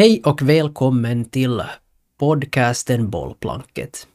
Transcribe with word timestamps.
Hej 0.00 0.22
och 0.24 0.42
välkommen 0.42 1.24
till 1.24 1.62
podcasten 2.18 3.10
Bollplanket. 3.10 4.06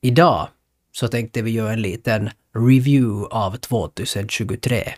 Idag 0.00 0.48
så 0.92 1.08
tänkte 1.08 1.42
vi 1.42 1.50
göra 1.50 1.72
en 1.72 1.82
liten 1.82 2.30
review 2.54 3.26
av 3.30 3.56
2023. 3.56 4.94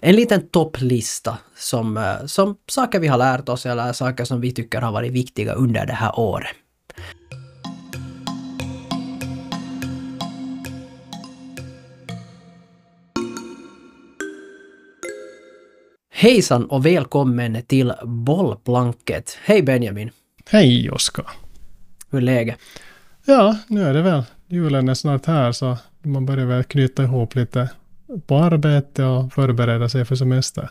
En 0.00 0.16
liten 0.16 0.48
topplista 0.48 1.38
som, 1.56 1.96
eh, 1.96 2.26
som 2.26 2.56
saker 2.66 3.00
vi 3.00 3.06
har 3.06 3.18
lärt 3.18 3.48
oss 3.48 3.66
eller 3.66 3.92
saker 3.92 4.24
som 4.24 4.40
vi 4.40 4.52
tycker 4.52 4.80
har 4.80 4.92
varit 4.92 5.12
viktiga 5.12 5.52
under 5.52 5.86
det 5.86 5.92
här 5.92 6.18
året. 6.18 6.56
Hejsan 16.20 16.64
och 16.64 16.86
välkommen 16.86 17.62
till 17.62 17.92
Bollplanket. 18.04 19.38
Hej 19.44 19.62
Benjamin! 19.62 20.10
Hej 20.50 20.90
Oskar! 20.90 21.26
Hur 22.10 22.18
är 22.18 22.22
läget? 22.22 22.56
Ja, 23.24 23.58
nu 23.66 23.82
är 23.82 23.94
det 23.94 24.02
väl. 24.02 24.22
Julen 24.48 24.88
är 24.88 24.94
snart 24.94 25.26
här 25.26 25.52
så 25.52 25.76
man 26.02 26.26
börjar 26.26 26.46
väl 26.46 26.64
knyta 26.64 27.02
ihop 27.02 27.34
lite 27.34 27.70
på 28.26 28.36
arbete 28.36 29.04
och 29.04 29.32
förbereda 29.32 29.88
sig 29.88 30.04
för 30.04 30.16
semester. 30.16 30.70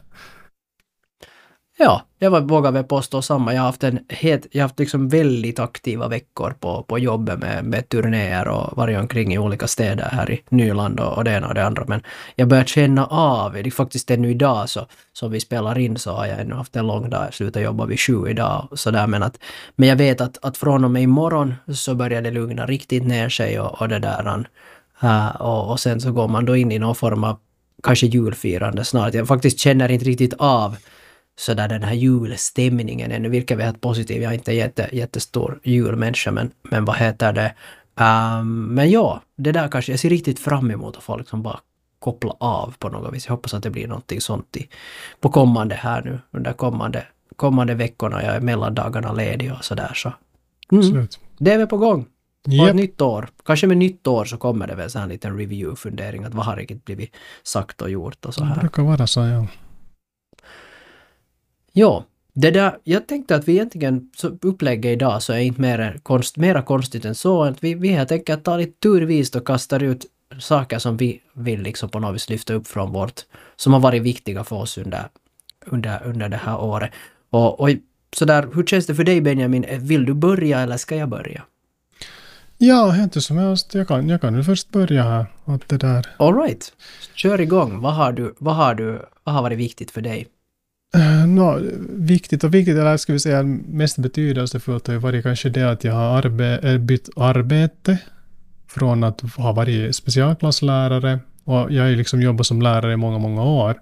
Ja, 1.81 2.01
jag 2.17 2.47
vågar 2.47 2.71
väl 2.71 2.83
påstå 2.83 3.21
samma. 3.21 3.53
Jag 3.53 3.61
har 3.61 3.65
haft 3.65 3.83
en 3.83 3.99
helt, 4.09 4.47
jag 4.51 4.61
har 4.61 4.63
haft 4.63 4.79
liksom 4.79 5.09
väldigt 5.09 5.59
aktiva 5.59 6.07
veckor 6.07 6.53
på, 6.59 6.83
på 6.83 6.99
jobbet 6.99 7.39
med, 7.39 7.65
med 7.65 7.89
turnéer 7.89 8.47
och 8.47 8.77
varit 8.77 8.99
omkring 8.99 9.33
i 9.33 9.37
olika 9.37 9.67
städer 9.67 10.09
här 10.11 10.31
i 10.31 10.43
Nyland 10.49 10.99
och, 10.99 11.17
och 11.17 11.23
det 11.23 11.31
ena 11.31 11.47
och 11.47 11.53
det 11.53 11.65
andra. 11.65 11.85
Men 11.87 12.01
jag 12.35 12.47
börjar 12.47 12.63
känna 12.63 13.05
av, 13.05 13.53
det 13.53 13.59
är 13.59 13.71
faktiskt 13.71 14.11
ännu 14.11 14.31
idag 14.31 14.69
så, 14.69 14.85
som 15.13 15.31
vi 15.31 15.39
spelar 15.39 15.77
in 15.77 15.97
så 15.97 16.11
har 16.11 16.25
jag 16.25 16.39
ännu 16.39 16.55
haft 16.55 16.75
en 16.75 16.87
lång 16.87 17.09
dag. 17.09 17.25
Jag 17.25 17.33
slutar 17.33 17.61
jobba 17.61 17.85
vid 17.85 17.99
sju 17.99 18.29
idag 18.29 18.67
och 18.71 18.79
sådär 18.79 19.07
men 19.07 19.23
att, 19.23 19.39
men 19.75 19.89
jag 19.89 19.95
vet 19.95 20.21
att, 20.21 20.37
att 20.41 20.57
från 20.57 20.83
och 20.83 20.91
med 20.91 21.03
imorgon 21.03 21.53
så 21.73 21.95
börjar 21.95 22.21
det 22.21 22.31
lugna 22.31 22.65
riktigt 22.65 23.05
ner 23.05 23.29
sig 23.29 23.59
och, 23.59 23.81
och 23.81 23.89
det 23.89 23.99
där. 23.99 24.45
Uh, 25.03 25.35
och, 25.41 25.71
och 25.71 25.79
sen 25.79 26.01
så 26.01 26.11
går 26.11 26.27
man 26.27 26.45
då 26.45 26.55
in 26.55 26.71
i 26.71 26.79
någon 26.79 26.95
form 26.95 27.23
av 27.23 27.37
kanske 27.83 28.05
julfirande 28.05 28.83
snart. 28.85 29.13
Jag 29.13 29.27
faktiskt 29.27 29.59
känner 29.59 29.91
inte 29.91 30.05
riktigt 30.05 30.33
av 30.37 30.75
sådär 31.39 31.67
den 31.67 31.83
här 31.83 31.93
julstämningen 31.93 33.11
ännu, 33.11 33.29
vilket 33.29 33.57
vi 33.57 33.63
är 33.63 33.73
positiv. 33.73 34.21
Jag 34.21 34.31
är 34.31 34.37
inte 34.37 34.53
jätte, 34.53 34.89
jättestor 34.91 35.59
julmänniska, 35.63 36.31
men, 36.31 36.51
men 36.61 36.85
vad 36.85 36.95
heter 36.95 37.33
det? 37.33 37.53
Um, 38.03 38.65
men 38.65 38.91
ja, 38.91 39.21
det 39.35 39.51
där 39.51 39.67
kanske, 39.67 39.91
jag 39.91 39.99
ser 39.99 40.09
riktigt 40.09 40.39
fram 40.39 40.71
emot 40.71 40.97
att 40.97 41.03
få 41.03 41.17
liksom 41.17 41.43
bara 41.43 41.59
koppla 41.99 42.35
av 42.39 42.75
på 42.79 42.89
något 42.89 43.13
vis. 43.13 43.25
Jag 43.25 43.33
hoppas 43.33 43.53
att 43.53 43.63
det 43.63 43.69
blir 43.69 43.87
någonting 43.87 44.21
sånt 44.21 44.57
i, 44.57 44.69
på 45.19 45.29
kommande 45.29 45.75
här 45.75 46.01
nu, 46.01 46.19
under 46.31 46.53
kommande, 46.53 47.03
kommande 47.35 47.73
veckorna. 47.73 48.23
Jag 48.23 48.35
är 48.35 48.41
mellandagarna 48.41 49.13
ledig 49.13 49.53
och 49.53 49.65
sådär 49.65 49.91
så. 49.95 50.13
Mm, 50.71 51.07
det 51.37 51.51
är 51.51 51.57
väl 51.57 51.67
på 51.67 51.77
gång. 51.77 52.05
Yep. 52.49 52.61
Och 52.61 52.69
ett 52.69 52.75
nytt 52.75 53.01
år. 53.01 53.29
Kanske 53.45 53.67
med 53.67 53.77
nytt 53.77 54.07
år 54.07 54.25
så 54.25 54.37
kommer 54.37 54.67
det 54.67 54.75
väl 54.75 54.89
så 54.89 54.97
här 54.97 55.03
en 55.03 55.11
liten 55.11 55.37
review-fundering 55.37 56.23
att 56.23 56.33
vad 56.33 56.45
har 56.45 56.55
riktigt 56.55 56.85
blivit 56.85 57.15
sagt 57.43 57.81
och 57.81 57.89
gjort 57.89 58.25
och 58.25 58.33
så 58.33 58.43
här. 58.43 58.55
Det 58.55 58.61
brukar 58.61 58.83
vara 58.83 59.07
så, 59.07 59.19
ja. 59.19 59.47
Ja, 61.71 62.05
det 62.33 62.51
där, 62.51 62.77
jag 62.83 63.07
tänkte 63.07 63.35
att 63.35 63.47
vi 63.47 63.51
egentligen, 63.51 64.09
så 64.15 64.37
upplägget 64.41 64.91
idag 64.91 65.23
så 65.23 65.33
är 65.33 65.37
inte 65.39 65.61
mer 65.61 65.99
konst, 66.03 66.37
mera 66.37 66.61
konstigt 66.61 67.05
än 67.05 67.15
så. 67.15 67.43
Att 67.43 67.63
vi, 67.63 67.73
vi 67.73 67.87
helt 67.87 68.11
enkelt 68.11 68.43
tar 68.43 68.57
lite 68.57 68.79
turvis 68.79 69.35
och 69.35 69.47
kastar 69.47 69.83
ut 69.83 70.05
saker 70.39 70.79
som 70.79 70.97
vi 70.97 71.21
vill 71.33 71.61
liksom 71.61 71.89
på 71.89 71.99
något 71.99 72.15
vis 72.15 72.29
lyfta 72.29 72.53
upp 72.53 72.67
från 72.67 72.91
vårt, 72.91 73.21
som 73.55 73.73
har 73.73 73.79
varit 73.79 74.01
viktiga 74.01 74.43
för 74.43 74.55
oss 74.55 74.77
under, 74.77 75.03
under, 75.65 76.03
under 76.03 76.29
det 76.29 76.37
här 76.37 76.61
året. 76.61 76.91
Och, 77.29 77.59
och 77.59 77.69
sådär, 78.15 78.49
hur 78.53 78.63
känns 78.63 78.85
det 78.85 78.95
för 78.95 79.03
dig 79.03 79.21
Benjamin? 79.21 79.65
Vill 79.79 80.05
du 80.05 80.13
börja 80.13 80.59
eller 80.59 80.77
ska 80.77 80.95
jag 80.95 81.09
börja? 81.09 81.43
Ja, 82.57 83.03
inte 83.03 83.21
som 83.21 83.37
helst. 83.37 83.73
Jag 83.73 83.87
kan, 83.87 84.09
jag 84.09 84.21
kan 84.21 84.35
väl 84.35 84.43
först 84.43 84.69
börja 84.69 85.03
här. 85.03 85.25
Att 85.45 85.69
det 85.69 85.77
där. 85.77 86.07
All 86.17 86.35
right. 86.35 86.73
Kör 87.13 87.41
igång. 87.41 87.81
Vad 87.81 87.93
har 87.93 88.11
du, 88.11 88.33
vad 88.39 88.55
har 88.55 88.75
du, 88.75 89.05
vad 89.23 89.35
har 89.35 89.41
varit 89.41 89.59
viktigt 89.59 89.91
för 89.91 90.01
dig? 90.01 90.27
Eh, 90.95 91.27
no, 91.27 91.59
viktigt 91.89 92.43
och 92.43 92.53
viktigt, 92.53 92.77
eller 92.77 92.97
ska 92.97 93.13
vi 93.13 93.19
säga 93.19 93.43
mest 93.43 93.97
betydelsefullt 93.97 94.87
har 94.87 94.93
ju 94.93 94.99
varit 94.99 95.23
kanske 95.23 95.49
det 95.49 95.71
att 95.71 95.83
jag 95.83 95.93
har 95.93 96.17
arbe 96.17 96.59
eh, 96.63 96.77
bytt 96.77 97.09
arbete 97.15 97.97
från 98.67 99.03
att 99.03 99.21
ha 99.21 99.51
varit 99.51 99.95
specialklasslärare 99.95 101.19
och 101.43 101.71
jag 101.71 101.83
har 101.83 101.89
ju 101.89 101.95
liksom 101.95 102.21
jobbat 102.21 102.47
som 102.47 102.61
lärare 102.61 102.93
i 102.93 102.97
många, 102.97 103.17
många 103.17 103.43
år. 103.43 103.79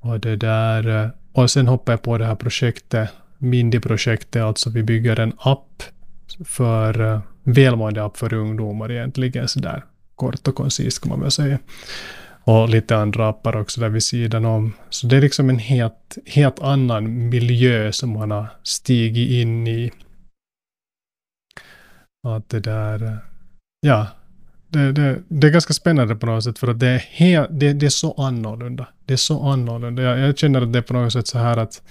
Och 0.00 0.20
det 0.20 0.36
där, 0.36 1.04
eh, 1.04 1.10
och 1.32 1.50
sen 1.50 1.68
hoppade 1.68 1.92
jag 1.92 2.02
på 2.02 2.18
det 2.18 2.26
här 2.26 2.34
projektet, 2.34 3.10
Mindy-projektet, 3.38 4.42
alltså 4.42 4.70
vi 4.70 4.82
bygger 4.82 5.20
en 5.20 5.32
app 5.38 5.82
för 6.44 7.20
välmående 7.42 8.04
app 8.04 8.16
för 8.16 8.34
ungdomar 8.34 8.92
egentligen 8.92 9.48
sådär 9.48 9.84
kort 10.16 10.48
och 10.48 10.54
koncist 10.54 11.00
kan 11.02 11.08
man 11.08 11.20
väl 11.20 11.30
säga 11.30 11.58
och 12.44 12.68
lite 12.68 12.96
andra 12.96 13.28
appar 13.28 13.56
också 13.56 13.80
där 13.80 13.88
vid 13.88 14.02
sidan 14.02 14.44
om. 14.44 14.72
Så 14.90 15.06
det 15.06 15.16
är 15.16 15.20
liksom 15.20 15.50
en 15.50 15.58
helt, 15.58 16.18
helt 16.26 16.60
annan 16.60 17.28
miljö 17.28 17.92
som 17.92 18.10
man 18.10 18.30
har 18.30 18.46
stigit 18.62 19.30
in 19.30 19.66
i. 19.66 19.92
Att 22.28 22.48
det 22.48 22.60
där, 22.60 23.18
ja, 23.80 24.06
det, 24.68 24.92
det, 24.92 25.22
det 25.28 25.46
är 25.46 25.50
ganska 25.50 25.72
spännande 25.72 26.16
på 26.16 26.26
något 26.26 26.44
sätt 26.44 26.58
för 26.58 26.68
att 26.68 26.80
det 26.80 26.88
är, 26.88 26.98
helt, 26.98 27.48
det, 27.50 27.72
det 27.72 27.86
är 27.86 27.90
så 27.90 28.12
annorlunda. 28.12 28.86
Det 29.06 29.12
är 29.12 29.16
så 29.16 29.42
annorlunda. 29.42 30.02
Jag, 30.02 30.18
jag 30.18 30.38
känner 30.38 30.62
att 30.62 30.72
det 30.72 30.78
är 30.78 30.82
på 30.82 30.94
något 30.94 31.12
sätt 31.12 31.26
så 31.26 31.38
här 31.38 31.56
att 31.56 31.82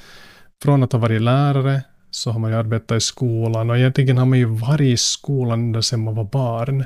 från 0.63 0.83
att 0.83 0.91
ha 0.91 0.99
varit 0.99 1.21
lärare 1.21 1.81
så 2.11 2.31
har 2.31 2.39
man 2.39 2.51
ju 2.51 2.57
arbetat 2.57 2.97
i 2.97 3.01
skolan 3.01 3.69
och 3.69 3.77
egentligen 3.77 4.17
har 4.17 4.25
man 4.25 4.39
ju 4.39 4.45
varit 4.45 4.81
i 4.81 4.97
skolan 4.97 5.59
ända 5.59 5.81
sedan 5.81 6.03
man 6.03 6.15
var 6.15 6.23
barn. 6.23 6.85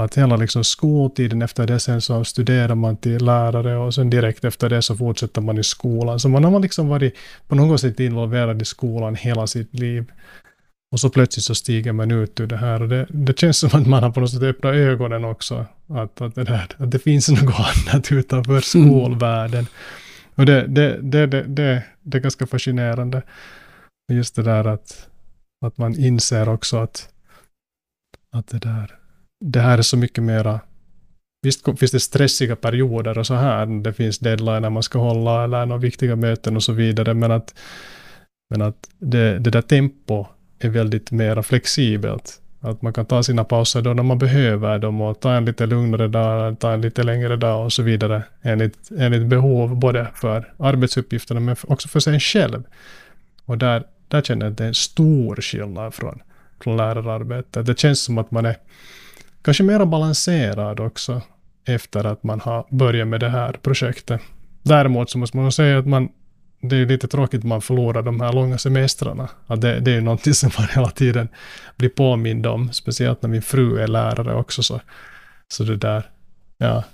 Att 0.00 0.18
hela 0.18 0.36
liksom 0.36 0.64
skoltiden 0.64 1.42
efter 1.42 1.66
det 1.66 1.80
sen 1.80 2.00
så 2.00 2.24
studerar 2.24 2.74
man 2.74 2.96
till 2.96 3.24
lärare 3.24 3.76
och 3.76 3.94
sen 3.94 4.10
direkt 4.10 4.44
efter 4.44 4.68
det 4.68 4.82
så 4.82 4.96
fortsätter 4.96 5.40
man 5.40 5.58
i 5.58 5.64
skolan. 5.64 6.20
Så 6.20 6.28
man 6.28 6.44
har 6.44 6.60
liksom 6.60 6.88
varit 6.88 7.16
på 7.48 7.54
något 7.54 7.80
sätt 7.80 8.00
involverad 8.00 8.62
i 8.62 8.64
skolan 8.64 9.14
hela 9.14 9.46
sitt 9.46 9.74
liv. 9.74 10.12
Och 10.92 11.00
så 11.00 11.10
plötsligt 11.10 11.44
så 11.44 11.54
stiger 11.54 11.92
man 11.92 12.10
ut 12.10 12.40
ur 12.40 12.46
det 12.46 12.56
här 12.56 12.82
och 12.82 12.88
det, 12.88 13.06
det 13.08 13.38
känns 13.38 13.58
som 13.58 13.80
att 13.80 13.86
man 13.86 14.02
har 14.02 14.10
på 14.10 14.20
något 14.20 14.30
sätt 14.30 14.42
öppnat 14.42 14.74
ögonen 14.74 15.24
också. 15.24 15.66
Att, 15.88 16.20
att, 16.20 16.34
det, 16.34 16.44
där, 16.44 16.68
att 16.78 16.90
det 16.90 16.98
finns 16.98 17.28
något 17.28 17.54
annat 17.88 18.12
utanför 18.12 18.52
mm. 18.52 18.62
skolvärlden. 18.62 19.66
Och 20.34 20.46
det, 20.46 20.66
det, 20.66 20.98
det, 21.02 21.26
det, 21.26 21.42
det, 21.42 21.82
det 22.02 22.18
är 22.18 22.22
ganska 22.22 22.46
fascinerande. 22.46 23.22
Just 24.12 24.34
det 24.34 24.42
där 24.42 24.64
att, 24.64 25.08
att 25.66 25.78
man 25.78 25.94
inser 25.94 26.48
också 26.48 26.76
att, 26.76 27.08
att 28.32 28.48
det 28.48 28.58
där 28.58 28.94
det 29.40 29.60
här 29.60 29.78
är 29.78 29.82
så 29.82 29.96
mycket 29.96 30.24
mera 30.24 30.60
Visst 31.42 31.78
finns 31.78 31.90
det 31.90 32.00
stressiga 32.00 32.56
perioder 32.56 33.18
och 33.18 33.26
så 33.26 33.34
här, 33.34 33.82
det 33.82 33.92
finns 33.92 34.18
deadline 34.18 34.72
man 34.72 34.82
ska 34.82 34.98
hålla 34.98 35.44
eller 35.44 35.66
några 35.66 35.80
viktiga 35.80 36.16
möten 36.16 36.56
och 36.56 36.62
så 36.62 36.72
vidare, 36.72 37.14
men 37.14 37.30
att, 37.30 37.54
men 38.50 38.62
att 38.62 38.88
det, 38.98 39.38
det 39.38 39.50
där 39.50 39.62
tempo 39.62 40.26
är 40.58 40.68
väldigt 40.68 41.10
mera 41.10 41.42
flexibelt. 41.42 42.40
Att 42.60 42.82
man 42.82 42.92
kan 42.92 43.06
ta 43.06 43.22
sina 43.22 43.44
pauser 43.44 43.82
då 43.82 43.94
när 43.94 44.02
man 44.02 44.18
behöver 44.18 44.78
dem 44.78 45.00
och 45.00 45.20
ta 45.20 45.34
en 45.34 45.44
lite 45.44 45.66
lugnare 45.66 46.08
dag, 46.08 46.58
ta 46.58 46.72
en 46.72 46.80
lite 46.80 47.02
längre 47.02 47.36
dag 47.36 47.64
och 47.64 47.72
så 47.72 47.82
vidare 47.82 48.22
enligt, 48.42 48.90
enligt 48.98 49.26
behov, 49.26 49.76
både 49.76 50.06
för 50.14 50.52
arbetsuppgifterna 50.58 51.40
men 51.40 51.56
också 51.62 51.88
för 51.88 52.00
sig 52.00 52.20
själv. 52.20 52.62
Och 53.44 53.58
där, 53.58 53.84
där 54.08 54.22
känner 54.22 54.46
jag 54.46 54.52
att 54.52 54.58
det 54.58 54.64
är 54.64 54.68
en 54.68 54.74
stor 54.74 55.36
skillnad 55.36 55.94
från, 55.94 56.22
från 56.60 56.76
lärararbetet. 56.76 57.66
Det 57.66 57.78
känns 57.78 58.00
som 58.00 58.18
att 58.18 58.30
man 58.30 58.46
är 58.46 58.56
kanske 59.46 59.62
mer 59.62 59.84
balanserad 59.84 60.80
också 60.80 61.22
efter 61.66 62.04
att 62.04 62.22
man 62.22 62.40
har 62.40 62.66
börjat 62.70 63.08
med 63.08 63.20
det 63.20 63.28
här 63.28 63.52
projektet. 63.52 64.20
Däremot 64.62 65.10
så 65.10 65.18
måste 65.18 65.36
man 65.36 65.52
säga 65.52 65.78
att 65.78 65.86
man, 65.86 66.08
det 66.60 66.76
är 66.76 66.86
lite 66.86 67.08
tråkigt 67.08 67.38
att 67.38 67.44
man 67.44 67.62
förlorar 67.62 68.02
de 68.02 68.20
här 68.20 68.32
långa 68.32 68.58
semestrarna. 68.58 69.28
Att 69.46 69.60
det, 69.60 69.80
det 69.80 69.90
är 69.90 70.00
någonting 70.00 70.34
som 70.34 70.50
man 70.58 70.68
hela 70.74 70.90
tiden 70.90 71.28
blir 71.76 71.88
påmind 71.88 72.46
om, 72.46 72.72
speciellt 72.72 73.22
när 73.22 73.28
min 73.28 73.42
fru 73.42 73.78
är 73.78 73.88
lärare 73.88 74.34
också. 74.34 74.62
Så, 74.62 74.80
så 75.48 75.64
det 75.64 75.76
där, 75.76 76.10
ja. 76.58 76.84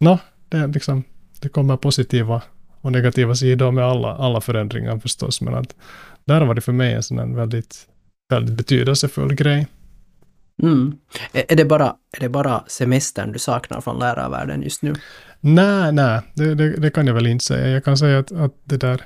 Nå, 0.00 0.18
det, 0.48 0.56
är 0.56 0.68
liksom, 0.68 1.04
det 1.40 1.48
kommer 1.48 1.76
positiva 1.76 2.42
och 2.80 2.92
negativa 2.92 3.34
sidor 3.34 3.70
med 3.70 3.84
alla, 3.84 4.16
alla 4.16 4.40
förändringar 4.40 4.98
förstås, 4.98 5.40
men 5.40 5.54
att 5.54 5.74
där 6.24 6.44
var 6.44 6.54
det 6.54 6.60
för 6.60 6.72
mig 6.72 6.94
en 6.94 7.02
sån 7.02 7.34
väldigt, 7.34 7.86
väldigt 8.30 8.56
betydelsefull 8.56 9.34
grej. 9.34 9.66
Mm. 10.62 10.98
Är, 11.32 11.56
det 11.56 11.64
bara, 11.64 11.96
är 12.12 12.20
det 12.20 12.28
bara 12.28 12.64
semestern 12.66 13.32
du 13.32 13.38
saknar 13.38 13.80
från 13.80 13.98
lärarvärlden 13.98 14.62
just 14.62 14.82
nu? 14.82 14.94
Nej, 15.40 15.92
nej, 15.92 16.20
det, 16.34 16.54
det, 16.54 16.76
det, 16.76 16.90
kan 16.90 17.06
jag 17.06 17.14
väl 17.14 17.26
inte 17.26 17.44
säga. 17.44 17.68
Jag 17.68 17.84
kan 17.84 17.98
säga 17.98 18.18
att, 18.18 18.32
att 18.32 18.52
det 18.64 18.76
där 18.76 19.02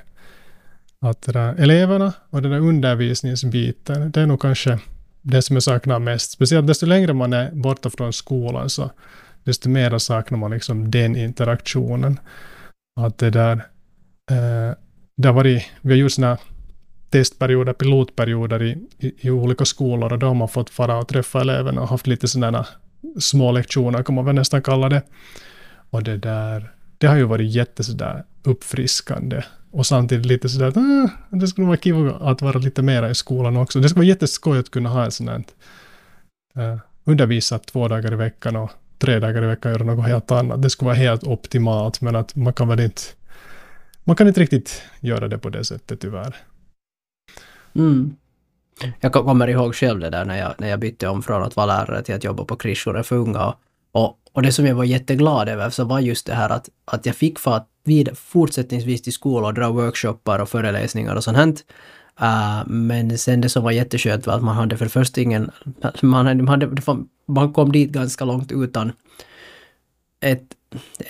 att 1.01 1.21
det 1.21 1.31
där, 1.31 1.55
eleverna 1.55 2.13
och 2.29 2.41
den 2.41 2.51
där 2.51 2.59
undervisningsbiten, 2.59 4.11
det 4.11 4.21
är 4.21 4.25
nog 4.25 4.41
kanske 4.41 4.79
det 5.21 5.41
som 5.41 5.55
jag 5.55 5.63
saknar 5.63 5.99
mest. 5.99 6.31
Speciellt 6.31 6.67
desto 6.67 6.85
längre 6.85 7.13
man 7.13 7.33
är 7.33 7.51
borta 7.51 7.89
från 7.89 8.13
skolan 8.13 8.69
så 8.69 8.91
desto 9.43 9.69
mer 9.69 9.97
saknar 9.97 10.37
man 10.37 10.51
liksom 10.51 10.91
den 10.91 11.15
interaktionen. 11.15 12.19
Att 12.99 13.17
det 13.17 13.29
där, 13.29 13.53
eh, 14.31 14.75
det 15.17 15.27
har 15.27 15.33
varit, 15.33 15.63
vi 15.81 15.93
har 15.93 15.97
gjort 15.97 16.11
sådana 16.11 16.37
testperioder, 17.11 17.73
pilotperioder 17.73 18.63
i, 18.63 18.77
i, 18.99 19.27
i, 19.27 19.29
olika 19.29 19.65
skolor 19.65 20.13
och 20.13 20.19
då 20.19 20.27
har 20.27 20.33
man 20.33 20.47
fått 20.47 20.69
fara 20.69 20.97
och 20.97 21.07
träffa 21.07 21.41
eleverna 21.41 21.81
och 21.81 21.87
haft 21.87 22.07
lite 22.07 22.27
sådana 22.27 22.65
små 23.19 23.51
lektioner, 23.51 24.03
kan 24.03 24.15
man 24.15 24.25
väl 24.25 24.35
nästan 24.35 24.61
kalla 24.61 24.89
det. 24.89 25.01
Och 25.89 26.03
det 26.03 26.17
där, 26.17 26.71
det 26.97 27.07
har 27.07 27.15
ju 27.15 27.23
varit 27.23 27.51
jätte 27.51 27.83
sådär 27.83 28.23
uppfriskande. 28.43 29.43
Och 29.71 29.85
samtidigt 29.85 30.25
lite 30.25 30.49
sådär 30.49 30.67
att 30.67 30.77
äh, 30.77 31.05
det 31.29 31.47
skulle 31.47 31.67
vara 31.67 31.77
kul 31.77 32.13
att 32.21 32.41
vara 32.41 32.57
lite 32.59 32.81
mera 32.81 33.09
i 33.09 33.15
skolan 33.15 33.57
också. 33.57 33.79
Det 33.79 33.89
skulle 33.89 33.99
vara 33.99 34.07
jätteskoj 34.07 34.59
att 34.59 34.71
kunna 34.71 34.89
ha 34.89 35.05
en 35.05 35.11
sån 35.11 35.27
här 35.27 35.43
äh, 36.55 36.79
undervisa 37.03 37.59
två 37.59 37.87
dagar 37.87 38.13
i 38.13 38.15
veckan 38.15 38.55
och 38.55 38.71
tre 38.97 39.19
dagar 39.19 39.43
i 39.43 39.47
veckan 39.47 39.71
göra 39.71 39.83
något 39.83 40.07
helt 40.07 40.31
annat. 40.31 40.61
Det 40.61 40.69
skulle 40.69 40.87
vara 40.87 40.97
helt 40.97 41.23
optimalt, 41.23 42.01
men 42.01 42.15
att 42.15 42.35
man 42.35 42.53
kan 42.53 42.67
väl 42.67 42.79
inte 42.79 43.01
man 44.03 44.15
kan 44.15 44.27
inte 44.27 44.41
riktigt 44.41 44.81
göra 44.99 45.27
det 45.27 45.37
på 45.37 45.49
det 45.49 45.65
sättet 45.65 45.99
tyvärr. 45.99 46.35
Mm. 47.75 48.15
Jag 48.99 49.13
kommer 49.13 49.47
ihåg 49.47 49.75
själv 49.75 49.99
det 49.99 50.09
där 50.09 50.25
när 50.25 50.37
jag, 50.37 50.53
när 50.57 50.69
jag 50.69 50.79
bytte 50.79 51.07
om 51.07 51.23
från 51.23 51.43
att 51.43 51.55
vara 51.55 51.65
lärare 51.65 52.03
till 52.03 52.15
att 52.15 52.23
jobba 52.23 52.45
på 52.45 52.55
kryssjourer 52.55 53.03
för 53.03 53.15
unga. 53.15 53.55
Och, 53.91 54.17
och 54.33 54.41
det 54.41 54.51
som 54.51 54.65
jag 54.65 54.75
var 54.75 54.83
jätteglad 54.83 55.49
över 55.49 55.69
så 55.69 55.83
var 55.83 55.99
just 55.99 56.25
det 56.25 56.33
här 56.33 56.49
att, 56.49 56.69
att 56.85 57.05
jag 57.05 57.15
fick 57.15 57.39
fart 57.39 57.67
vid, 57.83 58.17
fortsättningsvis 58.17 59.01
till 59.01 59.13
skolan 59.13 59.45
och 59.45 59.53
dra 59.53 59.69
workshoppar 59.69 60.39
och 60.39 60.49
föreläsningar 60.49 61.15
och 61.15 61.23
sånt 61.23 61.37
här. 61.37 61.53
Uh, 62.21 62.67
men 62.67 63.17
sen 63.17 63.41
det 63.41 63.49
som 63.49 63.63
var 63.63 63.71
jätteskönt 63.71 64.27
var 64.27 64.33
att 64.33 64.43
man 64.43 64.55
hade 64.55 64.77
för 64.77 64.85
det 64.85 64.91
första 64.91 65.21
ingen... 65.21 65.51
Man, 66.01 66.25
hade, 66.25 66.43
man, 66.43 66.47
hade, 66.61 66.83
man 67.27 67.53
kom 67.53 67.71
dit 67.71 67.89
ganska 67.89 68.25
långt 68.25 68.51
utan 68.51 68.91
ett, 70.21 70.47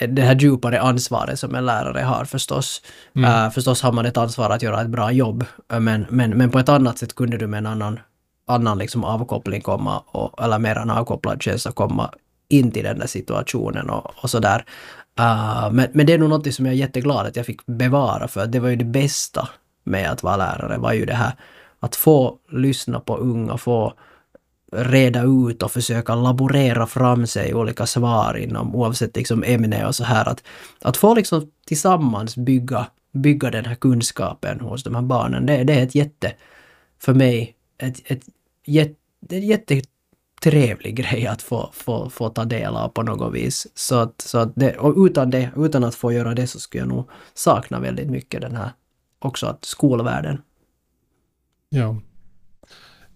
det 0.07 0.21
här 0.21 0.35
djupare 0.35 0.81
ansvaret 0.81 1.39
som 1.39 1.55
en 1.55 1.65
lärare 1.65 2.01
har 2.01 2.25
förstås. 2.25 2.81
Mm. 3.15 3.45
Uh, 3.45 3.51
förstås 3.51 3.81
har 3.81 3.91
man 3.91 4.05
ett 4.05 4.17
ansvar 4.17 4.49
att 4.49 4.61
göra 4.61 4.81
ett 4.81 4.89
bra 4.89 5.11
jobb, 5.11 5.45
men, 5.79 6.05
men, 6.09 6.29
men 6.29 6.49
på 6.49 6.59
ett 6.59 6.69
annat 6.69 6.97
sätt 6.97 7.15
kunde 7.15 7.37
du 7.37 7.47
med 7.47 7.57
en 7.57 7.65
annan, 7.65 7.99
annan 8.47 8.77
liksom 8.77 9.03
avkoppling 9.03 9.61
komma, 9.61 10.03
och, 10.05 10.43
eller 10.43 10.59
mer 10.59 10.75
en 10.75 10.89
avkopplad 10.89 11.41
känsla 11.41 11.71
komma 11.71 12.13
in 12.49 12.71
till 12.71 12.83
den 12.83 12.99
där 12.99 13.07
situationen 13.07 13.89
och, 13.89 14.23
och 14.23 14.29
sådär. 14.29 14.65
Uh, 15.19 15.71
men, 15.71 15.87
men 15.93 16.05
det 16.05 16.13
är 16.13 16.17
nog 16.17 16.29
något 16.29 16.53
som 16.53 16.65
jag 16.65 16.73
är 16.73 16.79
jätteglad 16.79 17.25
att 17.25 17.35
jag 17.35 17.45
fick 17.45 17.65
bevara, 17.65 18.27
för 18.27 18.45
det 18.47 18.59
var 18.59 18.69
ju 18.69 18.75
det 18.75 18.85
bästa 18.85 19.49
med 19.83 20.11
att 20.11 20.23
vara 20.23 20.37
lärare, 20.37 20.77
var 20.77 20.93
ju 20.93 21.05
det 21.05 21.13
här 21.13 21.31
att 21.79 21.95
få 21.95 22.37
lyssna 22.51 22.99
på 22.99 23.17
unga, 23.17 23.57
få 23.57 23.93
reda 24.71 25.23
ut 25.23 25.63
och 25.63 25.71
försöka 25.71 26.15
laborera 26.15 26.87
fram 26.87 27.27
sig 27.27 27.53
olika 27.53 27.85
svar 27.85 28.37
inom 28.37 28.75
oavsett 28.75 29.15
liksom 29.15 29.43
ämne 29.43 29.85
och 29.85 29.95
så 29.95 30.03
här. 30.03 30.29
Att, 30.29 30.43
att 30.81 30.97
få 30.97 31.15
liksom 31.15 31.51
tillsammans 31.65 32.37
bygga, 32.37 32.87
bygga 33.11 33.51
den 33.51 33.65
här 33.65 33.75
kunskapen 33.75 34.59
hos 34.59 34.83
de 34.83 34.95
här 34.95 35.01
barnen, 35.01 35.45
det, 35.45 35.63
det 35.63 35.73
är 35.73 35.83
ett 35.83 35.95
jätte, 35.95 36.33
för 36.99 37.13
mig, 37.13 37.55
ett, 37.77 38.01
ett, 38.05 38.23
ett, 38.67 38.97
ett 39.29 39.43
jättetrevlig 39.43 40.95
grej 40.95 41.27
att 41.27 41.41
få, 41.41 41.69
få, 41.73 42.09
få 42.09 42.29
ta 42.29 42.45
del 42.45 42.75
av 42.75 42.89
på 42.89 43.03
något 43.03 43.33
vis. 43.33 43.67
Så 43.75 43.95
att, 43.95 44.21
så 44.21 44.37
att 44.37 44.51
det, 44.55 44.77
och 44.77 45.05
utan 45.05 45.29
det, 45.29 45.51
utan 45.57 45.83
att 45.83 45.95
få 45.95 46.11
göra 46.11 46.33
det 46.33 46.47
så 46.47 46.59
skulle 46.59 46.81
jag 46.81 46.89
nog 46.89 47.09
sakna 47.33 47.79
väldigt 47.79 48.09
mycket 48.09 48.41
den 48.41 48.55
här, 48.55 48.69
också 49.19 49.47
att 49.47 49.65
skolvärlden. 49.65 50.41
Ja. 51.69 51.95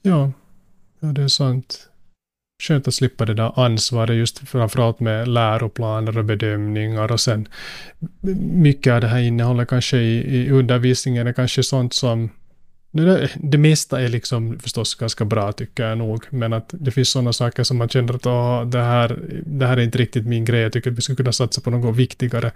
Ja, 0.01 0.31
Ja, 1.05 1.11
det 1.11 1.21
är 1.21 1.27
sant. 1.27 1.89
Skönt 2.63 2.87
att 2.87 2.93
slippa 2.93 3.25
det 3.25 3.33
där 3.33 3.59
ansvaret 3.59 4.17
just 4.17 4.39
framförallt 4.39 4.99
med 4.99 5.27
läroplaner 5.27 6.17
och 6.17 6.25
bedömningar 6.25 7.11
och 7.11 7.19
sen 7.19 7.47
mycket 8.39 8.93
av 8.93 9.01
det 9.01 9.07
här 9.07 9.19
innehållet 9.19 9.69
kanske 9.69 9.97
i, 9.97 10.37
i 10.37 10.49
undervisningen 10.49 11.27
är 11.27 11.33
kanske 11.33 11.63
sånt 11.63 11.93
som 11.93 12.29
det, 12.91 13.29
det 13.35 13.57
mesta 13.57 14.01
är 14.01 14.09
liksom 14.09 14.59
förstås 14.59 14.95
ganska 14.95 15.25
bra 15.25 15.51
tycker 15.51 15.87
jag 15.87 15.97
nog, 15.97 16.25
men 16.29 16.53
att 16.53 16.73
det 16.73 16.91
finns 16.91 17.09
sådana 17.09 17.33
saker 17.33 17.63
som 17.63 17.77
man 17.77 17.89
känner 17.89 18.13
att 18.13 18.25
oh, 18.25 18.65
det, 18.65 18.81
här, 18.81 19.19
det 19.45 19.67
här 19.67 19.77
är 19.77 19.81
inte 19.81 19.97
riktigt 19.97 20.25
min 20.25 20.45
grej, 20.45 20.61
jag 20.61 20.73
tycker 20.73 20.91
att 20.91 20.97
vi 20.97 21.01
skulle 21.01 21.15
kunna 21.15 21.31
satsa 21.31 21.61
på 21.61 21.69
något 21.69 21.95
viktigare. 21.95 22.51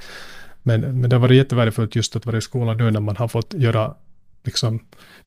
Men, 0.64 0.82
men 0.82 1.10
det 1.10 1.16
har 1.16 1.22
varit 1.22 1.38
jättevärdefullt 1.38 1.96
just 1.96 2.16
att 2.16 2.26
vara 2.26 2.38
i 2.38 2.42
skolan 2.42 2.78
nu 2.78 2.92
när 2.92 3.00
man 3.00 3.18
har 3.18 3.28
fått 3.28 3.54
göra 3.54 3.96
liksom, 4.44 4.80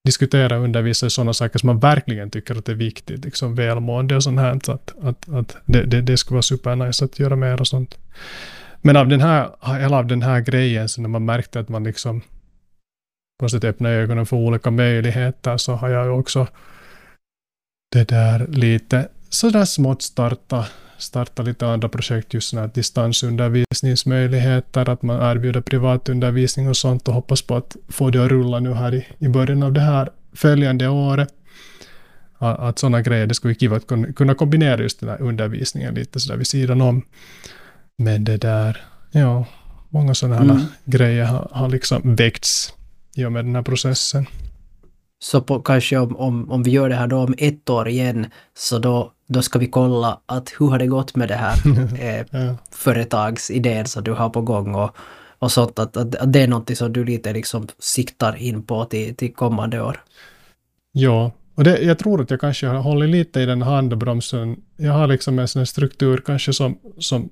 diskutera 0.05 0.57
och 0.59 0.65
undervisa 0.65 1.07
i 1.07 1.11
sådana 1.11 1.33
saker 1.33 1.59
som 1.59 1.67
man 1.67 1.79
verkligen 1.79 2.31
tycker 2.31 2.59
att 2.59 2.65
det 2.65 2.73
är 2.73 2.77
viktigt, 2.77 3.25
liksom 3.25 3.55
välmående 3.55 4.17
och 4.17 4.23
sånt 4.23 4.41
här. 4.41 4.61
Så 4.65 4.73
att, 4.73 4.95
att, 5.03 5.29
att 5.29 5.57
det, 5.67 5.83
det, 5.83 6.01
det 6.01 6.17
skulle 6.17 6.35
vara 6.35 6.43
supernice 6.43 7.05
att 7.05 7.19
göra 7.19 7.37
mer 7.37 7.61
och 7.61 7.69
sånt. 7.69 7.99
Men 8.81 8.97
av 8.97 9.09
den 9.09 9.21
här, 9.21 9.51
hela 9.79 9.97
av 9.97 10.07
den 10.07 10.23
här 10.23 10.41
grejen, 10.41 10.89
så 10.89 11.01
när 11.01 11.09
man 11.09 11.25
märkte 11.25 11.61
att 11.61 11.69
man 11.69 11.85
liksom 11.85 12.21
på 13.39 13.45
något 13.45 13.51
sätt 13.51 13.65
öppnade 13.65 13.95
ögonen 13.95 14.27
för 14.27 14.37
olika 14.37 14.71
möjligheter, 14.71 15.57
så 15.57 15.73
har 15.73 15.89
jag 15.89 16.05
ju 16.05 16.11
också 16.11 16.47
det 17.93 18.09
där 18.09 18.47
lite 18.47 19.09
sådär 19.29 19.65
smått 19.65 20.03
starta 20.03 20.67
starta 21.03 21.43
lite 21.43 21.67
andra 21.67 21.89
projekt, 21.89 22.35
just 22.35 22.49
sådana 22.49 22.67
distansundervisningsmöjligheter, 22.67 24.89
att 24.89 25.03
man 25.03 25.31
erbjuder 25.31 25.61
privatundervisning 25.61 26.69
och 26.69 26.77
sånt 26.77 27.09
och 27.09 27.15
hoppas 27.15 27.43
på 27.43 27.57
att 27.57 27.77
få 27.89 28.11
det 28.11 28.25
att 28.25 28.31
rulla 28.31 28.61
nu 28.61 28.75
här 28.75 28.95
i, 28.95 29.07
i 29.19 29.29
början 29.29 29.63
av 29.63 29.73
det 29.73 29.81
här 29.81 30.11
följande 30.33 30.89
året. 30.89 31.29
Att, 32.39 32.79
sådana 32.79 33.03
grejer, 33.03 33.27
det 33.27 33.35
skulle 33.35 33.69
vara 33.69 33.81
kul 33.81 34.07
att 34.09 34.17
kunna 34.17 34.35
kombinera 34.35 34.83
just 34.83 35.01
den 35.01 35.09
här 35.09 35.23
undervisningen 35.23 35.95
lite 35.95 36.21
sådär 36.21 36.39
vid 36.39 36.47
sidan 36.47 36.81
om. 36.81 37.03
Men 37.99 38.25
det 38.25 38.37
där, 38.37 38.85
ja, 39.11 39.47
många 39.89 40.15
sådana 40.15 40.37
här 40.37 40.45
mm. 40.45 40.63
grejer 40.85 41.25
har, 41.25 41.49
har 41.53 41.69
liksom 41.69 42.15
väckts 42.15 42.75
i 43.15 43.25
och 43.25 43.33
med 43.33 43.45
den 43.45 43.55
här 43.55 43.63
processen. 43.63 44.27
Så 45.23 45.41
på, 45.41 45.61
kanske 45.61 45.99
om, 45.99 46.17
om, 46.17 46.51
om 46.51 46.63
vi 46.63 46.71
gör 46.71 46.89
det 46.89 46.95
här 46.95 47.07
då 47.07 47.19
om 47.19 47.35
ett 47.39 47.71
år 47.71 47.89
igen, 47.89 48.27
så 48.55 48.79
då 48.79 49.13
då 49.33 49.43
ska 49.43 49.59
vi 49.59 49.67
kolla 49.67 50.21
att 50.27 50.53
hur 50.59 50.69
har 50.69 50.79
det 50.79 50.87
gått 50.87 51.17
med 51.17 51.29
det 51.29 51.35
här 51.35 51.57
eh, 52.01 52.27
ja. 52.31 52.57
företagsidén 52.71 53.87
som 53.87 54.05
du 54.05 54.13
har 54.13 54.31
på 54.31 54.41
gång 54.41 54.75
och, 54.75 54.97
och 55.39 55.53
sånt. 55.53 55.79
Att, 55.79 55.97
att, 55.97 56.15
att 56.15 56.33
det 56.33 56.41
är 56.41 56.49
något 56.49 56.77
som 56.77 56.93
du 56.93 57.05
lite 57.05 57.33
liksom 57.33 57.69
siktar 57.79 58.37
in 58.37 58.63
på 58.63 58.85
till, 58.85 59.17
till 59.17 59.35
kommande 59.35 59.83
år. 59.83 60.03
Ja, 60.93 61.33
och 61.55 61.65
det, 61.65 61.79
jag 61.79 61.99
tror 61.99 62.23
att 62.23 62.31
jag 62.31 62.41
kanske 62.41 62.67
har 62.67 62.81
hållit 62.81 63.11
lite 63.11 63.41
i 63.41 63.47
den 63.47 63.63
handbromsen. 63.63 64.57
Jag 64.77 64.93
har 64.93 65.07
liksom 65.07 65.39
en 65.39 65.49
sån 65.49 65.67
struktur 65.67 66.23
kanske 66.27 66.53
som, 66.53 66.79
som, 66.99 67.31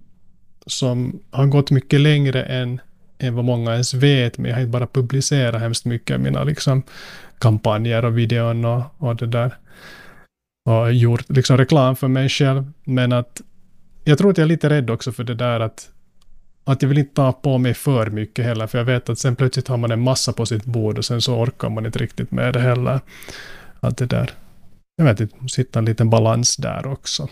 som 0.67 1.21
har 1.31 1.47
gått 1.47 1.71
mycket 1.71 2.01
längre 2.01 2.43
än, 2.43 2.81
än 3.19 3.35
vad 3.35 3.45
många 3.45 3.73
ens 3.73 3.95
vet, 3.95 4.39
men 4.39 4.49
jag 4.49 4.57
har 4.57 4.61
inte 4.61 4.71
bara 4.71 4.87
publicerat 4.87 5.61
hemskt 5.61 5.85
mycket 5.85 6.21
mina 6.21 6.45
liksom 6.45 6.83
kampanjer 7.41 8.05
och 8.05 8.19
videon 8.19 8.65
och, 8.65 8.83
och 8.99 9.17
det 9.17 9.27
där 9.27 9.57
och 10.65 10.93
gjort 10.93 11.25
liksom 11.29 11.57
reklam 11.57 11.97
för 11.97 12.09
mig 12.09 12.29
själv. 12.29 12.73
Men 12.85 13.13
att 13.13 13.41
jag 14.05 14.19
tror 14.19 14.31
att 14.31 14.39
jag 14.39 14.45
är 14.45 14.49
lite 14.49 14.71
rädd 14.71 14.91
också 14.91 15.13
för 15.13 15.25
det 15.25 15.35
där 15.35 15.61
att, 15.61 15.91
att 16.65 16.83
jag 16.83 16.89
vill 16.89 16.99
inte 16.99 17.15
ta 17.15 17.33
på 17.33 17.59
mig 17.59 17.75
för 17.75 18.11
mycket 18.11 18.45
heller, 18.45 18.67
för 18.67 18.79
jag 18.79 18.85
vet 18.85 19.09
att 19.09 19.19
sen 19.19 19.37
plötsligt 19.37 19.69
har 19.69 19.77
man 19.77 19.91
en 19.91 20.01
massa 20.01 20.33
på 20.33 20.47
sitt 20.47 20.65
bord 20.65 20.99
och 20.99 21.05
sen 21.05 21.21
så 21.21 21.37
orkar 21.37 21.69
man 21.69 21.87
inte 21.87 21.99
riktigt 21.99 22.31
med 22.31 22.55
det 22.55 22.61
heller. 22.61 23.01
Att 23.81 23.97
det 23.97 24.07
där, 24.07 24.31
jag 24.97 25.05
vet 25.05 25.21
inte, 25.21 25.49
sitta 25.49 25.79
en 25.79 25.85
liten 25.85 26.11
balans 26.11 26.57
där 26.57 26.87
också. 26.87 27.29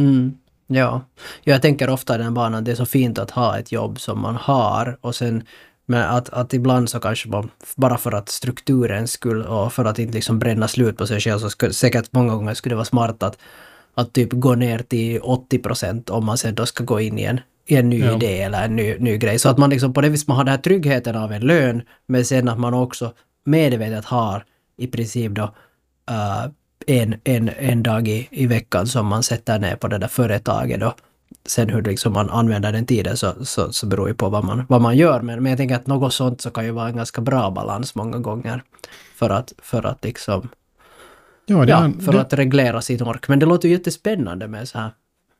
Mm. 0.00 0.38
Ja. 0.66 1.02
jag 1.42 1.62
tänker 1.62 1.90
ofta 1.90 2.14
i 2.14 2.18
den 2.18 2.34
banan, 2.34 2.64
det 2.64 2.70
är 2.70 2.74
så 2.74 2.86
fint 2.86 3.18
att 3.18 3.30
ha 3.30 3.58
ett 3.58 3.72
jobb 3.72 4.00
som 4.00 4.20
man 4.20 4.36
har 4.36 4.98
och 5.00 5.14
sen 5.14 5.42
men 5.90 6.02
att, 6.02 6.28
att 6.28 6.54
ibland 6.54 6.90
så 6.90 7.00
kanske 7.00 7.28
man, 7.28 7.50
bara 7.76 7.98
för 7.98 8.14
att 8.14 8.28
strukturens 8.28 9.12
skull 9.12 9.42
och 9.42 9.72
för 9.72 9.84
att 9.84 9.98
inte 9.98 10.14
liksom 10.14 10.38
bränna 10.38 10.68
slut 10.68 10.96
på 10.96 11.06
sig 11.06 11.20
själv 11.20 11.38
så 11.38 11.50
skulle 11.50 11.72
säkert 11.72 12.12
många 12.12 12.34
gånger 12.34 12.54
skulle 12.54 12.72
det 12.72 12.76
vara 12.76 12.84
smart 12.84 13.22
att, 13.22 13.38
att 13.94 14.12
typ 14.12 14.32
gå 14.32 14.54
ner 14.54 14.78
till 14.78 15.20
80 15.22 15.58
procent 15.58 16.10
om 16.10 16.26
man 16.26 16.38
sen 16.38 16.54
då 16.54 16.66
ska 16.66 16.84
gå 16.84 17.00
in 17.00 17.18
i 17.18 17.22
en, 17.22 17.40
i 17.66 17.76
en 17.76 17.90
ny 17.90 17.98
ja. 17.98 18.16
idé 18.16 18.42
eller 18.42 18.64
en 18.64 18.76
ny, 18.76 18.98
ny 18.98 19.18
grej. 19.18 19.38
Så 19.38 19.48
att 19.48 19.58
man 19.58 19.70
liksom 19.70 19.92
på 19.92 20.00
det 20.00 20.08
viset 20.08 20.28
man 20.28 20.36
har 20.36 20.44
den 20.44 20.54
här 20.54 20.62
tryggheten 20.62 21.16
av 21.16 21.32
en 21.32 21.42
lön 21.42 21.82
men 22.06 22.24
sen 22.24 22.48
att 22.48 22.58
man 22.58 22.74
också 22.74 23.12
medvetet 23.44 24.04
har 24.04 24.44
i 24.76 24.86
princip 24.86 25.32
då 25.32 25.42
uh, 26.10 26.46
en, 26.86 27.14
en, 27.24 27.50
en 27.58 27.82
dag 27.82 28.08
i, 28.08 28.28
i 28.30 28.46
veckan 28.46 28.86
som 28.86 29.06
man 29.06 29.22
sätter 29.22 29.58
ner 29.58 29.76
på 29.76 29.88
det 29.88 29.98
där 29.98 30.08
företaget 30.08 30.80
då 30.80 30.94
sen 31.46 31.68
hur 31.68 31.82
liksom 31.82 32.12
man 32.12 32.30
använder 32.30 32.72
den 32.72 32.86
tiden 32.86 33.16
så, 33.16 33.44
så, 33.44 33.72
så 33.72 33.86
beror 33.86 34.08
ju 34.08 34.14
på 34.14 34.28
vad 34.28 34.44
man, 34.44 34.66
vad 34.68 34.80
man 34.80 34.96
gör. 34.96 35.20
Men, 35.20 35.42
men 35.42 35.50
jag 35.50 35.56
tänker 35.56 35.76
att 35.76 35.86
något 35.86 36.14
sånt 36.14 36.40
så 36.40 36.50
kan 36.50 36.64
ju 36.64 36.70
vara 36.70 36.88
en 36.88 36.96
ganska 36.96 37.20
bra 37.20 37.50
balans 37.50 37.94
många 37.94 38.18
gånger. 38.18 38.62
För 39.16 39.30
att, 39.30 39.52
för 39.62 39.86
att 39.86 40.04
liksom... 40.04 40.48
Ja, 41.46 41.66
ja 41.66 41.84
är, 41.84 42.04
för 42.04 42.12
det... 42.12 42.20
att 42.20 42.32
reglera 42.32 42.82
sin 42.82 43.02
ork. 43.02 43.28
Men 43.28 43.38
det 43.38 43.46
låter 43.46 43.68
ju 43.68 43.74
jättespännande 43.74 44.48
med 44.48 44.68
så 44.68 44.78
här 44.78 44.90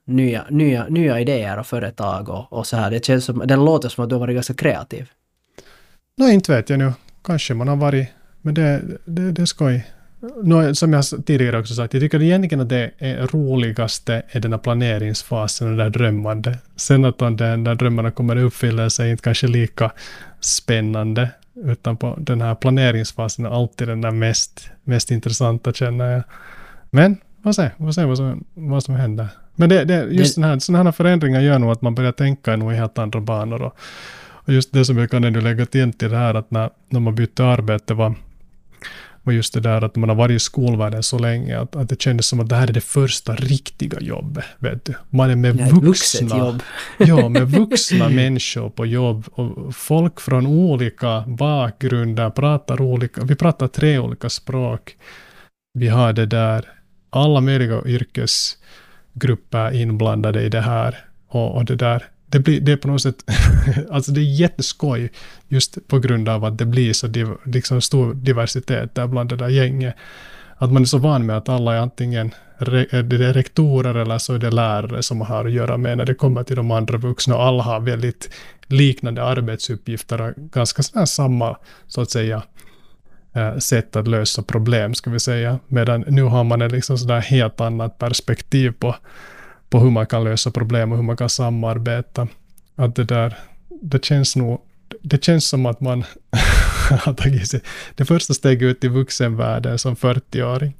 nya, 0.04 0.44
nya, 0.50 0.86
nya 0.88 1.20
idéer 1.20 1.58
och 1.58 1.66
företag 1.66 2.28
och, 2.28 2.52
och 2.52 2.66
så 2.66 2.76
här. 2.76 2.90
Det 2.90 3.04
känns 3.04 3.24
som, 3.24 3.42
det 3.46 3.56
låter 3.56 3.88
som 3.88 4.04
att 4.04 4.08
du 4.10 4.14
har 4.14 4.20
varit 4.20 4.34
ganska 4.34 4.54
kreativ. 4.54 5.10
Nej, 6.16 6.34
inte 6.34 6.56
vet 6.56 6.70
jag 6.70 6.78
nu. 6.78 6.92
Kanske 7.24 7.54
man 7.54 7.68
har 7.68 7.76
varit. 7.76 8.08
Men 8.40 8.54
det, 8.54 8.82
det, 9.04 9.32
det 9.32 9.42
är 9.42 9.46
skoj. 9.46 9.86
No, 10.20 10.74
som 10.74 10.92
jag 10.92 11.04
tidigare 11.26 11.58
också 11.58 11.74
sagt, 11.74 11.94
jag 11.94 12.02
tycker 12.02 12.22
egentligen 12.22 12.60
att 12.60 12.68
det 12.68 12.90
är 12.98 13.26
roligaste 13.26 14.22
är 14.28 14.40
den 14.40 14.52
här 14.52 14.58
planeringsfasen 14.58 15.70
och 15.70 15.76
det 15.76 15.82
där 15.82 15.90
drömmande. 15.90 16.58
Sen 16.76 17.04
att 17.04 17.22
om 17.22 17.36
den 17.36 17.64
där 17.64 17.74
drömmarna 17.74 18.10
kommer 18.10 18.38
i 18.38 18.42
uppfyllelse 18.42 19.04
är 19.04 19.08
inte 19.08 19.22
kanske 19.22 19.46
lika 19.46 19.90
spännande. 20.40 21.30
utan 21.64 21.96
på 21.96 22.16
den 22.18 22.40
här 22.40 22.54
planeringsfasen 22.54 23.44
är 23.46 23.50
alltid 23.50 23.88
den 23.88 24.00
där 24.00 24.10
mest, 24.10 24.70
mest 24.84 25.10
intressanta 25.10 25.72
känner 25.72 26.12
jag. 26.12 26.22
Men 26.90 27.16
vad 27.42 27.56
se, 27.56 27.70
vad 27.76 27.94
se 27.94 28.04
vad 28.04 28.16
som, 28.16 28.44
vad 28.54 28.82
som 28.84 28.94
händer. 28.94 29.28
Men 29.54 29.68
det, 29.68 29.84
det, 29.84 30.04
just 30.10 30.34
det, 30.34 30.40
den 30.42 30.50
här, 30.50 30.58
sådana 30.58 30.84
här 30.84 30.92
förändringar 30.92 31.40
gör 31.40 31.58
nog 31.58 31.70
att 31.70 31.82
man 31.82 31.94
börjar 31.94 32.12
tänka 32.12 32.56
nog 32.56 32.72
i 32.72 32.76
helt 32.76 32.98
andra 32.98 33.20
banor. 33.20 33.62
Och, 33.62 33.76
och 34.30 34.52
just 34.52 34.72
det 34.72 34.84
som 34.84 34.98
jag 34.98 35.10
kan 35.10 35.24
ändå 35.24 35.40
lägga 35.40 35.66
till 35.66 35.92
till 35.92 36.10
det 36.10 36.16
här 36.16 36.34
att 36.34 36.50
när, 36.50 36.70
när 36.88 37.00
man 37.00 37.14
bytte 37.14 37.44
arbete 37.44 37.94
var 37.94 38.14
var 39.30 39.34
just 39.34 39.54
det 39.54 39.60
där 39.60 39.84
att 39.84 39.96
man 39.96 40.08
har 40.08 40.16
varit 40.16 40.36
i 40.36 40.38
skolvärlden 40.38 41.02
så 41.02 41.18
länge 41.18 41.60
att, 41.60 41.76
att 41.76 41.88
det 41.88 42.02
kändes 42.02 42.26
som 42.26 42.40
att 42.40 42.48
det 42.48 42.56
här 42.56 42.68
är 42.68 42.72
det 42.72 42.80
första 42.80 43.34
riktiga 43.34 44.00
jobbet. 44.00 44.44
Vet 44.58 44.84
du. 44.84 44.94
Man 45.10 45.30
är 45.30 45.36
med 45.36 45.60
ja, 45.60 45.66
vuxna, 45.80 46.60
ja, 46.98 47.28
med 47.28 47.50
vuxna 47.50 48.08
människor 48.08 48.70
på 48.70 48.86
jobb 48.86 49.24
och 49.32 49.74
folk 49.74 50.20
från 50.20 50.46
olika 50.46 51.24
bakgrunder 51.26 52.30
pratar 52.30 52.80
olika, 52.80 53.24
vi 53.24 53.34
pratar 53.34 53.68
tre 53.68 53.98
olika 53.98 54.28
språk. 54.28 54.96
Vi 55.78 55.88
har 55.88 56.12
det 56.12 56.26
där, 56.26 56.64
alla 57.10 57.40
möjliga 57.40 57.82
yrkesgrupper 57.86 59.74
inblandade 59.74 60.42
i 60.42 60.48
det 60.48 60.60
här 60.60 61.04
och, 61.28 61.56
och 61.56 61.64
det 61.64 61.76
där 61.76 62.02
det, 62.30 62.38
blir, 62.38 62.60
det 62.60 62.72
är 62.72 62.76
på 62.76 62.88
något 62.88 63.02
sätt, 63.02 63.24
alltså 63.90 64.12
det 64.12 64.20
är 64.20 64.40
jätteskoj 64.40 65.10
just 65.48 65.88
på 65.88 65.98
grund 65.98 66.28
av 66.28 66.44
att 66.44 66.58
det 66.58 66.66
blir 66.66 66.92
så 66.92 67.06
div, 67.06 67.28
liksom 67.44 67.80
stor 67.80 68.14
diversitet 68.14 68.94
där 68.94 69.06
bland 69.06 69.28
det 69.28 69.36
där 69.36 69.48
gänget. 69.48 69.94
Att 70.56 70.72
man 70.72 70.82
är 70.82 70.86
så 70.86 70.98
van 70.98 71.26
med 71.26 71.36
att 71.36 71.48
alla 71.48 71.74
är 71.74 71.78
antingen 71.78 72.34
re, 72.58 73.02
det 73.02 73.32
rektorer 73.32 73.94
eller 73.94 74.18
så 74.18 74.34
är 74.34 74.38
det 74.38 74.50
lärare 74.50 75.02
som 75.02 75.18
man 75.18 75.28
har 75.28 75.44
att 75.44 75.52
göra 75.52 75.76
med 75.76 75.98
när 75.98 76.04
det 76.06 76.14
kommer 76.14 76.42
till 76.42 76.56
de 76.56 76.70
andra 76.70 76.98
vuxna 76.98 77.36
och 77.36 77.44
alla 77.44 77.62
har 77.62 77.80
väldigt 77.80 78.30
liknande 78.66 79.22
arbetsuppgifter 79.24 80.20
och 80.20 80.34
ganska 80.36 80.82
sådär 80.82 81.06
samma, 81.06 81.56
så 81.86 82.00
att 82.00 82.10
säga, 82.10 82.42
eh, 83.32 83.56
sätt 83.56 83.96
att 83.96 84.08
lösa 84.08 84.42
problem, 84.42 84.94
ska 84.94 85.10
vi 85.10 85.20
säga. 85.20 85.58
Medan 85.68 86.04
nu 86.08 86.22
har 86.22 86.44
man 86.44 86.62
ett 86.62 86.72
liksom 86.72 86.98
sådär 86.98 87.20
helt 87.20 87.60
annat 87.60 87.98
perspektiv 87.98 88.72
på 88.78 88.96
på 89.70 89.78
hur 89.78 89.90
man 89.90 90.06
kan 90.06 90.24
lösa 90.24 90.50
problem 90.50 90.92
och 90.92 90.98
hur 90.98 91.04
man 91.04 91.16
kan 91.16 91.28
samarbeta. 91.28 92.28
Att 92.76 92.94
det 92.94 93.04
där, 93.04 93.38
det 93.82 94.04
känns 94.04 94.36
nog, 94.36 94.60
det 95.02 95.24
känns 95.24 95.48
som 95.48 95.66
att 95.66 95.80
man 95.80 96.04
har 96.90 97.14
tagit 97.14 97.48
sig 97.48 97.60
det 97.94 98.04
första 98.04 98.34
steget 98.34 98.62
ut 98.62 98.84
i 98.84 98.88
vuxenvärlden 98.88 99.78
som 99.78 99.96
40-åring. 99.96 100.76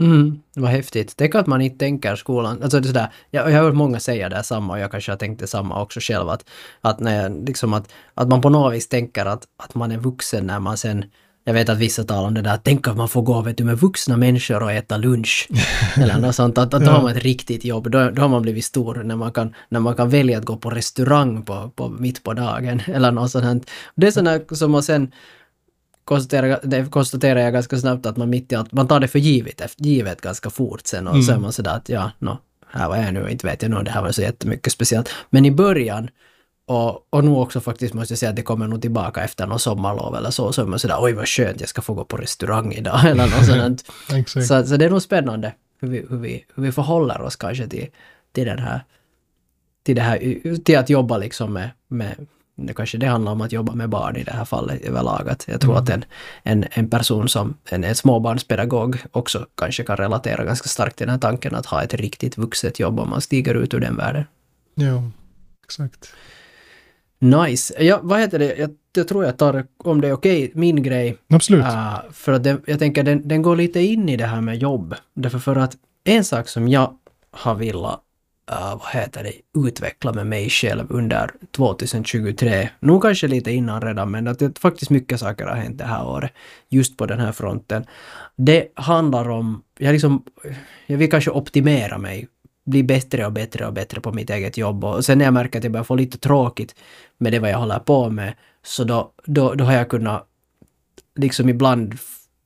Mm, 0.00 0.40
vad 0.56 0.70
häftigt. 0.70 1.14
Tänk 1.16 1.34
att 1.34 1.46
man 1.46 1.60
inte 1.60 1.78
tänker 1.78 2.16
skolan, 2.16 2.62
alltså 2.62 2.80
det 2.80 2.86
är 2.86 2.88
sådär, 2.88 3.12
jag, 3.30 3.50
jag 3.50 3.56
har 3.56 3.64
hört 3.64 3.74
många 3.74 4.00
säga 4.00 4.28
det 4.28 4.42
samma 4.42 4.72
och 4.72 4.78
jag 4.78 4.90
kanske 4.90 5.12
har 5.12 5.16
tänkt 5.16 5.40
detsamma 5.40 5.82
också 5.82 6.00
själv 6.00 6.28
att, 6.28 6.44
att, 6.80 7.00
när 7.00 7.22
jag, 7.22 7.48
liksom 7.48 7.74
att, 7.74 7.92
att 8.14 8.28
man 8.28 8.40
på 8.40 8.48
något 8.48 8.74
vis 8.74 8.88
tänker 8.88 9.26
att, 9.26 9.44
att 9.56 9.74
man 9.74 9.92
är 9.92 9.98
vuxen 9.98 10.46
när 10.46 10.60
man 10.60 10.76
sen 10.76 11.04
jag 11.44 11.54
vet 11.54 11.68
att 11.68 11.78
vissa 11.78 12.04
talar 12.04 12.28
om 12.28 12.34
det 12.34 12.42
där, 12.42 12.58
tänk 12.62 12.88
att 12.88 12.96
man 12.96 13.08
får 13.08 13.22
gå 13.22 13.40
vet 13.40 13.56
du, 13.56 13.64
med 13.64 13.78
vuxna 13.78 14.16
människor 14.16 14.62
och 14.62 14.72
äta 14.72 14.96
lunch. 14.96 15.48
Eller 15.96 16.18
något 16.18 16.34
sånt, 16.34 16.58
att, 16.58 16.74
att 16.74 16.84
då 16.84 16.90
har 16.90 17.02
man 17.02 17.16
ett 17.16 17.22
riktigt 17.22 17.64
jobb. 17.64 17.90
Då, 17.90 18.10
då 18.10 18.22
har 18.22 18.28
man 18.28 18.42
blivit 18.42 18.64
stor 18.64 18.94
när 18.94 19.16
man 19.16 19.32
kan, 19.32 19.54
när 19.68 19.80
man 19.80 19.94
kan 19.94 20.10
välja 20.10 20.38
att 20.38 20.44
gå 20.44 20.56
på 20.56 20.70
restaurang 20.70 21.42
på, 21.42 21.70
på 21.74 21.88
mitt 21.88 22.22
på 22.22 22.32
dagen. 22.32 22.82
Eller 22.86 23.12
något 23.12 23.30
sånt. 23.30 23.70
Det 23.94 24.06
är 24.06 24.10
sådana 24.10 24.40
som 24.50 24.70
man 24.70 24.82
sen 24.82 25.12
konstaterar, 26.04 26.60
det 26.62 26.90
konstaterar 26.90 27.40
jag 27.40 27.52
ganska 27.52 27.78
snabbt 27.78 28.06
att 28.06 28.16
man 28.16 28.30
mitt 28.30 28.52
i 28.52 28.54
allt, 28.54 28.72
man 28.72 28.88
tar 28.88 29.00
det 29.00 29.08
för 29.08 29.18
givet, 29.18 29.74
givet 29.76 30.20
ganska 30.20 30.50
fort 30.50 30.86
sen 30.86 31.06
och 31.06 31.14
mm. 31.14 31.26
så 31.26 31.32
är 31.32 31.38
man 31.38 31.52
sådär 31.52 31.76
att 31.76 31.88
ja, 31.88 32.10
no, 32.18 32.38
här 32.72 32.88
var 32.88 32.96
jag 32.96 33.14
nu, 33.14 33.30
inte 33.30 33.46
vet 33.46 33.62
jag 33.62 33.70
nog, 33.70 33.84
det 33.84 33.90
här 33.90 34.02
var 34.02 34.12
så 34.12 34.22
jättemycket 34.22 34.72
speciellt. 34.72 35.10
Men 35.30 35.44
i 35.44 35.50
början 35.50 36.08
och, 36.70 37.06
och 37.10 37.24
nu 37.24 37.30
också 37.30 37.60
faktiskt 37.60 37.94
måste 37.94 38.12
jag 38.12 38.18
säga 38.18 38.30
att 38.30 38.36
det 38.36 38.42
kommer 38.42 38.66
nog 38.66 38.82
tillbaka 38.82 39.24
efter 39.24 39.46
någon 39.46 39.58
sommarlov 39.58 40.16
eller 40.16 40.30
så, 40.30 40.52
så 40.52 40.62
är 40.62 40.66
man 40.66 40.78
sådär 40.78 40.96
oj 41.00 41.12
vad 41.12 41.28
skönt, 41.28 41.60
jag 41.60 41.68
ska 41.68 41.82
få 41.82 41.94
gå 41.94 42.04
på 42.04 42.16
restaurang 42.16 42.72
idag 42.72 43.04
eller 43.04 43.24
något 43.24 43.46
sådant. 43.46 43.84
så, 44.48 44.66
så 44.66 44.76
det 44.76 44.84
är 44.84 44.90
nog 44.90 45.02
spännande 45.02 45.54
hur 45.80 45.88
vi, 45.88 46.06
hur 46.10 46.16
vi, 46.16 46.44
hur 46.54 46.62
vi 46.62 46.72
förhåller 46.72 47.22
oss 47.22 47.36
kanske 47.36 47.66
till, 47.66 47.86
till 48.32 48.46
den 48.46 48.58
här, 48.58 48.80
till 49.82 49.96
det 49.96 50.02
här, 50.02 50.58
till 50.64 50.78
att 50.78 50.90
jobba 50.90 51.18
liksom 51.18 51.52
med, 51.52 51.70
med 51.88 52.26
det 52.56 52.74
kanske 52.74 52.98
det 52.98 53.06
handlar 53.06 53.32
om 53.32 53.40
att 53.40 53.52
jobba 53.52 53.74
med 53.74 53.88
barn 53.88 54.16
i 54.16 54.24
det 54.24 54.32
här 54.32 54.44
fallet 54.44 54.82
överlag. 54.82 55.28
Att 55.28 55.48
jag 55.48 55.60
tror 55.60 55.72
mm. 55.72 55.82
att 55.82 55.90
en, 55.90 56.04
en, 56.42 56.64
en 56.70 56.90
person 56.90 57.28
som 57.28 57.56
en, 57.70 57.84
en 57.84 57.94
småbarnspedagog 57.94 58.98
också 59.12 59.46
kanske 59.54 59.82
kan 59.82 59.96
relatera 59.96 60.44
ganska 60.44 60.68
starkt 60.68 60.96
till 60.96 61.06
den 61.06 61.12
här 61.12 61.20
tanken 61.20 61.54
att 61.54 61.66
ha 61.66 61.82
ett 61.82 61.94
riktigt 61.94 62.38
vuxet 62.38 62.80
jobb 62.80 63.00
om 63.00 63.10
man 63.10 63.20
stiger 63.20 63.54
ut 63.54 63.74
ur 63.74 63.80
den 63.80 63.96
världen. 63.96 64.24
Ja, 64.74 65.10
exakt. 65.64 66.12
Nice. 67.20 67.82
Ja, 67.84 68.00
vad 68.02 68.20
heter 68.20 68.38
det? 68.38 68.56
Jag, 68.56 68.70
jag 68.92 69.08
tror 69.08 69.24
jag 69.24 69.38
tar, 69.38 69.64
om 69.76 70.00
det 70.00 70.08
är 70.08 70.12
okej, 70.12 70.44
okay, 70.44 70.60
min 70.60 70.82
grej. 70.82 71.16
Absolut. 71.28 71.64
Uh, 71.64 71.98
för 72.12 72.32
att 72.32 72.44
det, 72.44 72.60
jag 72.66 72.78
tänker 72.78 73.02
den, 73.02 73.28
den 73.28 73.42
går 73.42 73.56
lite 73.56 73.80
in 73.80 74.08
i 74.08 74.16
det 74.16 74.26
här 74.26 74.40
med 74.40 74.56
jobb. 74.58 74.94
Därför 75.14 75.38
för 75.38 75.56
att 75.56 75.76
en 76.04 76.24
sak 76.24 76.48
som 76.48 76.68
jag 76.68 76.94
har 77.30 77.54
velat 77.54 78.00
uh, 78.50 78.78
vad 78.78 79.02
heter 79.02 79.22
det, 79.24 79.60
utveckla 79.66 80.12
med 80.12 80.26
mig 80.26 80.50
själv 80.50 80.86
under 80.88 81.30
2023. 81.56 82.68
Nog 82.80 83.02
kanske 83.02 83.28
lite 83.28 83.52
innan 83.52 83.80
redan, 83.80 84.10
men 84.10 84.26
att 84.26 84.38
det 84.38 84.58
faktiskt 84.58 84.90
mycket 84.90 85.20
saker 85.20 85.46
har 85.46 85.56
hänt 85.56 85.78
det 85.78 85.84
här 85.84 86.06
året. 86.06 86.32
Just 86.68 86.96
på 86.96 87.06
den 87.06 87.20
här 87.20 87.32
fronten. 87.32 87.84
Det 88.36 88.68
handlar 88.74 89.28
om, 89.30 89.62
jag 89.78 89.92
liksom, 89.92 90.24
jag 90.86 90.98
vill 90.98 91.10
kanske 91.10 91.30
optimera 91.30 91.98
mig 91.98 92.28
bli 92.70 92.82
bättre 92.82 93.26
och 93.26 93.32
bättre 93.32 93.66
och 93.66 93.72
bättre 93.72 94.00
på 94.00 94.12
mitt 94.12 94.30
eget 94.30 94.56
jobb. 94.56 94.84
Och 94.84 95.04
sen 95.04 95.18
när 95.18 95.24
jag 95.24 95.34
märker 95.34 95.58
att 95.58 95.64
jag 95.64 95.72
börjar 95.72 95.84
få 95.84 95.94
lite 95.94 96.18
tråkigt 96.18 96.74
med 97.18 97.32
det 97.32 97.38
vad 97.38 97.50
jag 97.50 97.58
håller 97.58 97.78
på 97.78 98.10
med, 98.10 98.34
så 98.62 98.84
då, 98.84 99.12
då, 99.24 99.54
då 99.54 99.64
har 99.64 99.72
jag 99.72 99.88
kunnat 99.88 100.26
liksom 101.16 101.48
ibland 101.48 101.98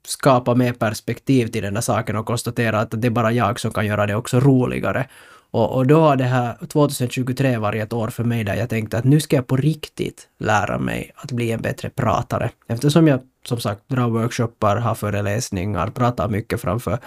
skapa 0.07 0.54
mer 0.54 0.73
perspektiv 0.73 1.47
till 1.47 1.62
den 1.62 1.75
där 1.75 1.81
saken 1.81 2.16
och 2.16 2.26
konstatera 2.26 2.81
att 2.81 3.02
det 3.02 3.09
är 3.09 3.11
bara 3.11 3.33
jag 3.33 3.61
som 3.61 3.73
kan 3.73 3.87
göra 3.87 4.07
det 4.07 4.14
också 4.14 4.40
roligare. 4.40 5.09
Och, 5.54 5.76
och 5.76 5.87
då 5.87 6.00
har 6.00 6.16
det 6.16 6.25
här 6.25 6.56
2023 6.66 7.58
varit 7.58 7.82
ett 7.82 7.92
år 7.92 8.08
för 8.08 8.25
mig 8.25 8.44
där 8.44 8.54
jag 8.54 8.68
tänkte 8.68 8.99
att 8.99 9.04
nu 9.04 9.20
ska 9.20 9.37
jag 9.37 9.46
på 9.46 9.56
riktigt 9.56 10.28
lära 10.38 10.78
mig 10.78 11.12
att 11.14 11.32
bli 11.32 11.50
en 11.50 11.62
bättre 11.62 11.90
pratare. 11.90 12.50
Eftersom 12.68 13.08
jag 13.08 13.20
som 13.46 13.61
sagt 13.61 13.88
drar 13.88 14.08
workshoppar, 14.08 14.76
har 14.76 14.94
föreläsningar, 14.94 15.87
pratar 15.87 16.28
mycket 16.28 16.61
framför, 16.61 16.99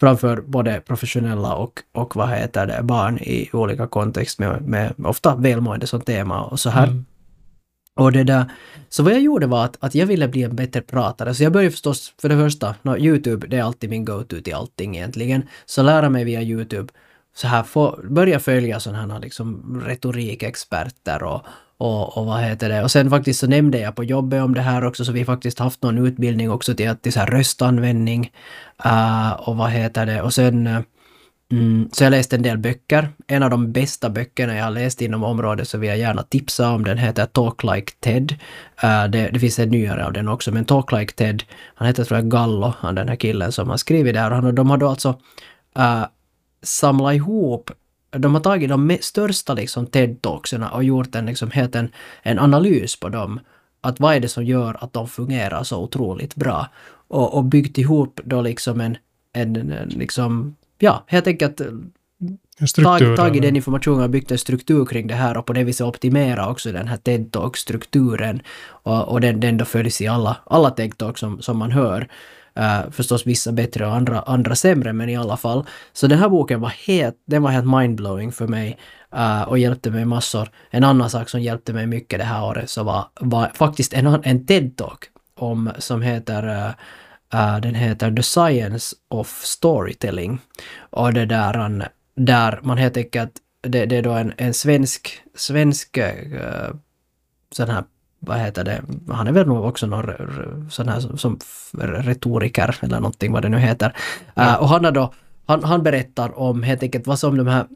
framför 0.00 0.40
både 0.40 0.80
professionella 0.80 1.54
och, 1.54 1.82
och 1.92 2.16
vad 2.16 2.28
heter 2.28 2.66
det, 2.66 2.82
barn 2.82 3.18
i 3.18 3.50
olika 3.52 3.86
kontext 3.86 4.38
med, 4.38 4.62
med 4.68 4.92
ofta 5.04 5.36
välmående 5.36 5.86
som 5.86 6.00
tema 6.00 6.44
och 6.44 6.60
så 6.60 6.70
här. 6.70 6.86
Mm. 6.86 7.04
Och 7.94 8.12
det 8.12 8.24
där, 8.24 8.44
så 8.88 9.02
vad 9.02 9.12
jag 9.12 9.20
gjorde 9.20 9.46
var 9.46 9.64
att, 9.64 9.76
att 9.80 9.94
jag 9.94 10.06
ville 10.06 10.28
bli 10.28 10.42
en 10.42 10.56
bättre 10.56 10.80
pratare. 10.80 11.34
Så 11.34 11.42
jag 11.42 11.52
började 11.52 11.70
förstås, 11.70 12.14
för 12.20 12.28
det 12.28 12.36
första, 12.36 12.74
no, 12.82 12.96
Youtube 12.98 13.46
det 13.46 13.56
är 13.56 13.62
alltid 13.62 13.90
min 13.90 14.04
go-to 14.04 14.40
till 14.40 14.54
allting 14.54 14.96
egentligen. 14.96 15.42
Så 15.66 15.82
lära 15.82 16.08
mig 16.08 16.24
via 16.24 16.42
Youtube 16.42 16.92
så 17.36 17.48
här 17.48 17.62
få, 17.62 18.00
börja 18.10 18.40
följa 18.40 18.80
sådana 18.80 19.14
här 19.14 19.20
liksom 19.20 19.80
retorikexperter 19.86 21.22
och, 21.22 21.42
och, 21.78 22.18
och 22.18 22.26
vad 22.26 22.40
heter 22.40 22.68
det. 22.68 22.82
Och 22.82 22.90
sen 22.90 23.10
faktiskt 23.10 23.40
så 23.40 23.46
nämnde 23.46 23.78
jag 23.78 23.94
på 23.94 24.04
jobbet 24.04 24.42
om 24.42 24.54
det 24.54 24.60
här 24.60 24.84
också, 24.84 25.04
så 25.04 25.12
vi 25.12 25.24
faktiskt 25.24 25.58
haft 25.58 25.82
någon 25.82 26.06
utbildning 26.06 26.50
också 26.50 26.74
till, 26.74 26.96
till 26.96 27.12
så 27.12 27.20
här 27.20 27.26
röstanvändning. 27.26 28.32
Uh, 28.86 29.32
och 29.32 29.56
vad 29.56 29.70
heter 29.70 30.06
det. 30.06 30.22
Och 30.22 30.34
sen 30.34 30.84
Mm, 31.52 31.88
så 31.92 32.04
jag 32.04 32.10
läste 32.10 32.36
en 32.36 32.42
del 32.42 32.58
böcker. 32.58 33.08
En 33.26 33.42
av 33.42 33.50
de 33.50 33.72
bästa 33.72 34.10
böckerna 34.10 34.56
jag 34.56 34.64
har 34.64 34.70
läst 34.70 35.02
inom 35.02 35.24
området 35.24 35.68
så 35.68 35.78
vill 35.78 35.88
jag 35.88 35.98
gärna 35.98 36.22
tipsa 36.22 36.70
om. 36.70 36.84
Den 36.84 36.98
heter 36.98 37.26
Talk 37.26 37.62
Like 37.62 37.92
Ted. 38.00 38.32
Uh, 38.84 39.04
det, 39.10 39.30
det, 39.32 39.38
finns 39.38 39.58
en 39.58 39.68
nyare 39.68 40.06
av 40.06 40.12
den 40.12 40.28
också, 40.28 40.52
men 40.52 40.64
Talk 40.64 40.92
Like 40.92 41.12
Ted, 41.12 41.42
han 41.74 41.88
heter 41.88 42.04
tror 42.04 42.18
jag 42.18 42.30
Gallo, 42.30 42.74
han 42.78 42.94
den 42.94 43.08
här 43.08 43.16
killen 43.16 43.52
som 43.52 43.70
har 43.70 43.76
skrivit 43.76 44.14
det 44.14 44.20
här 44.20 44.44
Och 44.44 44.54
de 44.54 44.70
har 44.70 44.76
då 44.76 44.88
alltså 44.88 45.08
uh, 45.78 46.04
samla 46.62 47.14
ihop 47.14 47.70
de 48.18 48.34
har 48.34 48.40
tagit 48.40 48.68
de 48.68 48.98
största 49.00 49.54
liksom 49.54 49.86
TED-talkserna 49.86 50.70
och 50.70 50.84
gjort 50.84 51.14
en, 51.14 51.26
liksom, 51.26 51.50
helt 51.50 51.74
en, 51.74 51.92
en 52.22 52.38
analys 52.38 53.00
på 53.00 53.08
dem. 53.08 53.40
Att 53.80 54.00
vad 54.00 54.14
är 54.14 54.20
det 54.20 54.28
som 54.28 54.44
gör 54.44 54.76
att 54.80 54.92
de 54.92 55.08
fungerar 55.08 55.62
så 55.62 55.82
otroligt 55.82 56.34
bra? 56.34 56.66
Och, 57.08 57.34
och 57.34 57.44
byggt 57.44 57.78
ihop 57.78 58.20
då 58.24 58.42
liksom 58.42 58.80
en, 58.80 58.96
en, 59.32 59.72
en 59.72 59.88
liksom, 59.88 60.56
ja, 60.78 61.04
helt 61.06 61.26
enkelt 61.26 61.60
tag, 62.82 63.16
tagit 63.16 63.42
den 63.42 63.56
informationen 63.56 64.02
och 64.02 64.10
byggt 64.10 64.30
en 64.30 64.38
struktur 64.38 64.84
kring 64.84 65.06
det 65.06 65.14
här 65.14 65.36
och 65.36 65.46
på 65.46 65.52
det 65.52 65.64
viset 65.64 65.86
optimera 65.86 66.48
också 66.48 66.72
den 66.72 66.88
här 66.88 66.96
TED-talk-strukturen. 66.96 68.40
Och, 68.68 69.08
och 69.08 69.20
den, 69.20 69.40
den 69.40 69.56
då 69.56 69.64
följs 69.64 70.00
i 70.00 70.06
alla, 70.06 70.36
alla 70.44 70.70
TED-talk 70.70 71.18
som, 71.18 71.42
som 71.42 71.58
man 71.58 71.70
hör. 71.70 72.08
Uh, 72.58 72.90
förstås 72.90 73.26
vissa 73.26 73.52
bättre 73.52 73.86
och 73.86 73.94
andra, 73.94 74.20
andra 74.20 74.54
sämre, 74.54 74.92
men 74.92 75.08
i 75.08 75.16
alla 75.16 75.36
fall. 75.36 75.64
Så 75.92 76.06
den 76.06 76.18
här 76.18 76.28
boken 76.28 76.60
var 76.60 76.68
helt, 76.68 77.14
den 77.26 77.42
var 77.42 77.50
helt 77.50 77.66
mindblowing 77.66 78.32
för 78.32 78.46
mig 78.46 78.78
uh, 79.16 79.42
och 79.42 79.58
hjälpte 79.58 79.90
mig 79.90 80.04
massor. 80.04 80.50
En 80.70 80.84
annan 80.84 81.10
sak 81.10 81.28
som 81.28 81.40
hjälpte 81.40 81.72
mig 81.72 81.86
mycket 81.86 82.18
det 82.18 82.24
här 82.24 82.44
året 82.44 82.70
så 82.70 82.82
var, 82.82 83.04
var 83.20 83.50
faktiskt 83.54 83.92
en, 83.92 84.06
en 84.06 84.46
TED-talk 84.46 84.98
om, 85.34 85.70
som 85.78 86.02
heter 86.02 86.48
uh, 86.48 87.60
den 87.60 87.74
heter 87.74 88.16
The 88.16 88.22
Science 88.22 88.96
of 89.08 89.40
Storytelling. 89.42 90.38
Och 90.90 91.12
det 91.12 91.26
där, 91.26 91.88
där 92.16 92.60
man 92.62 92.78
helt 92.78 92.96
enkelt, 92.96 93.32
det, 93.60 93.86
det 93.86 93.96
är 93.96 94.02
då 94.02 94.12
en, 94.12 94.32
en 94.36 94.54
svensk, 94.54 95.20
svensk 95.34 95.98
sån 97.52 97.68
här 97.68 97.84
vad 98.20 98.38
heter 98.38 98.64
det, 98.64 98.82
han 99.08 99.26
är 99.26 99.32
väl 99.32 99.50
också 99.50 99.86
någon 99.86 100.70
sån 100.70 100.88
här 100.88 101.00
som, 101.00 101.18
som 101.18 101.38
retoriker 101.80 102.76
eller 102.80 102.96
någonting 102.96 103.32
vad 103.32 103.42
det 103.42 103.48
nu 103.48 103.58
heter. 103.58 103.96
Ja. 104.34 104.42
Uh, 104.42 104.54
och 104.54 104.68
han 104.68 104.94
då, 104.94 105.12
han, 105.46 105.64
han 105.64 105.82
berättar 105.82 106.38
om 106.38 106.62
helt 106.62 106.82
enkelt 106.82 107.06
vad 107.06 107.18
som 107.18 107.36
de 107.36 107.46
här 107.46 107.66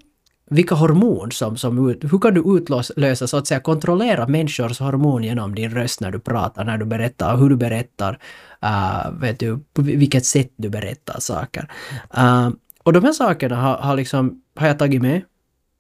vilka 0.50 0.74
hormon 0.74 1.32
som, 1.32 1.56
som 1.56 1.78
hur 1.78 2.18
kan 2.18 2.34
du 2.34 2.56
utlösa, 2.56 3.26
så 3.26 3.36
att 3.36 3.46
säga 3.46 3.60
kontrollera 3.60 4.26
människors 4.26 4.80
hormon 4.80 5.24
genom 5.24 5.54
din 5.54 5.70
röst 5.70 6.00
när 6.00 6.10
du 6.10 6.18
pratar, 6.18 6.64
när 6.64 6.78
du 6.78 6.84
berättar, 6.84 7.36
hur 7.36 7.48
du 7.48 7.56
berättar, 7.56 8.18
uh, 8.64 9.20
vet 9.20 9.38
du, 9.38 9.58
på 9.74 9.82
vilket 9.82 10.26
sätt 10.26 10.52
du 10.56 10.68
berättar 10.68 11.20
saker. 11.20 11.70
Uh, 12.18 12.50
och 12.90 12.94
de 12.94 13.04
här 13.04 13.12
sakerna 13.12 13.56
har, 13.56 13.76
har, 13.76 13.96
liksom, 13.96 14.42
har 14.56 14.66
jag 14.66 14.78
tagit 14.78 15.02
med. 15.02 15.22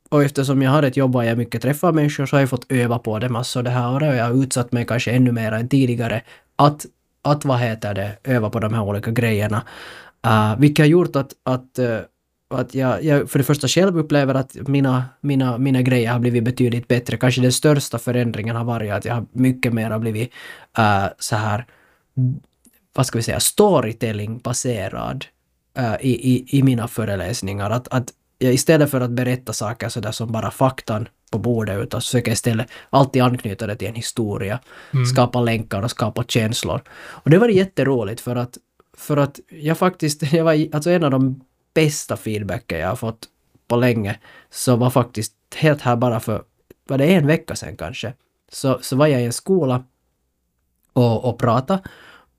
Och 0.08 0.24
eftersom 0.24 0.62
jag 0.62 0.70
har 0.70 0.82
ett 0.82 0.96
jobb 0.96 1.16
och 1.16 1.24
jag 1.24 1.38
mycket 1.38 1.62
träffar 1.62 1.92
människor 1.92 2.26
så 2.26 2.36
har 2.36 2.40
jag 2.40 2.50
fått 2.50 2.72
öva 2.72 2.98
på 2.98 3.18
det 3.18 3.26
alltså 3.26 3.32
massor 3.32 3.62
det 3.62 3.70
här 3.70 3.94
året 3.94 4.10
och 4.10 4.16
jag 4.16 4.24
har 4.24 4.42
utsatt 4.42 4.72
mig 4.72 4.86
kanske 4.86 5.10
ännu 5.10 5.32
mer 5.32 5.52
än 5.52 5.68
tidigare 5.68 6.22
att, 6.56 6.86
att 7.22 7.44
vad 7.44 7.58
heter 7.58 7.94
det, 7.94 8.16
öva 8.24 8.50
på 8.50 8.60
de 8.60 8.74
här 8.74 8.82
olika 8.82 9.10
grejerna. 9.10 9.62
Uh, 10.26 10.58
vilket 10.58 10.82
har 10.82 10.88
gjort 10.88 11.16
att, 11.16 11.32
att 11.42 11.78
uh, 11.78 11.98
att 12.54 12.74
jag, 12.74 13.04
jag 13.04 13.30
för 13.30 13.38
det 13.38 13.44
första 13.44 13.68
själv 13.68 13.98
upplever 13.98 14.34
att 14.34 14.56
mina, 14.68 15.04
mina, 15.20 15.58
mina 15.58 15.82
grejer 15.82 16.12
har 16.12 16.18
blivit 16.18 16.44
betydligt 16.44 16.88
bättre. 16.88 17.16
Kanske 17.16 17.40
den 17.40 17.52
största 17.52 17.98
förändringen 17.98 18.56
har 18.56 18.64
varit 18.64 18.92
att 18.92 19.04
jag 19.04 19.14
har 19.14 19.26
mycket 19.32 19.72
mer 19.72 19.98
blivit 19.98 20.30
uh, 20.78 21.06
så 21.18 21.36
här, 21.36 21.66
vad 22.94 23.06
ska 23.06 23.18
vi 23.18 23.22
säga, 23.22 23.38
storytelling-baserad 23.38 25.24
uh, 25.78 25.94
i, 26.00 26.34
i, 26.34 26.58
i 26.58 26.62
mina 26.62 26.88
föreläsningar. 26.88 27.70
Att, 27.70 27.88
att 27.88 28.12
jag 28.38 28.54
istället 28.54 28.90
för 28.90 29.00
att 29.00 29.10
berätta 29.10 29.52
saker 29.52 29.88
sådär 29.88 30.12
som 30.12 30.32
bara 30.32 30.50
faktan 30.50 31.08
på 31.30 31.38
bordet 31.38 31.78
utan 31.78 32.00
försöker 32.00 32.32
istället 32.32 32.66
alltid 32.90 33.22
anknyta 33.22 33.66
det 33.66 33.76
till 33.76 33.88
en 33.88 33.94
historia, 33.94 34.60
mm. 34.92 35.06
skapa 35.06 35.40
länkar 35.40 35.82
och 35.82 35.90
skapa 35.90 36.24
känslor. 36.24 36.80
Och 36.92 37.30
det 37.30 37.38
var 37.38 37.48
jätteroligt 37.48 38.20
för 38.20 38.36
att 38.36 38.58
för 38.96 39.16
att 39.16 39.40
jag 39.48 39.78
faktiskt, 39.78 40.22
jag 40.32 40.44
var 40.44 40.68
alltså 40.72 40.90
en 40.90 41.04
av 41.04 41.10
de 41.10 41.44
bästa 41.74 42.16
feedbacken 42.16 42.78
jag 42.78 42.88
har 42.88 42.96
fått 42.96 43.28
på 43.68 43.76
länge, 43.76 44.18
så 44.50 44.76
var 44.76 44.90
faktiskt 44.90 45.34
helt 45.56 45.80
här 45.80 45.96
bara 45.96 46.20
för, 46.20 46.42
var 46.88 46.98
det 46.98 47.06
en 47.06 47.26
vecka 47.26 47.56
sedan 47.56 47.76
kanske, 47.76 48.12
så, 48.52 48.78
så 48.82 48.96
var 48.96 49.06
jag 49.06 49.22
i 49.22 49.24
en 49.24 49.32
skola 49.32 49.84
och, 50.92 51.24
och 51.24 51.38
pratade 51.38 51.82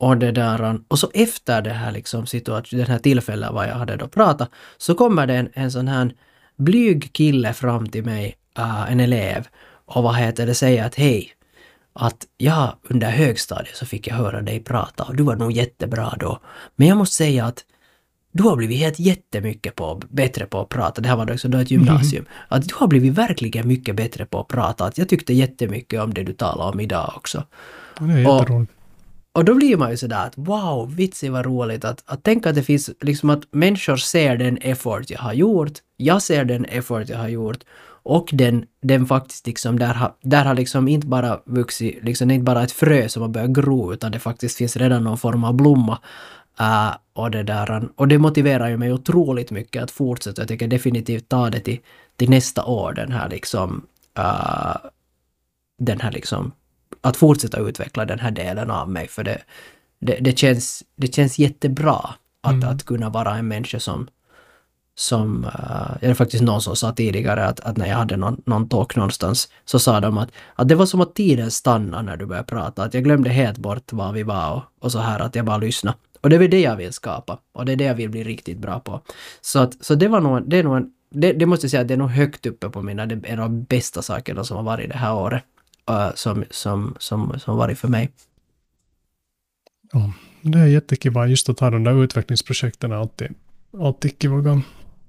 och 0.02 0.18
det 0.18 0.32
där, 0.32 0.80
och 0.88 1.00
så 1.00 1.12
efter 1.14 1.62
det 1.62 1.74
här 1.74 1.92
liksom 1.92 2.26
situation, 2.26 2.80
den 2.80 2.88
här 2.88 3.00
tillfället 3.00 3.52
vad 3.52 3.68
jag 3.68 3.76
hade 3.76 3.96
då 3.96 4.08
pratat, 4.08 4.50
så 4.78 4.96
kommer 4.96 5.28
det 5.28 5.34
en, 5.34 5.50
en 5.54 5.72
sån 5.72 5.88
här 5.88 6.14
blyg 6.58 7.14
kille 7.14 7.54
fram 7.54 7.88
till 7.88 8.06
mig, 8.06 8.36
uh, 8.60 8.92
en 8.92 9.00
elev, 9.00 9.48
och 9.86 10.04
vad 10.04 10.16
heter 10.16 10.46
det, 10.46 10.54
säger 10.54 10.86
att 10.86 10.96
hej, 10.96 11.32
att 11.94 12.26
ja, 12.38 12.80
under 12.84 13.10
högstadiet 13.10 13.76
så 13.76 13.86
fick 13.86 14.08
jag 14.08 14.16
höra 14.16 14.42
dig 14.42 14.64
prata 14.64 15.04
och 15.04 15.16
du 15.16 15.24
var 15.24 15.36
nog 15.36 15.52
jättebra 15.52 16.14
då. 16.20 16.40
Men 16.76 16.88
jag 16.88 16.98
måste 16.98 17.16
säga 17.16 17.46
att 17.46 17.66
du 18.32 18.44
har 18.44 18.56
blivit 18.56 18.80
helt 18.80 19.00
jättemycket 19.00 19.76
på, 19.76 20.02
bättre 20.10 20.46
på 20.46 20.62
att 20.62 20.70
prata. 20.70 21.02
Det 21.02 21.10
här 21.10 21.16
var 21.16 21.32
också 21.32 21.48
då 21.48 21.58
ett 21.58 21.72
gymnasium. 21.72 22.26
Mm. 22.26 22.48
Att 22.48 22.70
du 22.70 22.76
har 22.76 22.88
blivit 22.88 23.14
verkligen 23.14 23.68
mycket 23.68 23.96
bättre 23.96 24.26
på 24.26 24.40
att 24.40 24.48
prata. 24.48 24.86
Att 24.86 24.98
jag 24.98 25.10
tyckte 25.10 25.34
jättemycket 25.34 26.02
om 26.02 26.14
det 26.14 26.24
du 26.24 26.34
talade 26.34 26.72
om 26.72 26.80
idag 26.80 27.14
också. 27.16 27.44
Det 28.00 28.14
är 28.14 28.18
jätteroligt. 28.18 28.72
Och, 29.34 29.46
då 29.46 29.56
blir 29.56 29.78
man 29.78 29.92
ju 29.92 29.98
sådär 29.98 30.26
att 30.26 30.34
wow, 30.36 30.96
vitsi 30.96 31.30
vad 31.30 31.46
roligt 31.46 31.86
att, 31.86 32.04
att 32.06 32.24
tänka 32.24 32.50
att 32.50 32.56
det 32.56 32.64
finns 32.64 32.90
liksom 33.02 33.30
att 33.30 33.42
människor 33.52 33.98
ser 33.98 34.38
den 34.38 34.58
effort 34.58 35.10
jag 35.10 35.20
har 35.20 35.34
gjort. 35.34 35.74
Jag 35.98 36.22
ser 36.22 36.46
den 36.46 36.66
effort 36.66 37.10
jag 37.10 37.18
har 37.18 37.28
gjort. 37.28 37.64
Och 38.04 38.30
den, 38.34 38.66
den 38.82 39.06
faktiskt 39.06 39.48
liksom, 39.48 39.80
där 39.80 39.94
har, 39.94 40.14
där 40.22 40.46
har 40.46 40.56
liksom 40.56 40.88
inte 40.88 41.08
bara 41.08 41.40
vuxit, 41.46 42.04
liksom 42.04 42.32
inte 42.32 42.44
bara 42.44 42.64
ett 42.64 42.72
frö 42.72 43.10
som 43.10 43.22
har 43.22 43.30
börjat 43.30 43.50
gro, 43.50 43.94
utan 43.94 44.12
det 44.12 44.20
faktiskt 44.20 44.58
finns 44.58 44.78
redan 44.78 45.04
någon 45.04 45.18
form 45.18 45.44
av 45.44 45.54
blomma 45.54 46.00
Uh, 46.60 46.96
och, 47.14 47.32
det 47.32 47.44
där, 47.44 47.90
och 47.96 48.08
det 48.08 48.18
motiverar 48.18 48.70
ju 48.70 48.78
mig 48.78 48.94
otroligt 48.94 49.52
mycket 49.52 49.84
att 49.84 49.92
fortsätta. 49.92 50.42
Jag 50.42 50.48
tycker 50.48 50.68
definitivt 50.68 51.30
ta 51.30 51.50
det 51.50 51.60
till, 51.60 51.80
till 52.16 52.30
nästa 52.30 52.66
år, 52.66 52.94
den 52.94 53.12
här 53.12 53.30
liksom... 53.30 53.86
Uh, 54.20 54.76
den 55.80 56.00
här 56.02 56.12
liksom... 56.12 56.52
Att 57.02 57.18
fortsätta 57.18 57.60
utveckla 57.60 58.06
den 58.06 58.20
här 58.20 58.32
delen 58.32 58.72
av 58.72 58.90
mig, 58.90 59.08
för 59.08 59.24
det, 59.24 59.42
det, 60.00 60.18
det 60.22 60.38
känns, 60.38 60.84
det 60.96 61.16
känns 61.16 61.40
jättebra 61.40 62.10
att, 62.42 62.54
mm. 62.54 62.70
att 62.70 62.84
kunna 62.84 63.10
vara 63.10 63.38
en 63.38 63.48
människa 63.48 63.80
som... 63.80 64.08
som 64.96 65.46
uh, 65.46 65.98
det 66.02 66.08
är 66.08 66.14
faktiskt 66.14 66.44
någon 66.44 66.62
som 66.62 66.76
sa 66.76 66.92
tidigare 66.92 67.46
att, 67.46 67.60
att 67.60 67.78
när 67.78 67.88
jag 67.88 67.96
hade 67.96 68.18
någon, 68.18 68.42
någon 68.46 68.70
talk 68.70 68.96
någonstans, 68.96 69.50
så 69.66 69.80
sa 69.80 70.00
de 70.00 70.18
att, 70.18 70.32
att 70.56 70.68
det 70.68 70.76
var 70.76 70.86
som 70.86 71.02
att 71.02 71.16
tiden 71.16 71.52
stannade 71.52 72.04
när 72.04 72.18
du 72.18 72.26
började 72.26 72.48
prata. 72.48 72.84
Att 72.84 72.94
jag 72.94 73.04
glömde 73.04 73.30
helt 73.30 73.58
bort 73.58 73.94
var 73.94 74.14
vi 74.14 74.24
var 74.24 74.54
och, 74.54 74.64
och 74.80 74.92
så 74.92 75.00
här, 75.00 75.20
att 75.20 75.36
jag 75.36 75.46
bara 75.46 75.58
lyssnade. 75.58 75.98
Och 76.22 76.30
det 76.30 76.36
är 76.36 76.40
väl 76.40 76.50
det 76.50 76.62
jag 76.62 76.76
vill 76.76 76.94
skapa. 76.94 77.38
Och 77.54 77.66
det 77.66 77.72
är 77.72 77.76
det 77.76 77.84
jag 77.84 77.96
vill 77.96 78.10
bli 78.10 78.24
riktigt 78.24 78.58
bra 78.58 78.80
på. 78.80 79.02
Så, 79.42 79.60
att, 79.60 79.86
så 79.86 79.96
det 79.96 80.08
var 80.08 80.22
nog, 80.22 80.50
det 80.50 80.58
är 80.58 80.64
nog 80.64 80.78
en, 80.78 80.92
det, 81.10 81.34
det, 81.34 81.46
måste 81.46 81.66
jag 81.66 81.72
säga 81.72 81.82
att 81.82 81.88
det 81.88 81.94
är 81.94 81.98
nog 81.98 82.10
högt 82.10 82.46
uppe 82.46 82.70
på 82.70 82.82
mina, 82.82 83.06
det 83.06 83.16
är 83.16 83.34
en 83.34 83.40
av 83.40 83.50
de 83.50 83.64
bästa 83.64 84.02
sakerna 84.02 84.44
som 84.44 84.58
har 84.58 84.64
varit 84.64 84.90
det 84.90 84.98
här 84.98 85.14
året. 85.14 85.44
Uh, 85.90 86.12
som, 86.16 86.44
som, 86.50 86.96
som, 87.00 87.40
som 87.40 87.58
varit 87.58 87.80
för 87.80 87.88
mig. 87.88 88.12
Ja, 89.94 90.14
det 90.42 90.60
är 90.60 90.66
jättekiva 90.66 91.28
just 91.28 91.50
att 91.50 91.60
ha 91.60 91.70
de 91.70 91.84
där 91.84 92.04
utvecklingsprojekten 92.04 92.92
alltid, 92.92 93.34
alltid 93.80 94.22
kiva. 94.22 94.62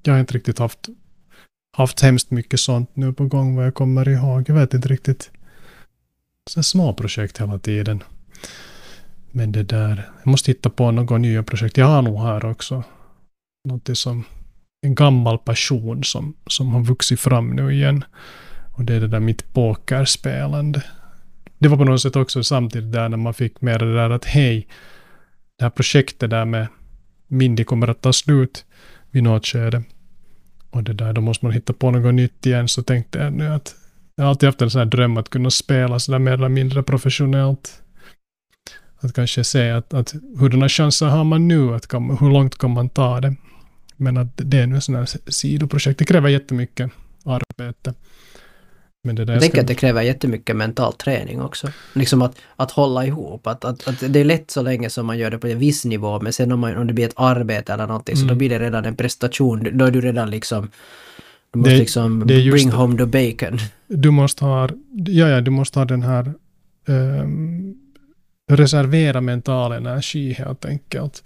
Jag 0.02 0.12
har 0.12 0.20
inte 0.20 0.34
riktigt 0.34 0.58
haft, 0.58 0.88
haft 1.76 2.00
hemskt 2.00 2.30
mycket 2.30 2.60
sånt 2.60 2.96
nu 2.96 3.12
på 3.12 3.26
gång 3.26 3.56
vad 3.56 3.66
jag 3.66 3.74
kommer 3.74 4.08
ihåg. 4.08 4.48
Jag 4.48 4.54
vet 4.54 4.74
inte 4.74 4.88
riktigt. 4.88 5.30
Så 6.50 6.62
små 6.62 6.94
projekt 6.94 7.40
hela 7.40 7.58
tiden. 7.58 8.02
Men 9.30 9.52
det 9.52 9.62
där, 9.62 10.10
jag 10.24 10.30
måste 10.30 10.50
hitta 10.50 10.70
på 10.70 10.90
några 10.90 11.18
nya 11.18 11.42
projekt. 11.42 11.76
Jag 11.76 11.86
har 11.86 12.02
nog 12.02 12.20
här 12.20 12.44
också 12.44 12.84
något 13.68 13.98
som 13.98 14.24
en 14.82 14.94
gammal 14.94 15.38
passion 15.38 16.04
som, 16.04 16.34
som 16.46 16.68
har 16.68 16.80
vuxit 16.80 17.20
fram 17.20 17.50
nu 17.50 17.72
igen. 17.72 18.04
Och 18.72 18.84
det 18.84 18.94
är 18.94 19.00
det 19.00 19.08
där 19.08 19.20
mitt 19.20 19.52
pokerspelande. 19.52 20.82
Det 21.58 21.68
var 21.68 21.76
på 21.76 21.84
något 21.84 22.02
sätt 22.02 22.16
också 22.16 22.44
samtidigt 22.44 22.92
där 22.92 23.08
när 23.08 23.16
man 23.16 23.34
fick 23.34 23.60
mer 23.60 23.78
det 23.78 23.94
där 23.94 24.10
att 24.10 24.24
hej, 24.24 24.66
det 25.58 25.64
här 25.64 25.70
projektet 25.70 26.30
där 26.30 26.44
med 26.44 26.66
Mindy 27.28 27.64
kommer 27.64 27.88
att 27.88 28.00
ta 28.00 28.12
slut 28.12 28.64
vid 29.10 29.22
något 29.22 29.46
skede. 29.46 29.82
Och 30.70 30.84
det 30.84 30.92
där, 30.92 31.12
då 31.12 31.20
måste 31.20 31.44
man 31.44 31.52
hitta 31.52 31.72
på 31.72 31.90
något 31.90 32.14
nytt 32.14 32.46
igen. 32.46 32.68
Så 32.68 32.82
tänkte 32.82 33.18
jag 33.18 33.32
nu 33.32 33.48
att 33.48 33.74
jag 34.16 34.24
har 34.24 34.30
alltid 34.30 34.46
haft 34.46 34.62
en 34.62 34.70
sån 34.70 34.78
här 34.78 34.86
dröm 34.86 35.16
att 35.16 35.28
kunna 35.28 35.50
spela 35.50 35.98
sådär 35.98 36.18
mer 36.18 36.32
eller 36.32 36.48
mindre 36.48 36.82
professionellt. 36.82 37.82
Att 39.00 39.14
kanske 39.14 39.44
se 39.44 39.70
att, 39.70 39.94
att 39.94 40.14
hurdana 40.38 40.68
chanser 40.68 41.06
har 41.06 41.24
man 41.24 41.48
nu, 41.48 41.74
att 41.74 41.86
kan, 41.86 42.18
hur 42.20 42.30
långt 42.30 42.58
kan 42.58 42.70
man 42.70 42.88
ta 42.88 43.20
det? 43.20 43.36
Men 43.96 44.16
att 44.16 44.28
det 44.34 44.58
är 44.58 44.66
nu 44.66 44.80
sådana 44.80 44.98
här 44.98 45.30
sidoprojekt, 45.30 45.98
det 45.98 46.04
kräver 46.04 46.28
jättemycket 46.28 46.90
arbete. 47.24 47.94
Men 49.04 49.16
det 49.16 49.24
där 49.24 49.32
jag 49.32 49.40
tänker 49.40 49.56
ska... 49.56 49.60
att 49.60 49.66
det 49.66 49.74
kräver 49.74 50.02
jättemycket 50.02 50.56
mental 50.56 50.92
träning 50.92 51.42
också. 51.42 51.68
Liksom 51.92 52.22
att, 52.22 52.36
att 52.56 52.70
hålla 52.70 53.06
ihop. 53.06 53.46
Att, 53.46 53.64
att, 53.64 53.88
att 53.88 54.12
det 54.12 54.20
är 54.20 54.24
lätt 54.24 54.50
så 54.50 54.62
länge 54.62 54.90
som 54.90 55.06
man 55.06 55.18
gör 55.18 55.30
det 55.30 55.38
på 55.38 55.46
en 55.46 55.58
viss 55.58 55.84
nivå, 55.84 56.20
men 56.20 56.32
sen 56.32 56.52
om, 56.52 56.60
man, 56.60 56.76
om 56.76 56.86
det 56.86 56.92
blir 56.92 57.06
ett 57.06 57.14
arbete 57.16 57.72
eller 57.72 57.86
någonting, 57.86 58.12
mm. 58.12 58.20
så 58.20 58.26
då 58.26 58.32
mm. 58.32 58.38
blir 58.38 58.48
det 58.48 58.58
redan 58.58 58.84
en 58.84 58.96
prestation. 58.96 59.68
Då 59.72 59.84
är 59.84 59.90
du 59.90 60.00
redan 60.00 60.30
liksom... 60.30 60.70
Du 61.52 61.58
måste 61.58 61.72
det, 61.72 61.78
liksom 61.78 62.26
det 62.26 62.50
bring 62.50 62.70
home 62.70 62.98
the 62.98 63.06
bacon. 63.06 63.58
Du 63.86 64.10
måste 64.10 64.44
ha, 64.44 64.68
ja, 65.06 65.28
ja, 65.28 65.40
du 65.40 65.50
måste 65.50 65.78
ha 65.78 65.84
den 65.84 66.02
här 66.02 66.34
um, 66.86 67.74
reservera 68.50 69.20
mental 69.20 69.72
energi 69.72 70.32
helt 70.32 70.64
enkelt. 70.64 71.24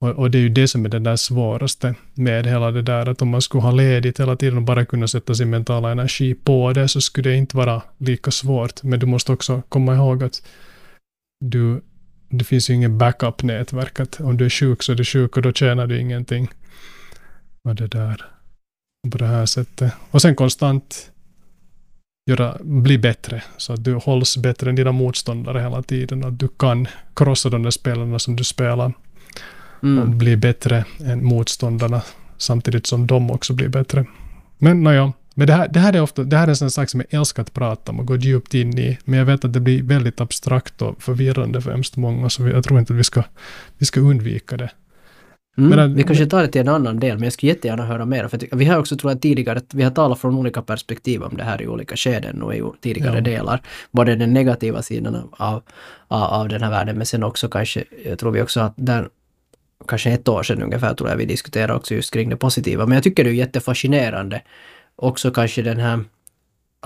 Och, 0.00 0.10
och, 0.10 0.30
det 0.30 0.38
är 0.38 0.42
ju 0.42 0.48
det 0.48 0.68
som 0.68 0.84
är 0.84 0.88
det 0.88 0.98
där 0.98 1.16
svåraste 1.16 1.94
med 2.14 2.46
hela 2.46 2.70
det 2.70 2.82
där 2.82 3.08
att 3.08 3.22
om 3.22 3.28
man 3.28 3.42
skulle 3.42 3.62
ha 3.62 3.70
ledigt 3.70 4.20
hela 4.20 4.36
tiden 4.36 4.56
och 4.56 4.62
bara 4.62 4.84
kunna 4.84 5.08
sätta 5.08 5.34
sin 5.34 5.50
mentala 5.50 5.90
energi 5.90 6.34
på 6.34 6.72
det 6.72 6.88
så 6.88 7.00
skulle 7.00 7.30
det 7.30 7.36
inte 7.36 7.56
vara 7.56 7.82
lika 7.98 8.30
svårt. 8.30 8.82
Men 8.82 9.00
du 9.00 9.06
måste 9.06 9.32
också 9.32 9.62
komma 9.68 9.94
ihåg 9.94 10.22
att 10.24 10.42
du, 11.44 11.80
det 12.28 12.44
finns 12.44 12.70
ju 12.70 12.74
ingen 12.74 12.98
backup-nätverk. 12.98 14.00
Att 14.00 14.20
om 14.20 14.36
du 14.36 14.44
är 14.44 14.50
sjuk 14.50 14.82
så 14.82 14.92
är 14.92 14.96
du 14.96 15.04
sjuk 15.04 15.36
och 15.36 15.42
då 15.42 15.52
tjänar 15.52 15.86
du 15.86 16.00
ingenting. 16.00 16.48
Och 17.68 17.74
det 17.74 17.86
där. 17.86 18.24
På 19.10 19.18
det 19.18 19.26
här 19.26 19.46
sättet. 19.46 19.92
Och 20.10 20.22
sen 20.22 20.36
konstant 20.36 21.10
göra, 22.30 22.56
bli 22.60 22.98
bättre, 22.98 23.42
så 23.56 23.72
att 23.72 23.84
du 23.84 23.94
hålls 23.94 24.36
bättre 24.36 24.70
än 24.70 24.76
dina 24.76 24.92
motståndare 24.92 25.60
hela 25.60 25.82
tiden. 25.82 26.24
Att 26.24 26.38
du 26.38 26.48
kan 26.48 26.86
krossa 27.14 27.48
de 27.48 27.62
där 27.62 27.70
spelarna 27.70 28.18
som 28.18 28.36
du 28.36 28.44
spelar 28.44 28.92
mm. 29.82 29.98
och 29.98 30.08
bli 30.08 30.36
bättre 30.36 30.84
än 31.04 31.24
motståndarna 31.24 32.02
samtidigt 32.36 32.86
som 32.86 33.06
de 33.06 33.30
också 33.30 33.52
blir 33.52 33.68
bättre. 33.68 34.06
Men 34.58 34.82
nåja, 34.82 35.12
men 35.34 35.46
det 35.46 35.52
här, 35.52 35.68
det 35.68 35.80
här 35.80 35.92
är 35.92 36.00
ofta, 36.00 36.24
det 36.24 36.36
här 36.36 36.44
är 36.44 36.48
en 36.48 36.56
sån 36.56 36.70
sak 36.70 36.90
som 36.90 37.00
jag 37.00 37.20
älskar 37.20 37.42
att 37.42 37.54
prata 37.54 37.92
om 37.92 38.00
och 38.00 38.06
gå 38.06 38.16
djupt 38.16 38.54
in 38.54 38.78
i, 38.78 38.98
men 39.04 39.18
jag 39.18 39.26
vet 39.26 39.44
att 39.44 39.52
det 39.52 39.60
blir 39.60 39.82
väldigt 39.82 40.20
abstrakt 40.20 40.82
och 40.82 41.02
förvirrande 41.02 41.60
för 41.60 41.70
hemskt 41.70 41.96
många, 41.96 42.28
så 42.28 42.48
jag 42.48 42.64
tror 42.64 42.78
inte 42.78 42.92
att 42.92 42.98
vi 42.98 43.04
ska, 43.04 43.22
vi 43.78 43.86
ska 43.86 44.00
undvika 44.00 44.56
det. 44.56 44.70
Mm, 45.58 45.70
Men, 45.70 45.94
vi 45.94 46.02
kanske 46.02 46.26
tar 46.26 46.42
det 46.42 46.48
till 46.48 46.60
en 46.60 46.68
annan 46.68 47.00
del, 47.00 47.16
men 47.16 47.24
jag 47.24 47.32
skulle 47.32 47.52
jättegärna 47.52 47.86
höra 47.86 48.04
mer. 48.04 48.28
För 48.28 48.56
vi 48.56 48.64
har 48.64 48.78
också, 48.78 48.96
tror 48.96 49.12
jag, 49.12 49.20
tidigare, 49.20 49.60
vi 49.72 49.82
har 49.82 49.90
talat 49.90 50.18
från 50.18 50.34
olika 50.34 50.62
perspektiv 50.62 51.22
om 51.22 51.36
det 51.36 51.44
här 51.44 51.62
i 51.62 51.68
olika 51.68 51.96
skeden 51.96 52.42
och 52.42 52.54
i 52.54 52.62
tidigare 52.80 53.14
Ja. 53.14 53.20
delar. 53.20 53.62
Både 53.90 54.16
den 54.16 54.32
negativa 54.34 54.82
sidan 54.82 55.16
av, 55.30 55.62
av, 56.08 56.22
av 56.22 56.48
den 56.48 56.62
här 56.62 56.70
världen, 56.70 56.96
men 56.96 57.06
sen 57.06 57.22
också 57.24 57.48
kanske, 57.48 57.84
jag 58.04 58.18
tror 58.18 58.30
vi 58.32 58.42
också 58.42 58.60
att 58.60 58.72
där, 58.76 59.08
kanske 59.86 60.10
ett 60.10 60.28
år 60.28 60.42
sedan 60.42 60.62
ungefär, 60.62 60.94
tror 60.94 61.10
jag 61.10 61.16
vi 61.16 61.24
diskuterade 61.24 61.74
också 61.74 61.94
just 61.94 62.12
kring 62.12 62.28
det 62.28 62.36
positiva. 62.36 62.86
Men 62.86 62.94
jag 62.94 63.04
tycker 63.04 63.24
det 63.24 63.30
är 63.30 63.34
jättefascinerande. 63.34 64.42
Också 64.96 65.30
kanske 65.30 65.62
den 65.62 65.78
här 65.78 66.04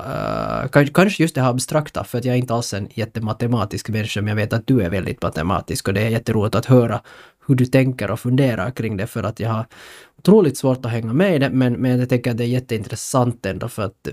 Uh, 0.00 0.86
kanske 0.92 1.22
just 1.22 1.34
det 1.34 1.40
här 1.40 1.50
abstrakta, 1.50 2.04
för 2.04 2.18
att 2.18 2.24
jag 2.24 2.34
är 2.34 2.38
inte 2.38 2.54
alls 2.54 2.74
en 2.74 2.88
jättematematisk 2.94 3.88
människa, 3.88 4.20
men 4.20 4.28
jag 4.28 4.36
vet 4.36 4.52
att 4.52 4.66
du 4.66 4.80
är 4.80 4.90
väldigt 4.90 5.22
matematisk 5.22 5.88
och 5.88 5.94
det 5.94 6.00
är 6.00 6.08
jätteroligt 6.08 6.54
att 6.54 6.66
höra 6.66 7.00
hur 7.46 7.54
du 7.54 7.66
tänker 7.66 8.10
och 8.10 8.20
funderar 8.20 8.70
kring 8.70 8.96
det, 8.96 9.06
för 9.06 9.22
att 9.22 9.40
jag 9.40 9.50
har 9.50 9.66
otroligt 10.18 10.58
svårt 10.58 10.84
att 10.86 10.92
hänga 10.92 11.12
med 11.12 11.36
i 11.36 11.38
det, 11.38 11.50
men, 11.50 11.72
men 11.72 11.98
jag 11.98 12.08
tänker 12.08 12.30
att 12.30 12.36
det 12.36 12.44
är 12.44 12.48
jätteintressant 12.48 13.46
ändå, 13.46 13.68
för 13.68 13.82
att 13.82 14.08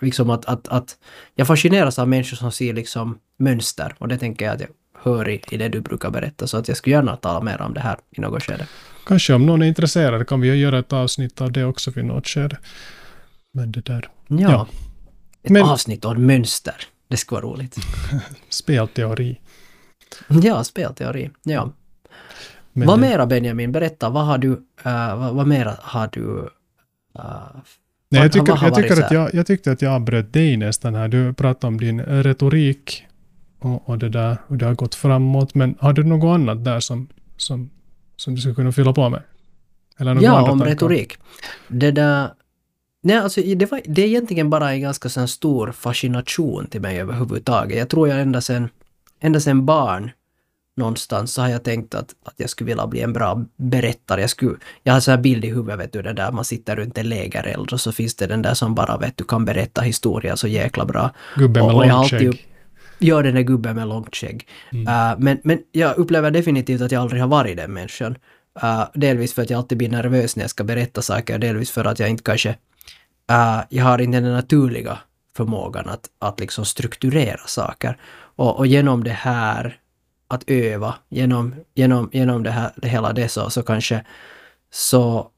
liksom 0.00 0.30
att, 0.30 0.44
att, 0.44 0.68
att 0.68 0.98
jag 1.34 1.46
fascineras 1.46 1.98
av 1.98 2.08
människor 2.08 2.36
som 2.36 2.52
ser 2.52 2.74
liksom 2.74 3.18
mönster, 3.38 3.94
och 3.98 4.08
det 4.08 4.18
tänker 4.18 4.44
jag 4.44 4.54
att 4.54 4.60
jag 4.60 4.70
hör 5.06 5.28
i, 5.28 5.42
i 5.50 5.56
det 5.56 5.68
du 5.68 5.80
brukar 5.80 6.10
berätta, 6.10 6.46
så 6.46 6.56
att 6.56 6.68
jag 6.68 6.76
skulle 6.76 6.96
gärna 6.96 7.16
tala 7.16 7.40
mer 7.40 7.60
om 7.60 7.74
det 7.74 7.80
här 7.80 7.96
i 8.10 8.20
något 8.20 8.42
skede. 8.42 8.66
Kanske 9.06 9.34
om 9.34 9.46
någon 9.46 9.62
är 9.62 9.66
intresserad 9.66 10.28
kan 10.28 10.40
vi 10.40 10.54
göra 10.54 10.78
ett 10.78 10.92
avsnitt 10.92 11.40
av 11.40 11.52
det 11.52 11.64
också 11.64 11.90
vid 11.90 12.04
något 12.04 12.26
skede. 12.28 12.58
Men 13.52 13.72
det 13.72 13.80
där. 13.80 14.08
Ja. 14.26 14.50
Ja. 14.50 14.68
Ett 15.42 15.50
Men- 15.50 15.62
avsnitt 15.62 16.04
om 16.04 16.26
mönster. 16.26 16.74
Det 17.08 17.16
skulle 17.16 17.40
vara 17.40 17.52
roligt. 17.52 17.76
Spelteori. 18.48 19.40
Ja, 20.28 20.64
spelteori. 20.64 21.30
Ja. 21.42 21.72
Men 22.72 22.88
vad 22.88 22.98
det- 22.98 23.08
mera 23.08 23.26
Benjamin, 23.26 23.72
berätta, 23.72 24.10
vad 24.10 24.26
har 24.26 24.38
du, 24.38 24.48
uh, 24.48 24.58
vad, 25.16 25.34
vad 25.34 25.46
mera 25.46 25.76
har 25.80 26.08
du... 26.12 26.20
Uh, 26.20 27.56
Nej, 28.08 28.22
jag, 28.22 28.32
tycker, 28.32 28.58
jag, 28.62 28.74
tycker 28.74 29.02
att 29.04 29.10
jag, 29.10 29.34
jag 29.34 29.46
tyckte 29.46 29.72
att 29.72 29.82
jag 29.82 29.92
avbröt 29.92 30.32
dig 30.32 30.56
nästan 30.56 30.94
här. 30.94 31.08
Du 31.08 31.34
pratade 31.34 31.66
om 31.66 31.80
din 31.80 32.00
retorik 32.00 33.06
och, 33.66 33.88
och 33.88 33.98
det 33.98 34.08
där, 34.08 34.36
hur 34.48 34.56
det 34.56 34.66
har 34.66 34.74
gått 34.74 34.94
framåt. 34.94 35.54
Men 35.54 35.74
har 35.80 35.92
du 35.92 36.04
något 36.04 36.34
annat 36.34 36.64
där 36.64 36.80
som, 36.80 37.08
som, 37.36 37.70
som 38.16 38.34
du 38.34 38.40
skulle 38.40 38.54
kunna 38.54 38.72
fylla 38.72 38.92
på 38.92 39.08
med? 39.08 39.22
Eller 39.98 40.14
några 40.14 40.24
Ja, 40.26 40.42
om 40.42 40.48
tankar? 40.48 40.66
retorik. 40.66 41.18
Det 41.68 41.90
där... 41.90 42.28
Nej, 43.02 43.16
alltså 43.16 43.40
det, 43.56 43.70
var, 43.70 43.80
det 43.84 44.02
är 44.02 44.06
egentligen 44.06 44.50
bara 44.50 44.72
en 44.72 44.80
ganska 44.80 45.08
sån 45.08 45.28
stor 45.28 45.72
fascination 45.72 46.66
till 46.66 46.80
mig 46.80 47.00
överhuvudtaget. 47.00 47.78
Jag 47.78 47.88
tror 47.88 48.08
jag 48.08 48.20
ända 48.20 48.40
sedan, 48.40 48.68
ända 49.20 49.40
sedan 49.40 49.66
barn 49.66 50.10
någonstans 50.76 51.32
så 51.34 51.42
har 51.42 51.48
jag 51.48 51.62
tänkt 51.62 51.94
att, 51.94 52.14
att 52.24 52.34
jag 52.36 52.50
skulle 52.50 52.68
vilja 52.68 52.86
bli 52.86 53.00
en 53.00 53.12
bra 53.12 53.44
berättare. 53.56 54.20
Jag, 54.20 54.30
skulle, 54.30 54.56
jag 54.82 54.92
har 54.92 55.00
så 55.00 55.10
här 55.10 55.18
bild 55.18 55.44
i 55.44 55.48
huvudet, 55.48 55.78
vet 55.80 55.92
du, 55.92 56.02
den 56.02 56.14
där 56.16 56.32
man 56.32 56.44
sitter 56.44 56.76
runt 56.76 56.98
en 56.98 57.08
lägereld 57.08 57.72
och 57.72 57.80
så 57.80 57.92
finns 57.92 58.14
det 58.14 58.26
den 58.26 58.42
där 58.42 58.54
som 58.54 58.74
bara, 58.74 58.96
vet 58.98 59.16
du, 59.16 59.24
kan 59.24 59.44
berätta 59.44 59.80
historia 59.80 60.36
så 60.36 60.48
jäkla 60.48 60.84
bra. 60.84 61.10
Gubben 61.36 61.66
med 61.66 61.74
Och- 61.74 62.36
Ja, 62.98 63.22
den 63.22 63.34
där 63.34 63.42
gubben 63.42 63.76
med 63.76 63.88
långt 63.88 64.16
skägg. 64.16 64.48
Mm. 64.72 64.86
Uh, 64.86 65.18
men, 65.18 65.38
men 65.44 65.58
jag 65.72 65.96
upplever 65.96 66.30
definitivt 66.30 66.80
att 66.80 66.92
jag 66.92 67.02
aldrig 67.02 67.22
har 67.22 67.28
varit 67.28 67.56
den 67.56 67.72
människan. 67.72 68.16
Uh, 68.62 68.84
delvis 68.94 69.34
för 69.34 69.42
att 69.42 69.50
jag 69.50 69.58
alltid 69.58 69.78
blir 69.78 69.88
nervös 69.88 70.36
när 70.36 70.44
jag 70.44 70.50
ska 70.50 70.64
berätta 70.64 71.02
saker, 71.02 71.38
delvis 71.38 71.70
för 71.70 71.84
att 71.84 71.98
jag 71.98 72.10
inte 72.10 72.22
kanske... 72.22 72.48
Uh, 73.32 73.60
jag 73.68 73.84
har 73.84 74.00
inte 74.00 74.20
den 74.20 74.32
naturliga 74.32 74.98
förmågan 75.36 75.88
att, 75.88 76.08
att 76.18 76.40
liksom 76.40 76.64
strukturera 76.64 77.46
saker. 77.46 77.98
Och, 78.36 78.58
och 78.58 78.66
genom 78.66 79.04
det 79.04 79.10
här, 79.10 79.80
att 80.28 80.44
öva, 80.46 80.94
genom, 81.08 81.54
genom, 81.74 82.10
genom 82.12 82.42
det 82.42 82.50
här, 82.50 82.70
det 82.76 82.88
hela 82.88 83.12
det 83.12 83.28
så, 83.28 83.50
så 83.50 83.62
kanske 83.62 84.04
så, 84.70 85.30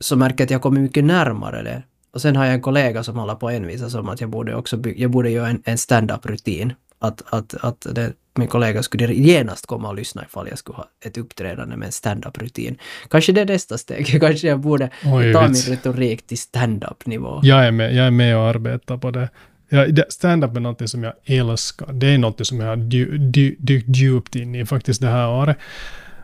så 0.00 0.16
märker 0.16 0.36
jag 0.38 0.46
att 0.46 0.50
jag 0.50 0.62
kommer 0.62 0.80
mycket 0.80 1.04
närmare 1.04 1.62
det. 1.62 1.82
Och 2.12 2.20
sen 2.20 2.36
har 2.36 2.44
jag 2.44 2.54
en 2.54 2.60
kollega 2.60 3.02
som 3.02 3.16
håller 3.18 3.34
på 3.34 3.48
att 3.48 3.54
envisas 3.54 3.94
om 3.94 4.08
att 4.08 4.20
jag 4.20 4.30
borde 4.30 4.54
också 4.54 4.76
by- 4.76 4.94
jag 4.96 5.10
borde 5.10 5.30
göra 5.30 5.48
en, 5.48 5.62
en 5.64 5.78
stand-up-rutin. 5.78 6.72
Att, 7.00 7.22
att, 7.34 7.54
att 7.60 7.86
det, 7.94 8.12
min 8.34 8.48
kollega 8.48 8.82
skulle 8.82 9.12
genast 9.14 9.66
komma 9.66 9.88
och 9.88 9.94
lyssna 9.94 10.24
ifall 10.28 10.48
jag 10.48 10.58
skulle 10.58 10.76
ha 10.76 10.88
ett 11.04 11.18
uppträdande 11.18 11.76
med 11.76 11.86
en 11.86 11.92
stand-up-rutin. 11.92 12.78
Kanske 13.10 13.32
det 13.32 13.40
är 13.40 13.46
nästa 13.46 13.78
steg. 13.78 14.06
Kanske 14.20 14.46
jag 14.48 14.60
borde 14.60 14.90
Oj, 15.04 15.32
ta 15.32 15.42
min 15.42 15.52
vits. 15.52 15.68
retorik 15.68 16.26
till 16.26 16.38
stand-up-nivå. 16.38 17.40
Jag 17.42 17.66
är 17.66 17.70
med, 17.70 17.94
jag 17.94 18.06
är 18.06 18.10
med 18.10 18.36
och 18.36 18.42
arbetar 18.42 18.96
på 18.96 19.10
det. 19.10 19.28
Ja, 19.68 19.86
Stand-up 20.08 20.56
är 20.56 20.60
något 20.60 20.90
som 20.90 21.02
jag 21.04 21.12
älskar. 21.24 21.92
Det 21.92 22.06
är 22.06 22.18
något 22.18 22.46
som 22.46 22.60
jag 22.60 22.66
har 22.66 22.76
dy- 22.76 23.18
dy- 23.18 23.56
dykt 23.58 23.96
djupt 23.96 24.36
in 24.36 24.54
i 24.54 24.66
faktiskt 24.66 25.00
det 25.00 25.08
här 25.08 25.28
året. 25.30 25.56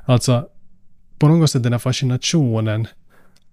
Alltså, 0.05 0.49
på 1.19 1.29
något 1.29 1.51
sätt 1.51 1.63
den 1.63 1.73
här 1.73 1.79
fascinationen 1.79 2.87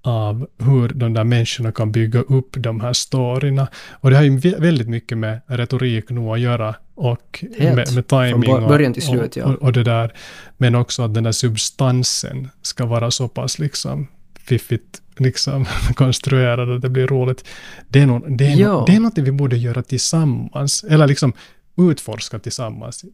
av 0.01 0.47
hur 0.57 0.89
de 0.89 1.13
där 1.13 1.23
människorna 1.23 1.71
kan 1.71 1.91
bygga 1.91 2.21
upp 2.21 2.49
de 2.57 2.81
här 2.81 2.93
storyna. 2.93 3.67
Och 3.91 4.09
det 4.09 4.15
har 4.15 4.23
ju 4.23 4.37
vä- 4.37 4.61
väldigt 4.61 4.87
mycket 4.89 5.17
med 5.17 5.41
retorik 5.47 6.09
nog 6.09 6.33
att 6.33 6.39
göra 6.39 6.75
och 6.95 7.45
Helt. 7.59 7.75
med, 7.75 7.95
med 7.95 8.07
timing 8.07 8.53
och, 8.53 8.67
början 8.67 8.93
till 8.93 9.03
slut, 9.03 9.21
och, 9.21 9.37
ja. 9.37 9.45
och, 9.45 9.55
och 9.61 9.73
det 9.73 9.83
där. 9.83 10.13
Men 10.57 10.75
också 10.75 11.03
att 11.03 11.13
den 11.13 11.23
där 11.23 11.31
substansen 11.31 12.49
ska 12.61 12.85
vara 12.85 13.11
så 13.11 13.27
pass 13.27 13.59
liksom 13.59 14.07
fiffigt 14.39 15.01
liksom 15.17 15.65
konstruerad 15.95 16.71
att 16.75 16.81
det 16.81 16.89
blir 16.89 17.07
roligt. 17.07 17.45
Det 17.87 17.99
är, 17.99 18.05
någon, 18.05 18.37
det, 18.37 18.45
är 18.47 18.55
Ja. 18.55 18.79
no, 18.79 18.85
det 18.85 18.95
är 18.95 18.99
något 18.99 19.17
vi 19.17 19.31
borde 19.31 19.57
göra 19.57 19.83
tillsammans. 19.83 20.83
Eller 20.83 21.07
liksom 21.07 21.33
utforska 21.77 22.39
tillsammans. 22.39 23.05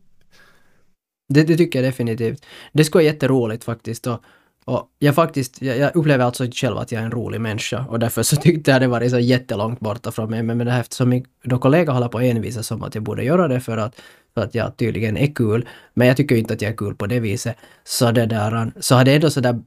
Det, 1.33 1.43
det 1.43 1.57
tycker 1.57 1.81
jag 1.83 1.89
definitivt. 1.91 2.45
Det 2.73 2.83
skulle 2.83 3.03
vara 3.03 3.13
jätteroligt 3.13 3.63
faktiskt. 3.63 4.07
Och, 4.07 4.21
och 4.67 4.89
jag, 4.99 5.15
faktiskt 5.15 5.61
jag, 5.61 5.77
jag 5.77 5.95
upplever 5.95 6.25
alltså 6.25 6.45
inte 6.45 6.57
själv 6.57 6.77
att 6.77 6.91
jag 6.91 7.01
är 7.01 7.05
en 7.05 7.11
rolig 7.11 7.41
människa 7.41 7.85
och 7.89 7.99
därför 7.99 8.23
så 8.23 8.35
tyckte 8.41 8.71
jag 8.71 8.81
det 8.81 8.87
var 8.87 9.09
så 9.09 9.19
jättelångt 9.19 9.79
borta 9.79 10.11
från 10.11 10.29
mig. 10.29 10.43
Men, 10.43 10.57
men 10.57 10.67
eftersom 10.67 11.09
min 11.09 11.25
då 11.43 11.57
kollega 11.57 11.93
håller 11.93 12.07
på 12.07 12.17
att 12.17 12.23
envisas 12.23 12.71
om 12.71 12.83
att 12.83 12.95
jag 12.95 13.03
borde 13.03 13.23
göra 13.23 13.47
det 13.47 13.59
för 13.59 13.77
att, 13.77 13.95
för 14.33 14.41
att 14.41 14.55
jag 14.55 14.77
tydligen 14.77 15.17
är 15.17 15.35
kul. 15.35 15.67
Men 15.93 16.07
jag 16.07 16.17
tycker 16.17 16.35
inte 16.35 16.53
att 16.53 16.61
jag 16.61 16.71
är 16.71 16.75
kul 16.75 16.95
på 16.95 17.05
det 17.05 17.19
viset. 17.19 17.55
Så 17.83 18.11
det 18.11 18.25
där, 18.25 18.71
så 18.79 18.95
har 18.95 19.05
det 19.05 19.15
ändå 19.15 19.29
sådär 19.29 19.59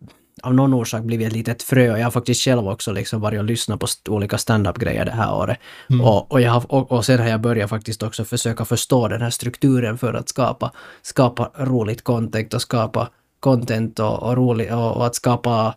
av 0.42 0.54
någon 0.54 0.74
orsak 0.74 1.02
blivit 1.02 1.26
ett 1.26 1.32
litet 1.32 1.62
frö 1.62 1.92
och 1.92 1.98
jag 1.98 2.04
har 2.04 2.10
faktiskt 2.10 2.44
själv 2.44 2.68
också 2.68 2.92
liksom 2.92 3.20
varit 3.20 3.38
och 3.38 3.44
lyssnat 3.44 3.80
på 3.80 3.86
st- 3.86 4.10
olika 4.10 4.38
stand-up-grejer 4.38 5.04
det 5.04 5.10
här 5.10 5.34
året. 5.34 5.58
Mm. 5.90 6.00
Och, 6.00 6.32
och, 6.32 6.40
jag 6.40 6.52
har, 6.52 6.72
och, 6.72 6.92
och 6.92 7.04
sen 7.04 7.18
har 7.18 7.28
jag 7.28 7.40
börjat 7.40 7.70
faktiskt 7.70 8.02
också 8.02 8.24
försöka 8.24 8.64
förstå 8.64 9.08
den 9.08 9.22
här 9.22 9.30
strukturen 9.30 9.98
för 9.98 10.14
att 10.14 10.28
skapa, 10.28 10.72
skapa 11.02 11.50
roligt 11.56 12.04
content 12.04 12.54
och 12.54 12.62
skapa 12.62 13.08
content 13.40 13.98
och, 13.98 14.22
och, 14.22 14.36
rolig, 14.36 14.74
och, 14.74 14.96
och 14.96 15.06
att 15.06 15.14
skapa 15.14 15.74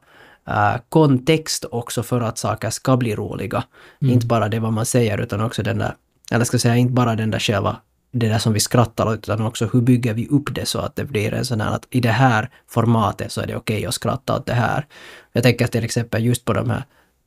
äh, 0.48 0.76
kontext 0.90 1.66
också 1.66 2.04
för 2.04 2.22
att 2.22 2.38
saker 2.38 2.70
ska 2.70 2.98
bli 2.98 3.16
roliga. 3.16 3.64
Mm. 4.02 4.14
Inte 4.14 4.28
bara 4.28 4.50
det 4.50 4.60
vad 4.60 4.74
man 4.74 4.86
säger 4.86 5.18
utan 5.18 5.42
också 5.42 5.64
den 5.64 5.78
där, 5.78 5.96
eller 6.32 6.46
ska 6.46 6.60
säga 6.60 6.76
inte 6.76 6.94
bara 6.94 7.16
den 7.16 7.32
där 7.32 7.40
själva 7.40 7.78
det 8.14 8.28
där 8.30 8.40
som 8.40 8.54
vi 8.54 8.60
skrattar 8.60 9.06
åt, 9.06 9.18
utan 9.18 9.42
också 9.42 9.70
hur 9.74 9.82
bygger 9.82 10.14
vi 10.14 10.28
upp 10.28 10.56
det 10.56 10.66
så 10.66 10.80
att 10.80 10.96
det 10.96 11.06
blir 11.06 11.34
en 11.34 11.46
sån 11.46 11.62
här 11.62 11.72
att 11.76 11.88
i 11.90 12.00
det 12.00 12.12
här 12.12 12.50
formatet 12.68 13.32
så 13.32 13.42
är 13.42 13.48
det 13.48 13.56
okej 13.56 13.86
att 13.86 13.94
skratta 13.94 14.36
åt 14.36 14.46
det 14.46 14.54
här. 14.54 14.86
Jag 15.32 15.44
tänker 15.44 15.68
till 15.68 15.84
exempel 15.84 16.26
just 16.26 16.46
på 16.46 16.54
de 16.54 16.70
här 16.70 16.84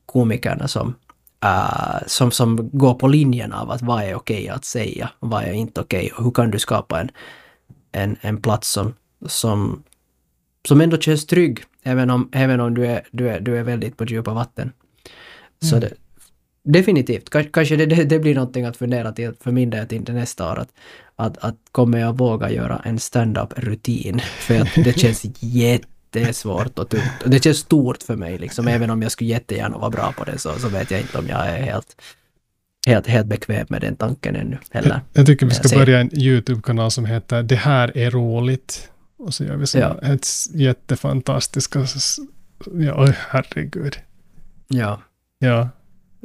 komikerna 0.07 0.69
som, 0.69 0.95
äh, 1.45 2.07
som, 2.07 2.31
som 2.31 2.71
går 2.73 2.95
på 2.95 3.09
linjen 3.09 3.53
av 3.53 3.71
att 3.71 3.83
vad 3.83 4.03
är 4.03 4.15
okej 4.15 4.49
att 4.49 4.65
säga 4.65 5.11
och 5.19 5.31
vad 5.31 5.43
är 5.43 5.53
inte 5.53 5.81
okej 5.81 6.13
och 6.17 6.25
hur 6.25 6.31
kan 6.31 6.51
du 6.51 6.59
skapa 6.59 7.01
en, 7.01 7.11
en, 7.93 8.17
en 8.21 8.43
plats 8.43 8.71
som, 8.71 8.95
som, 9.27 9.83
som 10.69 10.81
ändå 10.81 10.99
känns 10.99 11.27
trygg 11.27 11.61
även 11.83 12.11
om, 12.11 12.29
även 12.33 12.61
om 12.61 12.75
du, 12.75 12.87
är, 12.87 13.03
du, 13.11 13.29
är, 13.29 13.41
du 13.41 13.59
är 13.59 13.63
väldigt 13.63 13.97
på 13.97 14.05
djupa 14.05 14.35
vatten. 14.35 14.73
Så 15.63 15.77
Mm. 15.77 15.81
det, 15.89 15.95
definitivt, 16.73 17.31
Kans- 17.31 17.51
kanske 17.53 17.77
det, 17.77 18.05
det, 18.05 18.19
blir 18.19 18.35
någonting 18.35 18.65
att 18.65 18.77
fundera 18.77 19.13
till 19.13 19.33
för 19.41 19.53
min 19.53 19.71
del 19.71 19.87
till 19.87 20.15
nästa 20.15 20.53
år. 20.53 20.59
Att, 20.59 20.69
att, 21.17 21.39
att 21.39 21.57
kommer 21.73 21.99
jag 21.99 22.19
våga 22.19 22.51
göra 22.51 22.81
en 22.85 22.99
stand-up-rutin? 22.99 24.21
För 24.39 24.61
att 24.61 24.75
det 24.75 24.99
känns 24.99 25.27
jättesvårt 25.41 26.79
och 26.79 26.89
tungt. 26.89 27.23
Och 27.25 27.31
det 27.31 27.45
känns 27.45 27.59
stort 27.59 28.03
för 28.03 28.17
mig 28.17 28.39
liksom. 28.39 28.69
Även 28.69 28.91
om 28.91 29.03
jag 29.03 29.13
skulle 29.13 29.31
jättegärna 29.31 29.79
vara 29.79 29.91
bra 29.91 30.13
på 30.19 30.25
det 30.25 30.39
så, 30.39 30.53
så 30.59 30.69
vet 30.69 30.91
jag 30.91 31.01
inte 31.01 31.19
om 31.19 31.27
jag 31.29 31.47
är 31.47 31.63
helt, 31.63 31.97
helt, 32.87 33.07
helt 33.07 33.27
bekväm 33.27 33.67
med 33.69 33.81
den 33.81 33.97
tanken 33.97 34.37
ännu 34.37 34.59
heller. 34.71 35.01
Jag 35.13 35.27
tycker 35.27 35.47
vi 35.47 35.53
Jag 35.55 35.69
ska 35.69 35.79
börja 35.79 36.01
en 36.01 36.19
YouTube-kanal 36.19 36.91
som 36.91 37.05
heter 37.05 37.43
Det 37.43 37.57
här 37.57 37.97
är 37.97 38.11
roligt. 38.11 38.91
Och 39.19 39.35
så 39.35 39.45
gör 39.45 39.57
vi 39.57 39.67
så 39.67 39.79
Ja. 39.79 40.01
jättefantastiska... 40.55 41.87
Ja, 42.75 43.05
oj, 43.05 43.17
herregud. 43.29 43.97
Ja. 44.69 45.01
Ja. 45.39 45.69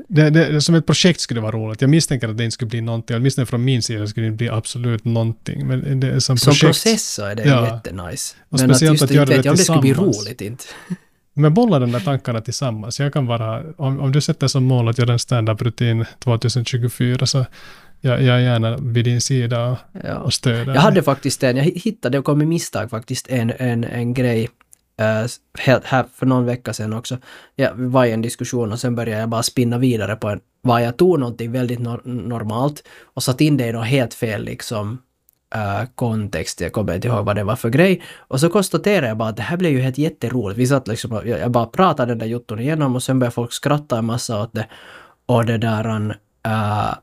Det, 0.08 0.30
det, 0.30 0.62
som 0.62 0.76
ett 0.76 0.86
projekt 0.86 1.20
skulle 1.20 1.38
det 1.38 1.42
vara 1.42 1.56
roligt. 1.58 1.82
Jag 1.82 1.90
misstänker 1.90 2.30
att 2.30 2.38
det 2.38 2.44
inte 2.44 2.54
skulle 2.54 2.70
bli 2.70 2.82
någonting. 2.82 3.16
Åtminstone 3.18 3.46
från 3.46 3.64
min 3.64 3.84
sida 3.84 4.08
skulle 4.08 4.26
det 4.26 4.28
inte 4.28 4.38
bli 4.38 4.50
absolut 4.50 5.06
någonting. 5.06 5.68
Men 5.68 6.00
det 6.00 6.22
som, 6.22 6.38
Som 6.38 6.52
projekt. 6.52 6.66
process 6.66 7.14
så 7.14 7.26
är 7.26 7.36
det 7.36 7.44
Ja. 7.44 7.66
jättenice. 7.76 8.36
Och 8.50 8.60
Men 8.60 8.72
att 8.72 8.82
just 8.82 8.94
att 8.94 9.02
inte 9.02 9.14
göra 9.14 9.26
vet 9.26 9.44
det 9.44 9.46
jag 9.46 9.52
om 9.52 9.58
det 9.58 9.64
skulle 9.64 9.82
bli 9.82 9.94
roligt 9.94 10.42
inte. 10.42 10.64
Men 11.34 11.54
bolla 11.54 11.80
de 11.80 11.92
där 11.92 12.00
tankarna 12.00 12.42
tillsammans. 12.42 13.00
Jag 13.00 13.14
kan 13.14 13.26
vara, 13.26 13.64
om, 13.78 14.00
om 14.00 14.12
du 14.12 14.22
sätter 14.22 14.48
som 14.48 14.64
mål 14.64 14.88
att 14.90 14.98
göra 14.98 15.14
en 15.14 15.20
stand-up-rutin 15.20 16.06
2024 16.20 17.26
så 17.26 17.46
jag, 18.02 18.22
jag 18.22 18.36
är 18.36 18.40
gärna 18.40 18.78
vid 18.78 19.06
din 19.06 19.22
sida 19.22 19.66
och, 19.66 19.78
Ja. 20.04 20.18
och 20.18 20.34
stöder 20.34 20.74
Jag 20.74 20.82
hade 20.82 21.04
faktiskt 21.04 21.44
en, 21.44 21.58
jag 21.58 21.64
hittade 21.64 22.20
och 22.20 22.26
kom 22.26 22.42
i 22.42 22.46
misstag 22.46 22.90
faktiskt 22.90 23.28
en, 23.30 23.54
en, 23.58 23.84
en 23.84 24.14
grej 24.14 24.50
Uh, 25.02 25.28
här 25.84 26.06
för 26.14 26.26
någon 26.26 26.46
vecka 26.46 26.74
sedan 26.74 26.94
också. 26.94 27.18
Jag 27.56 27.72
var 27.76 28.06
i 28.06 28.12
en 28.12 28.22
diskussion 28.22 28.72
och 28.72 28.80
sen 28.80 28.96
började 28.96 29.22
jag 29.22 29.30
bara 29.30 29.44
spinna 29.44 29.78
vidare 29.78 30.16
på 30.16 30.30
en, 30.30 30.40
vad 30.62 30.84
jag 30.84 30.98
tog 30.98 31.20
någonting 31.20 31.52
väldigt 31.52 31.80
nor 31.80 32.02
normalt 32.04 32.84
och 33.14 33.24
satt 33.24 33.42
in 33.42 33.58
det 33.58 33.68
i 33.68 33.72
något 33.72 33.86
helt 33.86 34.14
fel 34.14 34.44
liksom 34.44 35.02
uh, 35.56 35.88
kontext. 35.96 36.62
Jag 36.62 36.72
kommer 36.72 36.96
inte 36.96 37.08
ihåg 37.08 37.26
vad 37.26 37.36
det 37.36 37.44
var 37.44 37.56
för 37.56 37.70
grej. 37.70 38.02
Och 38.18 38.40
så 38.40 38.50
konstaterade 38.50 39.08
jag 39.08 39.18
bara 39.18 39.30
att 39.30 39.38
det 39.38 39.44
här 39.44 39.58
blev 39.58 39.72
ju 39.72 39.80
helt 39.80 39.98
jätteroligt. 39.98 40.60
Vi 40.60 40.68
satt 40.68 40.88
liksom, 40.88 41.12
jag, 41.12 41.40
jag 41.40 41.52
bara 41.52 41.66
pratade 41.66 42.12
den 42.12 42.20
där 42.20 42.26
jotton 42.26 42.60
igenom 42.60 42.96
och 42.96 43.04
sen 43.04 43.20
började 43.20 43.34
folk 43.34 43.54
skratta 43.54 43.98
en 43.98 44.06
massa 44.06 44.42
åt 44.42 44.54
det. 44.54 44.68
Och 45.26 45.46
det 45.46 45.58
där... 45.58 46.18
Uh, 46.48 46.94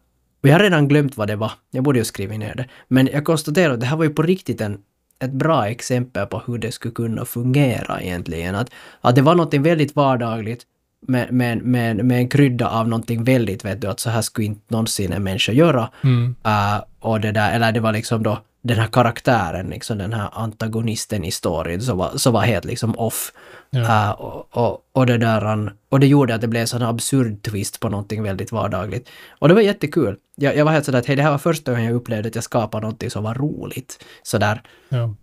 och 0.48 0.52
jag 0.52 0.58
har 0.58 0.64
redan 0.64 0.88
glömt 0.88 1.16
vad 1.16 1.28
det 1.28 1.36
var. 1.36 1.52
Jag 1.70 1.84
borde 1.84 1.98
ju 1.98 2.04
skriva 2.04 2.36
ner 2.36 2.54
det. 2.54 2.66
Men 2.88 3.08
jag 3.12 3.24
konstaterade 3.24 3.74
att 3.74 3.80
det 3.80 3.86
här 3.86 3.96
var 3.96 4.04
ju 4.04 4.10
på 4.10 4.22
riktigt 4.22 4.60
en, 4.60 4.78
ett 5.18 5.32
bra 5.32 5.68
exempel 5.68 6.26
på 6.26 6.42
hur 6.46 6.58
det 6.58 6.72
skulle 6.72 6.94
kunna 6.94 7.24
fungera 7.24 8.00
egentligen. 8.02 8.54
Att, 8.54 8.70
att 9.00 9.14
det 9.14 9.22
var 9.22 9.34
något 9.34 9.54
väldigt 9.54 9.96
vardagligt 9.96 10.62
med, 11.06 11.32
med, 11.32 11.62
med, 11.62 12.04
med 12.04 12.18
en 12.18 12.28
krydda 12.28 12.68
av 12.68 12.88
någonting 12.88 13.24
väldigt, 13.24 13.64
vet 13.64 13.80
du, 13.80 13.88
att 13.88 14.00
så 14.00 14.10
här 14.10 14.22
skulle 14.22 14.46
inte 14.46 14.60
någonsin 14.68 15.12
en 15.12 15.22
människa 15.22 15.52
göra. 15.52 15.90
Mm. 16.04 16.36
Uh, 16.46 16.82
och 17.00 17.20
det 17.20 17.32
där, 17.32 17.52
eller 17.52 17.72
det 17.72 17.80
var 17.80 17.92
liksom 17.92 18.22
då 18.22 18.38
den 18.68 18.78
här 18.78 18.86
karaktären, 18.86 19.66
liksom 19.66 19.98
den 19.98 20.12
här 20.12 20.28
antagonisten 20.32 21.24
i 21.24 21.30
storyn, 21.30 21.80
så 21.82 21.94
var, 21.94 22.16
så 22.16 22.30
var 22.30 22.40
helt 22.40 22.64
liksom 22.64 22.98
off. 22.98 23.32
Ja. 23.70 23.80
Uh, 23.80 24.10
och, 24.10 24.56
och, 24.56 24.80
och, 24.92 25.06
det 25.06 25.18
där, 25.18 25.72
och 25.88 26.00
det 26.00 26.06
gjorde 26.06 26.34
att 26.34 26.40
det 26.40 26.48
blev 26.48 26.60
en 26.60 26.68
sån 26.68 26.82
absurd 26.82 27.42
twist 27.42 27.80
på 27.80 27.88
någonting 27.88 28.22
väldigt 28.22 28.52
vardagligt. 28.52 29.08
Och 29.28 29.48
det 29.48 29.54
var 29.54 29.60
jättekul. 29.60 30.16
Jag, 30.36 30.56
jag 30.56 30.64
var 30.64 30.72
helt 30.72 30.84
sådär 30.84 30.98
att 30.98 31.06
hej, 31.06 31.16
det 31.16 31.22
här 31.22 31.30
var 31.30 31.38
första 31.38 31.70
gången 31.70 31.86
jag 31.86 31.94
upplevde 31.94 32.28
att 32.28 32.34
jag 32.34 32.44
skapade 32.44 32.82
någonting 32.82 33.10
som 33.10 33.24
var 33.24 33.34
roligt. 33.34 34.04
Sådär. 34.22 34.62
Ja. 34.88 35.14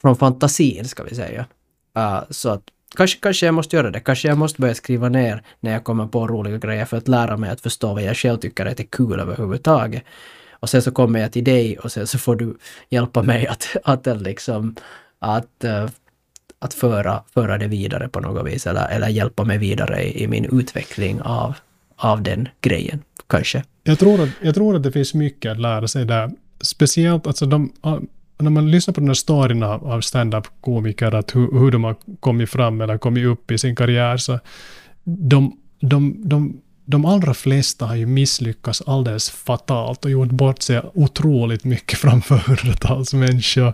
Från 0.00 0.16
fantasin, 0.16 0.88
ska 0.88 1.02
vi 1.02 1.14
säga. 1.14 1.46
Uh, 1.98 2.22
så 2.30 2.48
att 2.48 2.62
Kanske, 2.96 3.18
kanske 3.20 3.46
jag 3.46 3.54
måste 3.54 3.76
göra 3.76 3.90
det. 3.90 4.00
Kanske 4.00 4.28
jag 4.28 4.38
måste 4.38 4.60
börja 4.60 4.74
skriva 4.74 5.08
ner 5.08 5.42
när 5.60 5.72
jag 5.72 5.84
kommer 5.84 6.06
på 6.06 6.26
roliga 6.26 6.58
grejer 6.58 6.84
för 6.84 6.96
att 6.96 7.08
lära 7.08 7.36
mig 7.36 7.50
att 7.50 7.60
förstå 7.60 7.94
vad 7.94 8.02
jag 8.02 8.16
själv 8.16 8.38
tycker 8.38 8.66
är 8.66 8.74
kul 8.74 9.20
överhuvudtaget. 9.20 10.02
Och 10.60 10.70
sen 10.70 10.82
så 10.82 10.90
kommer 10.90 11.20
jag 11.20 11.32
till 11.32 11.44
dig 11.44 11.78
och 11.78 11.92
sen 11.92 12.06
så 12.06 12.18
får 12.18 12.36
du 12.36 12.56
hjälpa 12.90 13.22
mig 13.22 13.46
att, 13.46 13.76
att 13.84 14.22
liksom 14.22 14.74
att, 15.18 15.64
eh, 15.64 15.88
att 16.58 16.74
föra, 16.74 17.22
föra 17.34 17.58
det 17.58 17.66
vidare 17.66 18.08
på 18.08 18.20
något 18.20 18.46
vis 18.46 18.66
eller, 18.66 18.88
eller 18.88 19.08
hjälpa 19.08 19.44
mig 19.44 19.58
vidare 19.58 20.02
i, 20.02 20.22
i 20.22 20.28
min 20.28 20.44
utveckling 20.44 21.20
av, 21.22 21.54
av 21.96 22.22
den 22.22 22.48
grejen, 22.60 23.02
kanske. 23.26 23.64
Jag 23.82 23.98
tror, 23.98 24.22
att, 24.22 24.28
jag 24.42 24.54
tror 24.54 24.76
att 24.76 24.82
det 24.82 24.92
finns 24.92 25.14
mycket 25.14 25.52
att 25.52 25.60
lära 25.60 25.88
sig 25.88 26.04
där. 26.04 26.30
Speciellt 26.60 27.26
alltså 27.26 27.46
de, 27.46 27.72
när 28.38 28.50
man 28.50 28.70
lyssnar 28.70 28.94
på 28.94 29.00
den 29.00 29.08
här 29.08 29.14
storyn 29.14 29.62
av, 29.62 29.86
av 29.86 30.00
stand-up-komiker, 30.00 31.14
att 31.14 31.34
hur, 31.34 31.58
hur 31.58 31.70
de 31.70 31.84
har 31.84 31.96
kommit 32.20 32.50
fram 32.50 32.80
eller 32.80 32.98
kommit 32.98 33.26
upp 33.26 33.50
i 33.50 33.58
sin 33.58 33.76
karriär, 33.76 34.16
så 34.16 34.38
de, 35.04 35.56
de, 35.80 36.28
de, 36.28 36.60
de 36.90 37.04
allra 37.04 37.34
flesta 37.34 37.86
har 37.86 37.94
ju 37.94 38.06
misslyckats 38.06 38.82
alldeles 38.86 39.30
fatalt 39.30 40.04
och 40.04 40.10
gjort 40.10 40.30
bort 40.30 40.62
sig 40.62 40.82
otroligt 40.94 41.64
mycket 41.64 41.98
framför 41.98 42.36
hundratals 42.36 43.14
människor. 43.14 43.72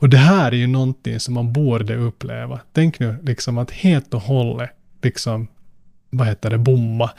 Och 0.00 0.08
det 0.08 0.16
här 0.16 0.52
är 0.52 0.56
ju 0.56 0.66
någonting 0.66 1.20
som 1.20 1.34
man 1.34 1.52
borde 1.52 1.96
uppleva. 1.96 2.60
Tänk 2.72 2.98
nu 2.98 3.16
liksom 3.22 3.58
att 3.58 3.70
helt 3.70 4.14
och 4.14 4.20
hållet, 4.20 4.70
liksom, 5.02 5.48
vad 6.10 6.26
heter 6.26 6.50
det, 6.50 6.58
bomma 6.58 7.10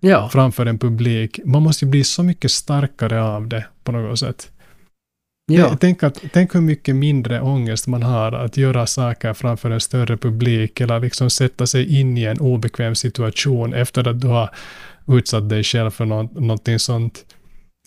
ja. 0.00 0.28
framför 0.28 0.66
en 0.66 0.78
publik. 0.78 1.40
Man 1.44 1.62
måste 1.62 1.84
ju 1.84 1.90
bli 1.90 2.04
så 2.04 2.22
mycket 2.22 2.50
starkare 2.50 3.22
av 3.22 3.48
det 3.48 3.64
på 3.84 3.92
något 3.92 4.18
sätt. 4.18 4.50
Ja. 5.58 5.76
Tänk, 5.80 6.02
att, 6.02 6.24
tänk 6.32 6.54
hur 6.54 6.60
mycket 6.60 6.96
mindre 6.96 7.40
ångest 7.40 7.86
man 7.86 8.02
har 8.02 8.32
att 8.32 8.56
göra 8.56 8.86
saker 8.86 9.34
framför 9.34 9.70
en 9.70 9.80
större 9.80 10.16
publik 10.16 10.80
eller 10.80 11.00
liksom 11.00 11.30
sätta 11.30 11.66
sig 11.66 12.00
in 12.00 12.18
i 12.18 12.24
en 12.24 12.40
obekväm 12.40 12.94
situation 12.94 13.74
efter 13.74 14.08
att 14.08 14.20
du 14.20 14.26
har 14.26 14.50
utsatt 15.08 15.48
dig 15.48 15.62
själv 15.62 15.90
för 15.90 16.04
något, 16.04 16.34
någonting 16.34 16.78
sånt. 16.78 17.24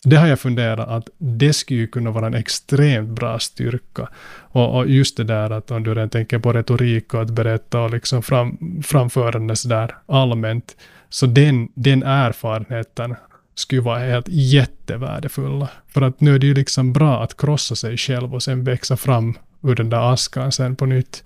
Det 0.03 0.15
har 0.15 0.27
jag 0.27 0.39
funderat 0.39 0.87
att 0.87 1.09
det 1.17 1.53
skulle 1.53 1.79
ju 1.79 1.87
kunna 1.87 2.11
vara 2.11 2.27
en 2.27 2.33
extremt 2.33 3.09
bra 3.09 3.39
styrka. 3.39 4.09
Och, 4.37 4.77
och 4.77 4.89
just 4.89 5.17
det 5.17 5.23
där 5.23 5.49
att 5.49 5.71
om 5.71 5.83
du 5.83 5.93
redan 5.93 6.09
tänker 6.09 6.39
på 6.39 6.53
retorik 6.53 7.13
och 7.13 7.21
att 7.21 7.29
berätta 7.29 7.81
och 7.81 7.91
liksom 7.91 8.23
fram, 8.23 8.57
framförande 8.83 9.55
sådär 9.55 9.95
allmänt. 10.05 10.75
Så 11.09 11.25
den, 11.25 11.69
den 11.75 12.03
erfarenheten 12.03 13.15
skulle 13.55 13.81
vara 13.81 13.99
helt 13.99 14.27
jättevärdefulla. 14.29 15.69
För 15.87 16.01
att 16.01 16.21
nu 16.21 16.35
är 16.35 16.39
det 16.39 16.47
ju 16.47 16.53
liksom 16.53 16.93
bra 16.93 17.23
att 17.23 17.37
krossa 17.37 17.75
sig 17.75 17.97
själv 17.97 18.35
och 18.35 18.43
sen 18.43 18.63
växa 18.63 18.97
fram 18.97 19.37
ur 19.63 19.75
den 19.75 19.89
där 19.89 20.13
askan 20.13 20.51
sen 20.51 20.75
på 20.75 20.85
nytt. 20.85 21.23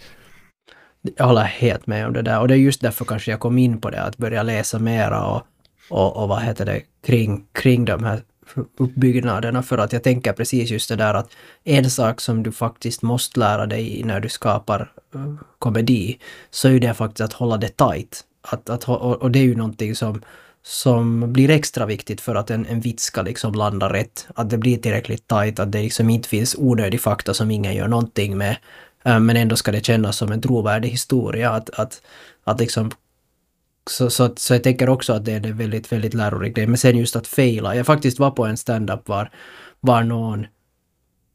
Jag 1.18 1.26
håller 1.26 1.44
helt 1.44 1.88
med 1.88 2.08
om 2.08 2.14
det 2.14 2.22
där 2.22 2.40
och 2.40 2.48
det 2.48 2.54
är 2.54 2.58
just 2.58 2.82
därför 2.82 3.06
kanske 3.06 3.32
jag 3.32 3.40
kom 3.40 3.58
in 3.58 3.82
på 3.82 3.90
det, 3.90 4.02
att 4.02 4.18
börja 4.18 4.44
läsa 4.44 4.80
mera 4.80 5.26
och, 5.26 5.42
och, 5.90 6.18
och 6.18 6.30
vad 6.30 6.42
heter 6.42 6.66
det, 6.66 6.82
kring, 7.06 7.46
kring 7.52 7.86
de 7.86 8.04
här 8.04 8.22
uppbyggnaderna 8.78 9.64
för 9.64 9.78
att 9.78 9.94
jag 9.94 10.04
tänker 10.04 10.34
precis 10.34 10.72
just 10.72 10.90
det 10.90 10.96
där 10.96 11.14
att 11.14 11.32
en 11.64 11.90
sak 11.90 12.22
som 12.22 12.44
du 12.44 12.52
faktiskt 12.52 13.02
måste 13.02 13.40
lära 13.40 13.66
dig 13.66 14.02
när 14.06 14.20
du 14.20 14.30
skapar 14.30 14.92
eh, 15.16 15.34
komedi 15.60 16.20
så 16.50 16.68
är 16.68 16.80
det 16.80 16.94
faktiskt 16.94 17.22
att 17.22 17.34
hålla 17.34 17.58
det 17.58 17.78
tight. 17.78 18.24
Att, 18.42 18.70
att, 18.70 18.90
och, 18.90 19.22
och 19.22 19.32
det 19.32 19.40
är 19.40 19.44
ju 19.44 19.56
någonting 19.56 19.96
som 19.96 20.22
som 20.64 21.34
blir 21.34 21.50
extra 21.50 21.86
viktigt 21.86 22.22
för 22.22 22.36
att 22.36 22.52
en, 22.52 22.66
en 22.66 22.80
vits 22.80 23.04
ska 23.04 23.22
liksom 23.22 23.54
landa 23.54 23.94
rätt. 23.94 24.28
Att 24.36 24.50
det 24.50 24.58
blir 24.58 24.78
tillräckligt 24.78 25.28
tajt, 25.28 25.60
att 25.60 25.72
det 25.72 25.82
liksom 25.82 26.10
inte 26.10 26.30
finns 26.30 26.56
onödig 26.58 27.02
fakta 27.02 27.34
som 27.34 27.52
ingen 27.52 27.76
gör 27.76 27.88
någonting 27.88 28.38
med. 28.38 28.58
Eh, 29.04 29.20
men 29.20 29.38
ändå 29.38 29.56
ska 29.56 29.72
det 29.72 29.86
kännas 29.86 30.18
som 30.18 30.32
en 30.32 30.42
trovärdig 30.42 30.90
historia. 30.90 31.52
Att, 31.52 31.70
att, 31.70 32.02
att 32.44 32.60
liksom 32.60 32.92
så, 33.90 34.10
så, 34.10 34.34
så 34.38 34.54
jag 34.54 34.64
tänker 34.64 34.90
också 34.90 35.14
att 35.14 35.26
det 35.26 35.34
är 35.34 35.46
en 35.46 35.58
väldigt, 35.58 35.92
väldigt 35.92 36.14
lärorik 36.14 36.56
grej. 36.56 36.68
Men 36.68 36.78
sen 36.78 36.98
just 36.98 37.16
att 37.16 37.28
fejla. 37.28 37.76
Jag 37.76 37.86
faktiskt 37.86 38.20
var 38.20 38.32
på 38.32 38.46
en 38.46 38.58
stand-up 38.58 39.08
var, 39.08 39.32
var 39.80 40.04
någon 40.04 40.46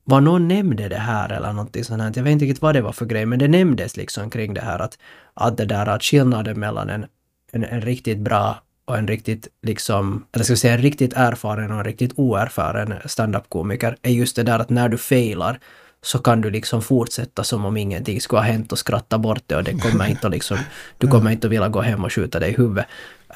var 0.05 0.21
någon 0.21 0.49
nämnde 0.49 0.89
det 0.89 0.99
här 0.99 1.33
eller 1.33 1.53
någonting 1.53 1.85
sånt 1.85 2.03
här. 2.03 2.13
Jag 2.17 2.23
vet 2.23 2.33
inte 2.33 2.45
riktigt 2.45 2.63
vad 2.63 2.75
det 2.75 2.83
var 2.83 2.93
för 2.93 3.07
grej, 3.07 3.27
men 3.27 3.39
det 3.39 3.49
nämndes 3.49 3.97
liksom 3.97 4.31
kring 4.31 4.55
det 4.55 4.61
här 4.61 4.79
att, 4.79 4.99
att 5.35 5.57
det 5.57 5.65
där 5.65 5.87
att 5.87 6.03
skillnaden 6.03 6.61
mellan 6.61 6.91
en, 6.91 7.07
en, 7.53 7.65
en 7.65 7.81
riktigt 7.81 8.19
bra 8.19 8.64
och 8.85 8.99
en 8.99 9.09
riktigt, 9.09 9.49
liksom, 9.63 10.25
eller 10.33 10.45
ska 10.45 10.53
vi 10.53 10.59
säga 10.59 10.75
en 10.75 10.83
riktigt 10.83 11.13
erfaren 11.13 11.73
och 11.73 11.79
en 11.79 11.85
riktigt 11.85 12.13
oerfaren 12.17 12.95
standup-komiker 13.07 13.97
är 14.03 14.11
just 14.11 14.37
det 14.37 14.43
där 14.43 14.59
att 14.59 14.71
när 14.71 14.89
du 14.89 14.99
failar 14.99 15.59
så 16.03 16.19
kan 16.19 16.41
du 16.41 16.51
liksom 16.51 16.83
fortsätta 16.83 17.45
som 17.45 17.65
om 17.65 17.77
ingenting 17.77 18.21
skulle 18.21 18.41
ha 18.41 18.47
hänt 18.47 18.73
och 18.73 18.79
skratta 18.79 19.19
bort 19.19 19.43
det 19.47 19.57
och 19.57 19.65
det 19.65 19.79
kommer 19.79 20.07
inte 20.07 20.27
att 20.27 20.33
liksom, 20.33 20.59
du 20.99 21.09
kommer 21.09 21.31
inte 21.31 21.47
att 21.47 21.53
vilja 21.53 21.69
gå 21.69 21.81
hem 21.81 22.05
och 22.05 22.13
skjuta 22.13 22.41
dig 22.41 22.51
i 22.51 22.57
huvudet. 22.57 22.87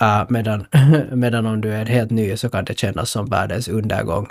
Uh, 0.03 0.25
medan, 0.29 0.67
medan 1.13 1.47
om 1.47 1.61
du 1.61 1.73
är 1.73 1.87
helt 1.87 2.11
ny 2.11 2.37
så 2.37 2.49
kan 2.49 2.65
det 2.65 2.79
kännas 2.79 3.11
som 3.11 3.27
världens 3.27 3.69
undergång. 3.69 4.29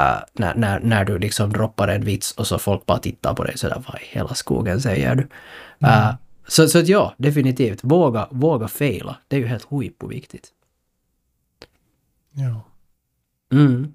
Uh, 0.00 0.18
när, 0.32 0.54
när, 0.54 0.80
när 0.80 1.04
du 1.04 1.18
liksom 1.18 1.52
droppar 1.52 1.88
en 1.88 2.04
vits 2.04 2.32
och 2.32 2.46
så 2.46 2.58
folk 2.58 2.86
bara 2.86 2.98
tittar 2.98 3.34
på 3.34 3.44
dig 3.44 3.58
sådär, 3.58 3.82
vad 3.86 4.00
i 4.00 4.04
hela 4.04 4.34
skogen 4.34 4.80
säger 4.80 5.14
du? 5.14 5.22
Uh, 5.22 6.02
mm. 6.02 6.14
Så, 6.50 6.68
så 6.68 6.78
att 6.78 6.88
ja, 6.88 7.14
definitivt. 7.16 7.80
Våga, 7.82 8.28
våga 8.30 8.68
fejla. 8.68 9.16
Det 9.28 9.36
är 9.36 9.40
ju 9.40 9.46
helt 9.46 9.66
viktigt. 10.08 10.48
Ja. 12.32 12.60
Mm. 13.52 13.94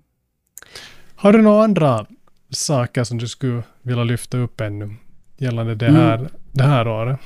Har 1.16 1.34
du 1.34 1.42
några 1.42 1.64
andra 1.64 2.06
saker 2.50 3.04
som 3.04 3.18
du 3.18 3.28
skulle 3.28 3.64
vilja 3.82 4.04
lyfta 4.04 4.38
upp 4.38 4.62
ännu 4.62 4.96
gällande 5.38 5.76
det 5.76 5.92
här, 5.92 6.18
mm. 6.18 6.32
det 6.52 6.64
här 6.64 6.88
året? 6.88 7.20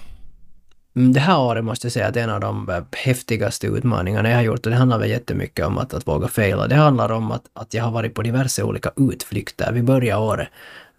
Mm, 0.95 1.13
det 1.13 1.19
här 1.19 1.39
året 1.39 1.63
måste 1.63 1.85
jag 1.85 1.91
säga 1.91 2.07
att 2.07 2.17
en 2.17 2.29
av 2.29 2.39
de 2.39 2.69
eh, 2.69 2.83
häftigaste 2.91 3.67
utmaningarna 3.67 4.29
jag 4.29 4.35
har 4.35 4.43
gjort, 4.43 4.65
och 4.65 4.71
det 4.71 4.77
handlar 4.77 4.99
väl 4.99 5.09
jättemycket 5.09 5.65
om 5.65 5.77
att, 5.77 5.93
att 5.93 6.07
våga 6.07 6.27
fejla. 6.27 6.67
Det 6.67 6.75
handlar 6.75 7.11
om 7.11 7.31
att, 7.31 7.43
att 7.53 7.73
jag 7.73 7.83
har 7.83 7.91
varit 7.91 8.13
på 8.13 8.21
diverse 8.21 8.63
olika 8.63 8.91
utflykter. 8.97 9.71
Vi 9.73 9.83
börjar 9.83 10.19
året, 10.19 10.47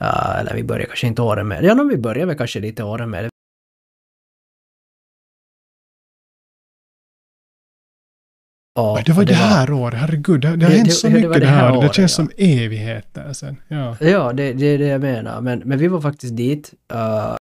uh, 0.02 0.40
eller 0.40 0.54
vi 0.54 0.64
börjar 0.64 0.86
kanske 0.86 1.06
inte 1.06 1.22
året 1.22 1.46
med, 1.46 1.64
ja, 1.64 1.74
vi 1.74 1.96
börjar 1.96 2.26
väl 2.26 2.36
kanske 2.36 2.60
lite 2.60 2.82
året 2.82 3.08
med 3.08 3.30
Ja, 8.80 9.02
det 9.06 9.12
var 9.12 9.24
det, 9.24 9.32
det 9.32 9.34
här 9.34 9.66
var, 9.66 9.80
året, 9.80 9.98
herregud. 9.98 10.40
Det, 10.40 10.56
det 10.56 10.66
har 10.66 10.72
hänt 10.72 10.92
så 10.92 11.10
mycket 11.10 11.32
det, 11.32 11.34
här, 11.34 11.40
det, 11.40 11.46
här 11.46 11.76
året, 11.76 11.88
det 11.88 11.94
känns 11.94 12.18
ja. 12.18 12.24
som 12.24 12.30
evigheter 12.36 13.32
sen. 13.32 13.56
Ja, 13.68 13.96
ja 14.00 14.32
det, 14.32 14.52
det 14.52 14.66
är 14.66 14.78
det 14.78 14.86
jag 14.86 15.00
menar. 15.00 15.40
Men, 15.40 15.58
men 15.58 15.78
vi 15.78 15.88
var 15.88 16.00
faktiskt 16.00 16.36
dit. 16.36 16.74
Uh, 16.94 17.36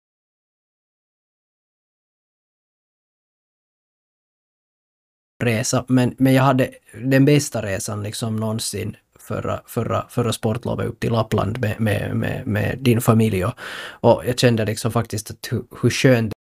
resa, 5.43 5.85
men, 5.87 6.15
men 6.17 6.33
jag 6.33 6.43
hade 6.43 6.69
den 7.03 7.25
bästa 7.25 7.61
resan 7.61 8.03
liksom 8.03 8.35
någonsin 8.35 8.95
förra, 9.19 9.61
förra, 9.65 10.05
förra 10.09 10.33
sportlovet 10.33 10.87
upp 10.87 10.99
till 10.99 11.11
Lappland 11.11 11.59
med, 11.59 11.81
med, 11.81 12.15
med, 12.15 12.47
med 12.47 12.77
din 12.79 13.01
familj. 13.01 13.45
Och, 13.45 13.53
och 13.89 14.23
jag 14.25 14.39
kände 14.39 14.65
liksom 14.65 14.91
faktiskt 14.91 15.31
att 15.31 15.47
hur, 15.51 15.63
hur 15.81 15.89
skönt 15.89 16.33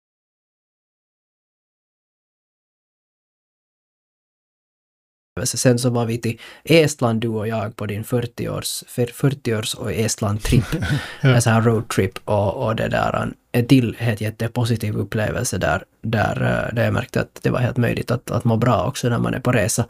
Sen 5.45 5.79
så 5.79 5.89
var 5.89 6.05
vi 6.05 6.17
till 6.17 6.39
Estland, 6.63 7.21
du 7.21 7.27
och 7.27 7.47
jag, 7.47 7.75
på 7.75 7.85
din 7.85 8.03
40-års 8.03 8.83
40 9.13 9.77
och 9.77 9.91
Estland-tripp. 9.91 10.65
Ja. 11.21 11.29
En 11.29 11.41
sån 11.41 11.53
här 11.53 11.61
roadtrip 11.61 12.19
och, 12.25 12.65
och 12.65 12.75
det 12.75 12.87
där, 12.87 13.33
en, 13.51 13.67
till 13.67 13.95
helt 13.99 14.21
jättepositiv 14.21 14.95
upplevelse 14.95 15.57
där, 15.57 15.83
där, 16.01 16.41
eh, 16.41 16.75
där 16.75 16.83
jag 16.83 16.93
märkte 16.93 17.21
att 17.21 17.39
det 17.41 17.49
var 17.49 17.59
helt 17.59 17.77
möjligt 17.77 18.11
att, 18.11 18.31
att 18.31 18.43
må 18.43 18.57
bra 18.57 18.85
också 18.87 19.09
när 19.09 19.19
man 19.19 19.33
är 19.33 19.39
på 19.39 19.51
resa. 19.51 19.85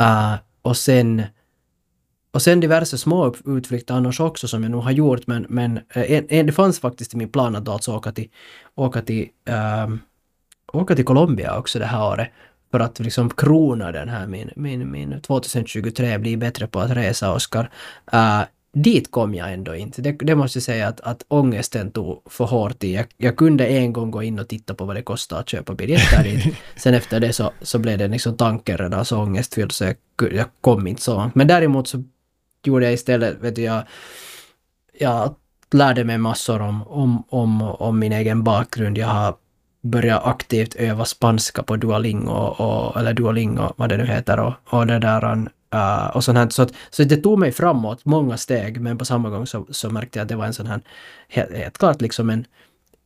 Uh, 0.00 0.34
och 0.62 0.76
sen 0.76 1.22
och 2.32 2.42
sen 2.42 2.60
diverse 2.60 2.98
små 2.98 3.34
utflykter 3.46 3.94
annars 3.94 4.20
också 4.20 4.48
som 4.48 4.62
jag 4.62 4.72
nog 4.72 4.82
har 4.82 4.90
gjort 4.90 5.26
men, 5.26 5.46
men 5.48 5.76
eh, 5.76 6.12
en, 6.12 6.26
en, 6.28 6.46
det 6.46 6.52
fanns 6.52 6.80
faktiskt 6.80 7.14
i 7.14 7.16
min 7.16 7.28
plan 7.28 7.56
att 7.56 7.68
alltså 7.68 7.96
åka 7.96 8.12
till, 8.12 8.28
åka 8.74 9.02
till, 9.02 9.28
ehm, 9.44 10.00
åka 10.72 10.94
till 10.94 11.04
Colombia 11.04 11.58
också 11.58 11.78
det 11.78 11.86
här 11.86 12.06
året. 12.06 12.28
För 12.70 12.80
att 12.80 12.98
liksom 12.98 13.30
krona 13.30 13.92
den 13.92 14.08
här 14.08 14.26
min, 14.26 14.50
min, 14.56 14.90
min 14.90 15.20
2023 15.20 16.18
bli 16.18 16.36
bättre 16.36 16.66
på 16.66 16.80
att 16.80 16.90
resa 16.90 17.32
Oskar. 17.32 17.70
Uh, 18.14 18.42
dit 18.72 19.10
kom 19.10 19.34
jag 19.34 19.52
ändå 19.52 19.74
inte. 19.74 20.02
Det, 20.02 20.12
det 20.12 20.34
måste 20.34 20.56
jag 20.56 20.62
säga 20.62 20.88
att, 20.88 21.00
att 21.00 21.24
ångesten 21.28 21.90
tog 21.90 22.22
för 22.26 22.44
hårt 22.44 22.84
i. 22.84 22.94
Jag, 22.94 23.06
jag 23.16 23.36
kunde 23.36 23.66
en 23.66 23.92
gång 23.92 24.10
gå 24.10 24.22
in 24.22 24.38
och 24.38 24.48
titta 24.48 24.74
på 24.74 24.84
vad 24.84 24.96
det 24.96 25.02
kostar 25.02 25.40
att 25.40 25.48
köpa 25.48 25.74
biljetter 25.74 26.24
dit. 26.24 26.54
Sen 26.76 26.94
efter 26.94 27.20
det 27.20 27.32
så, 27.32 27.52
så 27.62 27.78
blev 27.78 27.98
det 27.98 28.08
liksom 28.08 28.36
tanken 28.36 28.78
redan 28.78 29.04
så 29.04 29.18
ångestfylld 29.18 29.72
så 29.72 29.84
jag, 29.84 29.96
jag 30.32 30.46
kom 30.60 30.86
inte 30.86 31.02
så 31.02 31.14
långt. 31.14 31.34
Men 31.34 31.46
däremot 31.46 31.88
så 31.88 32.04
gjorde 32.64 32.84
jag 32.84 32.94
istället, 32.94 33.40
vet 33.40 33.56
du, 33.56 33.62
jag, 33.62 33.82
jag 34.98 35.34
lärde 35.70 36.04
mig 36.04 36.18
massor 36.18 36.62
om, 36.62 36.88
om, 36.88 37.24
om, 37.28 37.62
om 37.62 37.98
min 37.98 38.12
egen 38.12 38.44
bakgrund. 38.44 38.98
Jag 38.98 39.06
har 39.06 39.34
börja 39.80 40.18
aktivt 40.18 40.74
öva 40.74 41.04
spanska 41.04 41.62
på 41.62 41.76
Duolingo, 41.76 42.32
och, 42.32 42.96
eller 43.00 43.14
Duolingo, 43.14 43.72
vad 43.76 43.88
det 43.88 43.96
nu 43.96 44.06
heter, 44.06 44.40
och, 44.40 44.52
och 44.64 44.86
det 44.86 44.98
där, 44.98 45.48
uh, 45.74 46.06
och 46.16 46.24
sånt 46.24 46.38
här. 46.38 46.48
Så, 46.48 46.62
att, 46.62 46.72
så 46.90 47.04
det 47.04 47.16
tog 47.16 47.38
mig 47.38 47.52
framåt 47.52 48.04
många 48.04 48.36
steg, 48.36 48.80
men 48.80 48.98
på 48.98 49.04
samma 49.04 49.30
gång 49.30 49.46
så, 49.46 49.66
så 49.70 49.90
märkte 49.90 50.18
jag 50.18 50.24
att 50.24 50.28
det 50.28 50.36
var 50.36 50.46
en 50.46 50.54
sån 50.54 50.66
här, 50.66 50.80
helt, 51.28 51.56
helt 51.56 51.78
klart 51.78 52.00
liksom 52.00 52.30
en, 52.30 52.44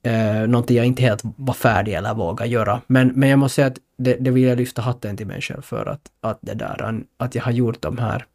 uh, 0.07 0.49
någonting 0.49 0.77
jag 0.77 0.87
inte 0.87 1.03
helt 1.03 1.21
var 1.23 1.55
färdig 1.55 1.95
eller 1.95 2.15
vågade 2.15 2.51
göra. 2.51 2.81
Men, 2.87 3.09
men 3.15 3.29
jag 3.29 3.39
måste 3.39 3.55
säga 3.55 3.67
att 3.67 3.79
det, 3.99 4.17
det 4.21 4.31
vill 4.31 4.45
jag 4.45 4.59
lyfta 4.59 4.83
hatten 4.83 5.17
till 5.17 5.27
mig 5.27 5.41
själv 5.41 5.63
för 5.63 5.87
att, 5.87 6.11
att 6.21 6.39
det 6.41 6.55
där, 6.55 7.03
att 7.17 7.35
jag 7.35 7.43
har 7.43 7.53
gjort 7.53 7.83
de 7.83 7.99
här 7.99 8.27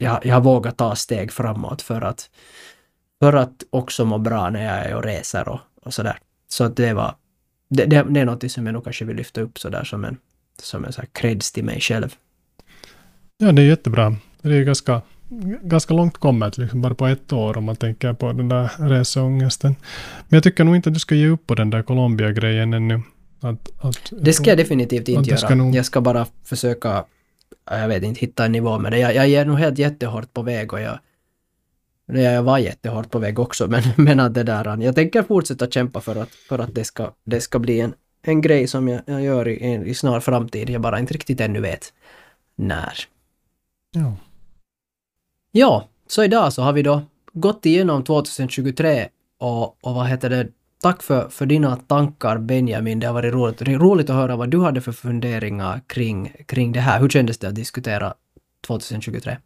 jag, 0.00 0.26
jag 0.26 0.34
har 0.34 0.40
vågat 0.40 0.76
ta 0.76 0.94
steg 0.94 1.32
framåt 1.32 1.82
för 1.82 2.00
att, 2.00 2.30
för 3.18 3.32
att 3.32 3.62
också 3.70 4.04
må 4.04 4.18
bra 4.18 4.50
när 4.50 4.64
jag 4.64 4.86
är 4.86 4.94
och 4.96 5.04
reser 5.04 5.48
och, 5.48 5.60
och 5.82 5.94
sådär. 5.94 6.18
Så 6.48 6.64
att 6.64 6.76
det 6.76 6.92
var, 6.92 7.14
det, 7.70 7.84
det, 7.84 8.06
det 8.08 8.20
är 8.20 8.24
något 8.24 8.50
som 8.50 8.66
jag 8.66 8.72
nog 8.72 8.84
kanske 8.84 9.04
vill 9.04 9.16
lyfta 9.16 9.40
upp 9.40 9.58
sådär 9.58 9.84
som 9.84 10.04
en, 10.04 10.16
som 10.62 10.84
en 10.84 10.92
sån 10.92 11.02
här 11.02 11.08
creds 11.12 11.52
till 11.52 11.64
mig 11.64 11.80
själv. 11.80 12.14
Ja, 13.38 13.52
det 13.52 13.62
är 13.62 13.66
jättebra. 13.66 14.16
Det 14.42 14.54
är 14.56 14.62
ganska, 14.64 15.02
ganska 15.62 15.94
långt 15.94 16.18
kommet, 16.18 16.58
liksom 16.58 16.82
bara 16.82 16.94
på 16.94 17.06
ett 17.06 17.32
år 17.32 17.56
om 17.58 17.64
man 17.64 17.76
tänker 17.76 18.12
på 18.12 18.32
den 18.32 18.48
där 18.48 18.70
reseångesten. 18.88 19.76
Men 20.28 20.36
jag 20.36 20.42
tycker 20.42 20.64
nog 20.64 20.76
inte 20.76 20.88
att 20.88 20.94
du 20.94 21.00
ska 21.00 21.14
ge 21.14 21.28
upp 21.28 21.46
på 21.46 21.54
den 21.54 21.70
där 21.70 21.82
Colombia-grejen 21.82 22.72
ännu. 22.74 23.02
Att, 23.40 23.68
att, 23.84 24.12
Det 24.20 24.32
ska 24.32 24.50
jag 24.50 24.58
definitivt 24.58 25.08
inte 25.08 25.30
det 25.30 25.36
ska 25.36 25.46
göra. 25.46 25.54
nog- 25.54 25.74
Jag 25.74 25.84
ska 25.86 26.00
bara 26.00 26.26
försöka, 26.44 27.04
jag 27.70 27.88
vet 27.88 28.02
inte, 28.02 28.20
hitta 28.20 28.44
en 28.44 28.52
nivå 28.52 28.78
med 28.78 28.92
det. 28.92 28.98
Jag, 28.98 29.14
jag 29.14 29.28
är 29.30 29.44
nog 29.44 29.58
helt 29.58 29.78
jättehårt 29.78 30.34
på 30.34 30.42
väg 30.42 30.72
och 30.72 30.80
jag, 30.80 30.98
jag 32.14 32.42
var 32.42 32.58
jättehårt 32.58 33.10
på 33.10 33.18
väg 33.18 33.38
också, 33.38 33.66
men, 33.66 33.82
men 33.96 34.20
att 34.20 34.34
det 34.34 34.42
där, 34.42 34.82
jag 34.82 34.94
tänker 34.94 35.22
fortsätta 35.22 35.66
kämpa 35.66 36.00
för 36.00 36.16
att, 36.16 36.30
för 36.30 36.58
att 36.58 36.74
det, 36.74 36.84
ska, 36.84 37.10
det 37.24 37.40
ska 37.40 37.58
bli 37.58 37.80
en, 37.80 37.94
en 38.22 38.40
grej 38.40 38.66
som 38.66 38.88
jag, 38.88 39.00
jag 39.06 39.22
gör 39.22 39.48
i, 39.48 39.62
en- 39.62 39.86
i 39.86 39.94
snar 39.94 40.20
framtid. 40.20 40.70
Jag 40.70 40.80
bara 40.80 40.98
inte 40.98 41.14
riktigt 41.14 41.40
ännu 41.40 41.60
vet 41.60 41.92
när. 42.56 42.92
Ja. 43.90 44.16
Ja, 45.52 45.88
så 46.06 46.24
idag 46.24 46.52
så 46.52 46.62
har 46.62 46.72
vi 46.72 46.82
då 46.82 47.02
gått 47.32 47.66
igenom 47.66 48.04
2023 48.04 49.08
och, 49.38 49.62
och 49.86 49.94
vad 49.94 50.06
heter 50.06 50.30
det, 50.30 50.48
tack 50.82 51.02
för, 51.02 51.28
för 51.28 51.46
dina 51.46 51.76
tankar 51.76 52.38
Benjamin. 52.38 53.00
Det 53.00 53.06
har 53.06 53.14
varit 53.14 53.34
roligt, 53.34 53.62
roligt 53.62 54.10
att 54.10 54.16
höra 54.16 54.36
vad 54.36 54.50
du 54.50 54.60
hade 54.60 54.80
för 54.80 54.92
funderingar 54.92 55.80
kring, 55.86 56.32
kring 56.46 56.72
det 56.72 56.80
här. 56.80 57.00
Hur 57.00 57.08
kändes 57.08 57.38
det 57.38 57.48
att 57.48 57.54
diskutera 57.54 58.14
2023? 58.66 59.36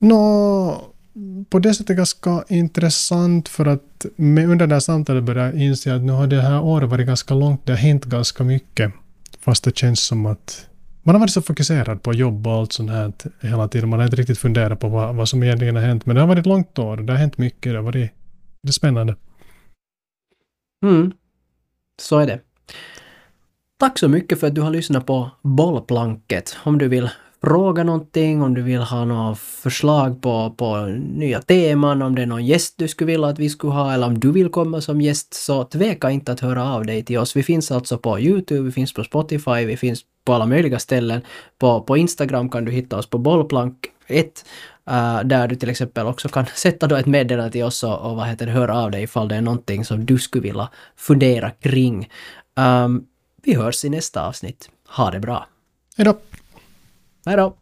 Nå, 0.00 0.80
på 1.50 1.58
det 1.58 1.74
sättet 1.74 1.96
ganska 1.96 2.44
intressant 2.48 3.48
för 3.48 3.66
att 3.66 4.06
med, 4.16 4.50
under 4.50 4.66
det 4.66 4.74
här 4.74 4.80
samtalet 4.80 5.24
började 5.24 5.48
jag 5.48 5.62
inse 5.62 5.94
att 5.94 6.02
nu 6.02 6.12
har 6.12 6.26
det 6.26 6.42
här 6.42 6.62
året 6.62 6.90
varit 6.90 7.06
ganska 7.06 7.34
långt. 7.34 7.66
Det 7.66 7.72
har 7.72 7.78
hänt 7.78 8.04
ganska 8.04 8.44
mycket. 8.44 8.92
Fast 9.40 9.64
det 9.64 9.76
känns 9.76 10.00
som 10.00 10.26
att 10.26 10.66
man 11.02 11.14
har 11.14 11.20
varit 11.20 11.30
så 11.30 11.42
fokuserad 11.42 12.02
på 12.02 12.14
jobb 12.14 12.46
och 12.46 12.52
allt 12.52 12.72
sånt 12.72 12.90
här 12.90 13.12
hela 13.40 13.68
tiden. 13.68 13.88
Man 13.88 13.98
har 13.98 14.06
inte 14.06 14.16
riktigt 14.16 14.38
funderat 14.38 14.80
på 14.80 14.88
vad, 14.88 15.14
vad 15.14 15.28
som 15.28 15.42
egentligen 15.42 15.76
har 15.76 15.82
hänt. 15.82 16.06
Men 16.06 16.14
det 16.14 16.20
har 16.20 16.28
varit 16.28 16.40
ett 16.40 16.46
långt 16.46 16.78
år. 16.78 16.96
Det 16.96 17.12
har 17.12 17.18
hänt 17.18 17.38
mycket. 17.38 17.72
Det 17.72 17.76
har 17.76 17.84
varit 17.84 18.10
det 18.62 18.68
är 18.68 18.72
spännande. 18.72 19.16
Mm, 20.84 21.12
så 22.02 22.18
är 22.18 22.26
det. 22.26 22.40
Tack 23.78 23.98
så 23.98 24.08
mycket 24.08 24.40
för 24.40 24.46
att 24.46 24.54
du 24.54 24.60
har 24.60 24.70
lyssnat 24.70 25.06
på 25.06 25.30
Bollplanket. 25.42 26.56
Om 26.64 26.78
du 26.78 26.88
vill 26.88 27.10
fråga 27.42 27.84
någonting, 27.84 28.42
om 28.42 28.54
du 28.54 28.62
vill 28.62 28.80
ha 28.80 29.04
några 29.04 29.34
förslag 29.34 30.22
på, 30.22 30.54
på 30.56 30.76
nya 30.96 31.42
teman, 31.42 32.02
om 32.02 32.14
det 32.14 32.22
är 32.22 32.26
någon 32.26 32.46
gäst 32.46 32.74
du 32.78 32.88
skulle 32.88 33.12
vilja 33.12 33.26
att 33.26 33.38
vi 33.38 33.48
skulle 33.48 33.72
ha 33.72 33.92
eller 33.92 34.06
om 34.06 34.20
du 34.20 34.32
vill 34.32 34.48
komma 34.48 34.80
som 34.80 35.00
gäst 35.00 35.34
så 35.34 35.64
tveka 35.64 36.10
inte 36.10 36.32
att 36.32 36.40
höra 36.40 36.74
av 36.74 36.86
dig 36.86 37.04
till 37.04 37.18
oss. 37.18 37.36
Vi 37.36 37.42
finns 37.42 37.70
alltså 37.70 37.98
på 37.98 38.20
Youtube, 38.20 38.60
vi 38.60 38.72
finns 38.72 38.94
på 38.94 39.04
Spotify, 39.04 39.64
vi 39.64 39.76
finns 39.76 40.00
på 40.24 40.32
alla 40.32 40.46
möjliga 40.46 40.78
ställen. 40.78 41.20
På, 41.58 41.80
på 41.80 41.96
Instagram 41.96 42.48
kan 42.48 42.64
du 42.64 42.72
hitta 42.72 42.98
oss 42.98 43.10
på 43.10 43.18
bollplank 43.18 43.76
1 44.06 44.44
Uh, 44.90 44.96
eh, 44.96 45.24
där 45.24 45.48
du 45.48 45.56
till 45.56 45.70
exempel 45.70 46.06
också 46.06 46.28
kan 46.28 46.46
sätta 46.54 46.86
då 46.86 46.96
ett 46.96 47.06
meddelande 47.06 47.52
till 47.52 47.64
oss 47.64 47.82
och, 47.84 47.98
och 47.98 48.16
vad 48.16 48.26
heter 48.26 48.46
det, 48.46 48.52
höra 48.52 48.78
av 48.78 48.90
dig 48.90 49.02
ifall 49.02 49.28
det 49.28 49.34
är 49.34 49.40
någonting 49.40 49.84
som 49.84 50.06
du 50.06 50.18
skulle 50.18 50.42
vilja 50.42 50.68
fundera 50.96 51.50
kring. 51.50 52.08
Um, 52.56 53.06
vi 53.42 53.54
hörs 53.54 53.84
i 53.84 53.88
nästa 53.88 54.26
avsnitt. 54.26 54.70
Ha 54.88 55.10
det 55.10 55.20
bra. 55.20 55.46
Hej 55.96 56.04
då! 56.04 56.29
Hej 57.26 57.36
då! 57.36 57.56